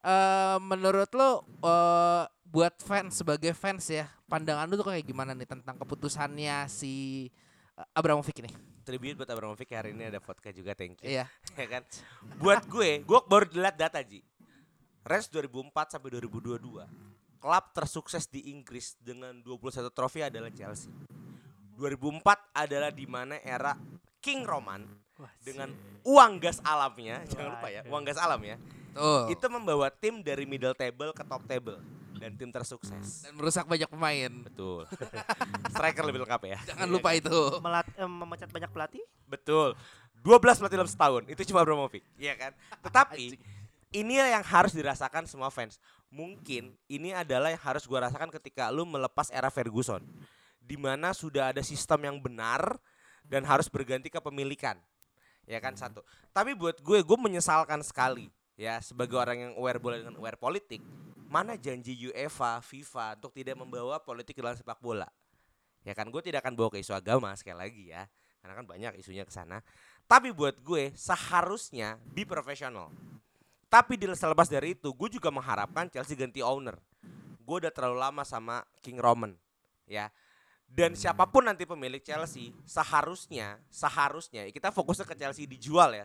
[0.04, 5.48] eh menurut lo eh buat fans sebagai fans ya pandangan lu tuh kayak gimana nih
[5.48, 7.26] tentang keputusannya si
[7.94, 8.50] Abramovich ini
[8.84, 11.08] Tribute buat Abramovich hari ini ada vodka juga thank you.
[11.08, 11.24] iya
[11.60, 11.82] ya kan.
[12.36, 14.20] Buat gue, gue baru lihat data Ji.
[15.00, 16.84] Range 2004 sampai 2022.
[17.40, 20.92] Klub tersukses di Inggris dengan 21 trofi adalah Chelsea.
[21.80, 22.20] 2004
[22.52, 23.72] adalah di mana era
[24.20, 24.84] King Roman
[25.40, 25.72] dengan
[26.04, 28.56] uang gas alamnya, jangan lupa ya, uang gas alam ya.
[28.92, 31.80] tuh Itu membawa tim dari middle table ke top table
[32.24, 33.20] dan tim tersukses.
[33.20, 34.88] dan merusak banyak pemain Betul.
[35.76, 36.58] Striker lebih lengkap ya.
[36.72, 39.04] jangan lupa itu Melat, eh, memecat banyak pelatih?
[39.28, 39.76] Betul.
[40.24, 41.22] 12 pelatih dalam setahun.
[41.28, 42.00] Itu cuma Abramovich.
[42.16, 42.52] Iya kan?
[42.80, 43.36] Tetapi
[43.92, 45.76] ini yang harus dirasakan semua fans.
[46.08, 50.00] Mungkin ini adalah yang harus gua rasakan ketika lu melepas era Ferguson.
[50.64, 52.80] Di mana sudah ada sistem yang benar
[53.28, 54.80] dan harus berganti kepemilikan.
[55.44, 56.00] Ya kan satu.
[56.32, 60.80] Tapi buat gue gue menyesalkan sekali ya sebagai orang yang aware bola dengan aware politik.
[61.30, 65.10] Mana janji UEFA, FIFA untuk tidak membawa politik ke dalam sepak bola?
[65.82, 68.06] Ya kan gue tidak akan bawa ke isu agama sekali lagi ya
[68.44, 69.64] karena kan banyak isunya ke sana.
[70.04, 72.92] Tapi buat gue seharusnya be profesional.
[73.72, 76.76] Tapi di selepas dari itu, gue juga mengharapkan Chelsea ganti owner.
[77.40, 79.32] Gue udah terlalu lama sama King Roman,
[79.88, 80.12] ya.
[80.68, 86.04] Dan siapa pun nanti pemilik Chelsea, seharusnya, seharusnya kita fokusnya ke Chelsea dijual ya.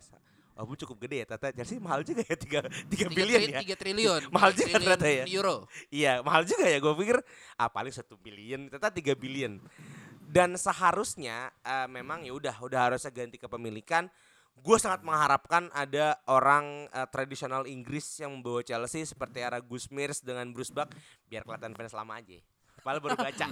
[0.61, 1.51] Bu cukup gede ya, Tata.
[1.51, 3.59] Chelsea mahal juga ya, 3, 3 Tiga billion tri- ya.
[3.61, 5.23] tiga triliun Mahal juga triliun ternyata ya.
[5.29, 5.55] euro
[5.89, 6.77] Iya, mahal juga ya.
[6.77, 7.17] Gue pikir
[7.55, 9.57] ah paling satu billion, ternyata 3 billion.
[10.21, 14.11] Dan seharusnya eh, memang ya udah udah harusnya ganti kepemilikan.
[14.55, 20.19] Gue sangat mengharapkan ada orang eh, tradisional Inggris yang membawa Chelsea seperti era Gus Mears
[20.19, 20.91] dengan Bruce Buck
[21.25, 22.35] biar kelihatan fans lama aja.
[22.79, 23.45] Padahal baru baca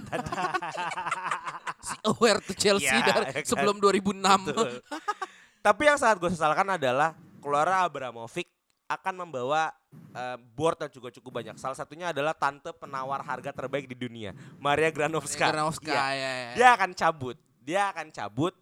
[1.82, 3.44] si aware to Chelsea Iya, dari ya kan?
[3.44, 4.68] sebelum 2006 Betul.
[5.60, 8.48] Tapi yang sangat gue sesalkan adalah keluar Abramovich
[8.88, 9.68] akan membawa
[10.16, 11.60] eh, board yang juga cukup banyak.
[11.60, 15.52] Salah satunya adalah tante penawar harga terbaik di dunia, Maria Granovska.
[15.52, 16.08] Granovska, Iya.
[16.16, 16.50] ya, ya.
[16.56, 17.36] Dia akan cabut.
[17.60, 18.56] Dia akan cabut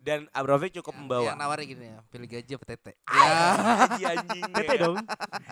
[0.00, 1.28] dan Abramovich cukup membawa.
[1.28, 2.92] yang nawarin gini ya pilih gaji apa tete
[4.00, 4.42] anjing.
[4.48, 4.82] Tete ya.
[4.88, 4.96] dong.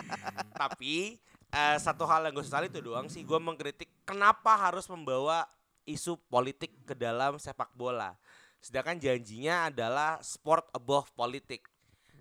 [0.66, 1.20] Tapi
[1.52, 5.44] eh, satu hal yang gue sesali itu doang sih gue mengkritik kenapa harus membawa
[5.84, 8.16] isu politik ke dalam sepak bola.
[8.58, 11.66] Sedangkan janjinya adalah sport above politik.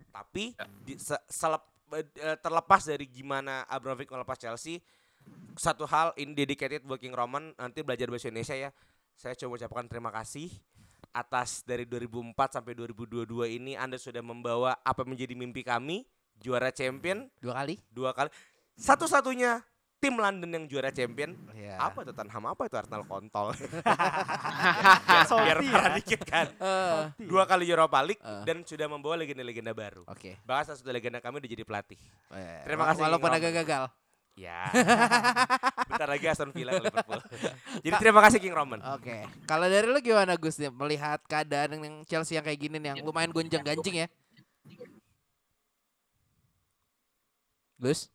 [0.10, 0.66] Tapi Ya.
[0.82, 4.82] di, se- selep- eh, terlepas dari gimana Abramovich melepas Chelsea,
[5.54, 8.70] satu hal ini dedicated buat King Roman nanti belajar bahasa Indonesia ya.
[9.14, 10.54] Saya coba ucapkan terima kasih
[11.10, 16.06] atas dari 2004 sampai 2022 ini Anda sudah membawa apa menjadi mimpi kami
[16.38, 17.82] juara champion Dua kali?
[17.90, 18.30] dua kali.
[18.78, 19.66] Satu-satunya
[19.98, 21.82] tim London yang juara champion Iya.
[21.82, 23.50] apa itu Tottenham apa itu Arsenal kontol
[25.42, 28.44] biar, biar parah dikit kan Eh, dua kali Europa League Eh.
[28.44, 30.38] dan sudah membawa legenda-legenda baru Oke.
[30.44, 31.98] bahkan salah satu legenda kami udah jadi pelatih
[32.30, 33.84] Eh, Terima wa- kasih, Walaupun agak gagal.
[34.38, 34.70] ya
[35.90, 37.18] bentar lagi Aston Villa ke Liverpool
[37.84, 39.26] jadi terima kasih King Roman Oke.
[39.44, 43.02] Kalau dari lu gimana Gus nih melihat keadaan yang Chelsea yang kayak gini nih yang
[43.02, 44.08] lumayan gonjang-ganjing ya?
[47.78, 48.10] Gus?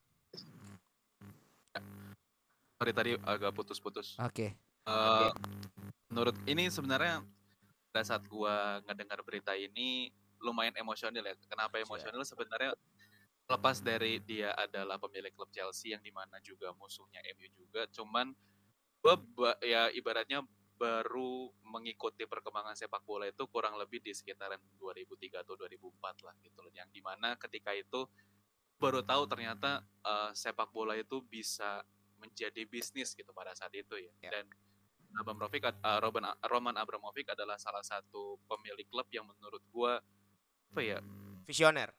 [2.83, 4.19] Sorry tadi agak putus-putus.
[4.19, 4.59] Oke.
[4.59, 5.31] Eh,
[6.11, 7.23] menurut ini sebenarnya
[7.95, 10.11] pada saat gua ngedengar berita ini
[10.43, 11.39] lumayan emosional ya.
[11.47, 12.27] Kenapa emosional?
[12.27, 12.75] Sebenarnya
[13.47, 17.87] lepas dari dia adalah pemilik klub Chelsea yang di mana juga musuhnya MU juga.
[17.95, 18.35] Cuman
[18.99, 20.43] gua ya ibaratnya
[20.75, 26.59] baru mengikuti perkembangan sepak bola itu kurang lebih di sekitaran 2003 atau 2004 lah gitu
[26.59, 26.73] loh.
[26.75, 28.11] Yang di mana ketika itu
[28.83, 31.87] baru tahu ternyata eh, sepak bola itu bisa
[32.23, 34.13] menjadi bisnis gitu pada saat itu ya.
[34.23, 34.31] Ya.
[34.39, 34.47] Dan
[35.19, 40.01] Abramovich, ad- uh, Roman, Roman Abramovich adalah salah satu pemilik klub yang menurut gua
[40.73, 40.99] apa ya
[41.45, 41.93] visioner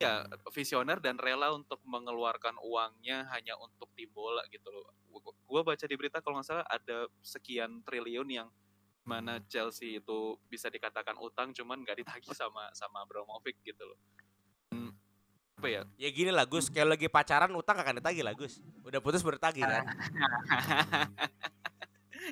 [0.00, 4.90] ya visioner dan rela untuk mengeluarkan uangnya hanya untuk tim bola gitu loh.
[5.46, 8.48] Gua baca di berita kalau nggak salah ada sekian triliun yang
[9.06, 13.98] mana Chelsea itu bisa dikatakan utang cuman nggak ditagih sama sama Abramovich gitu loh.
[15.60, 15.84] Apa ya?
[16.00, 19.36] ya gini lah Gus kalau lagi pacaran utang akan ditagih lah Gus udah putus baru
[19.36, 19.84] tagih kan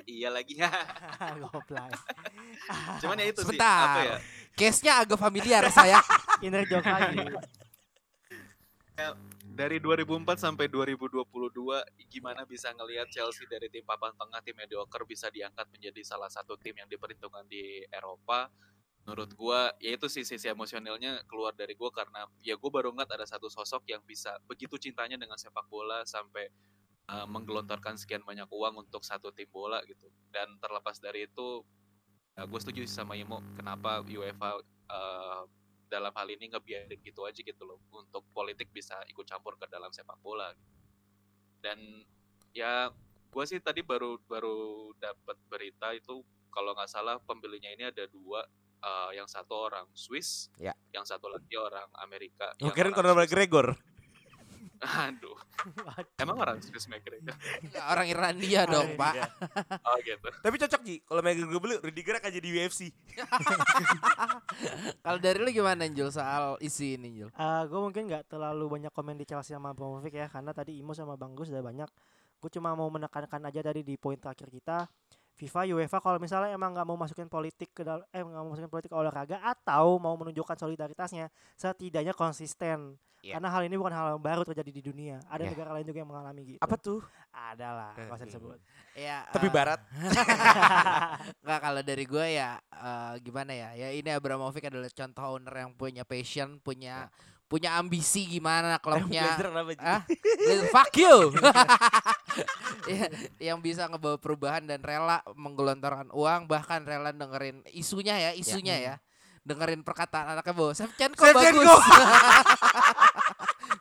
[0.09, 0.57] iya lagi
[1.53, 1.93] Goblay.
[3.01, 3.85] cuman ya itu sih Sebentar.
[3.85, 4.17] apa ya?
[4.57, 6.03] Case-nya agak familiar saya.
[6.45, 7.23] Inner joke lagi.
[9.55, 11.23] dari 2004 sampai 2022
[12.11, 16.59] gimana bisa ngelihat Chelsea dari tim papan tengah tim mediocre bisa diangkat menjadi salah satu
[16.59, 18.51] tim yang diperhitungkan di Eropa
[19.07, 23.09] menurut gua ya itu sih sisi emosionalnya keluar dari gua karena ya gua baru ngeliat
[23.15, 26.51] ada satu sosok yang bisa begitu cintanya dengan sepak bola sampai
[27.09, 30.07] uh, menggelontorkan sekian banyak uang untuk satu tim bola gitu.
[30.29, 31.65] Dan terlepas dari itu
[32.39, 35.43] ya gue setuju sama Imo kenapa UEFA uh,
[35.91, 39.91] dalam hal ini ngebiarin gitu aja gitu loh untuk politik bisa ikut campur ke dalam
[39.91, 40.47] sepak bola
[41.59, 41.75] dan
[42.55, 42.87] ya
[43.27, 48.47] gue sih tadi baru baru dapat berita itu kalau nggak salah pembelinya ini ada dua
[48.79, 50.71] eh, yang satu orang Swiss Ya.
[50.89, 53.75] yang satu lagi orang Amerika Oh, orang Conor McGregor
[55.03, 55.35] aduh
[56.15, 57.35] emang orang Swiss McGregor
[57.83, 59.13] Orang Irlandia dong, Pak.
[59.91, 62.87] oh gitu tapi cocok Ji kalau McGregor beli Rudiger akan jadi UFC
[65.03, 67.29] Kalau dari lu gimana Jul soal isi ini Jul?
[67.65, 71.15] gue mungkin nggak terlalu banyak komen di Chelsea sama Abramovich ya karena tadi Imo sama
[71.15, 71.89] Bang Gus udah banyak.
[72.39, 74.87] Gue cuma mau menekankan aja tadi di poin terakhir kita.
[75.39, 78.67] FIFA, UEFA kalau misalnya emang nggak mau masukin politik ke dalam eh nggak mau masukin
[78.67, 82.99] politik ke olahraga atau mau menunjukkan solidaritasnya setidaknya konsisten.
[83.19, 83.35] Iya.
[83.35, 85.19] Karena hal ini bukan hal yang baru terjadi di dunia.
[85.27, 85.51] Ada Iya.
[85.51, 86.59] negara lain juga yang mengalami gitu.
[86.63, 86.99] apa tuh
[87.31, 88.59] Ada lah, nggak usah disebut.
[88.95, 89.79] Ya, tepi eh, barat
[91.43, 93.69] Nggak kalau dari gue ya eh, gimana ya?
[93.75, 97.07] Ya ini Abramovich adalah contoh owner yang punya passion, punya
[97.49, 99.25] punya ambisi gimana klubnya.
[99.81, 100.05] Ah,
[100.69, 101.33] fuck you.
[102.91, 103.05] ya,
[103.39, 108.95] yang bisa ngebawa perubahan dan rela menggelontorkan uang bahkan rela dengerin isunya ya, isunya ya.
[109.39, 111.63] Dengerin perkataan anaknya bahwa Shevchenko Shevchenko.
[111.63, 111.81] bagus.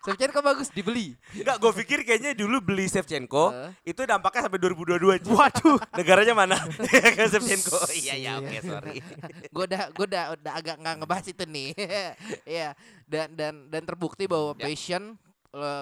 [0.06, 1.12] Shevchenko bagus dibeli.
[1.34, 3.92] Enggak, gue pikir kayaknya dulu beli Shevchenko Eh.
[3.92, 5.28] itu dampaknya sampai 2022.
[5.28, 6.56] Waduh, negaranya mana?
[7.12, 7.78] Ke Shevchenko.
[7.90, 9.02] Iya, iya, oke, sorry.
[9.44, 11.68] gue udah gue udah udah agak nggak ngebahas itu nih
[12.46, 12.72] ya
[13.04, 14.70] dan dan dan terbukti bahwa Ya.
[14.70, 15.18] passion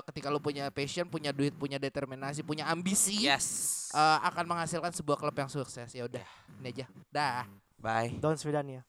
[0.07, 3.89] ketika lu punya passion punya duit punya determinasi punya ambisi Yes.
[3.93, 6.25] eh, akan menghasilkan sebuah klub yang sukses ya udah
[6.61, 7.45] ini aja dah
[7.77, 8.17] Bye.
[8.19, 8.83] Don Sweden ya.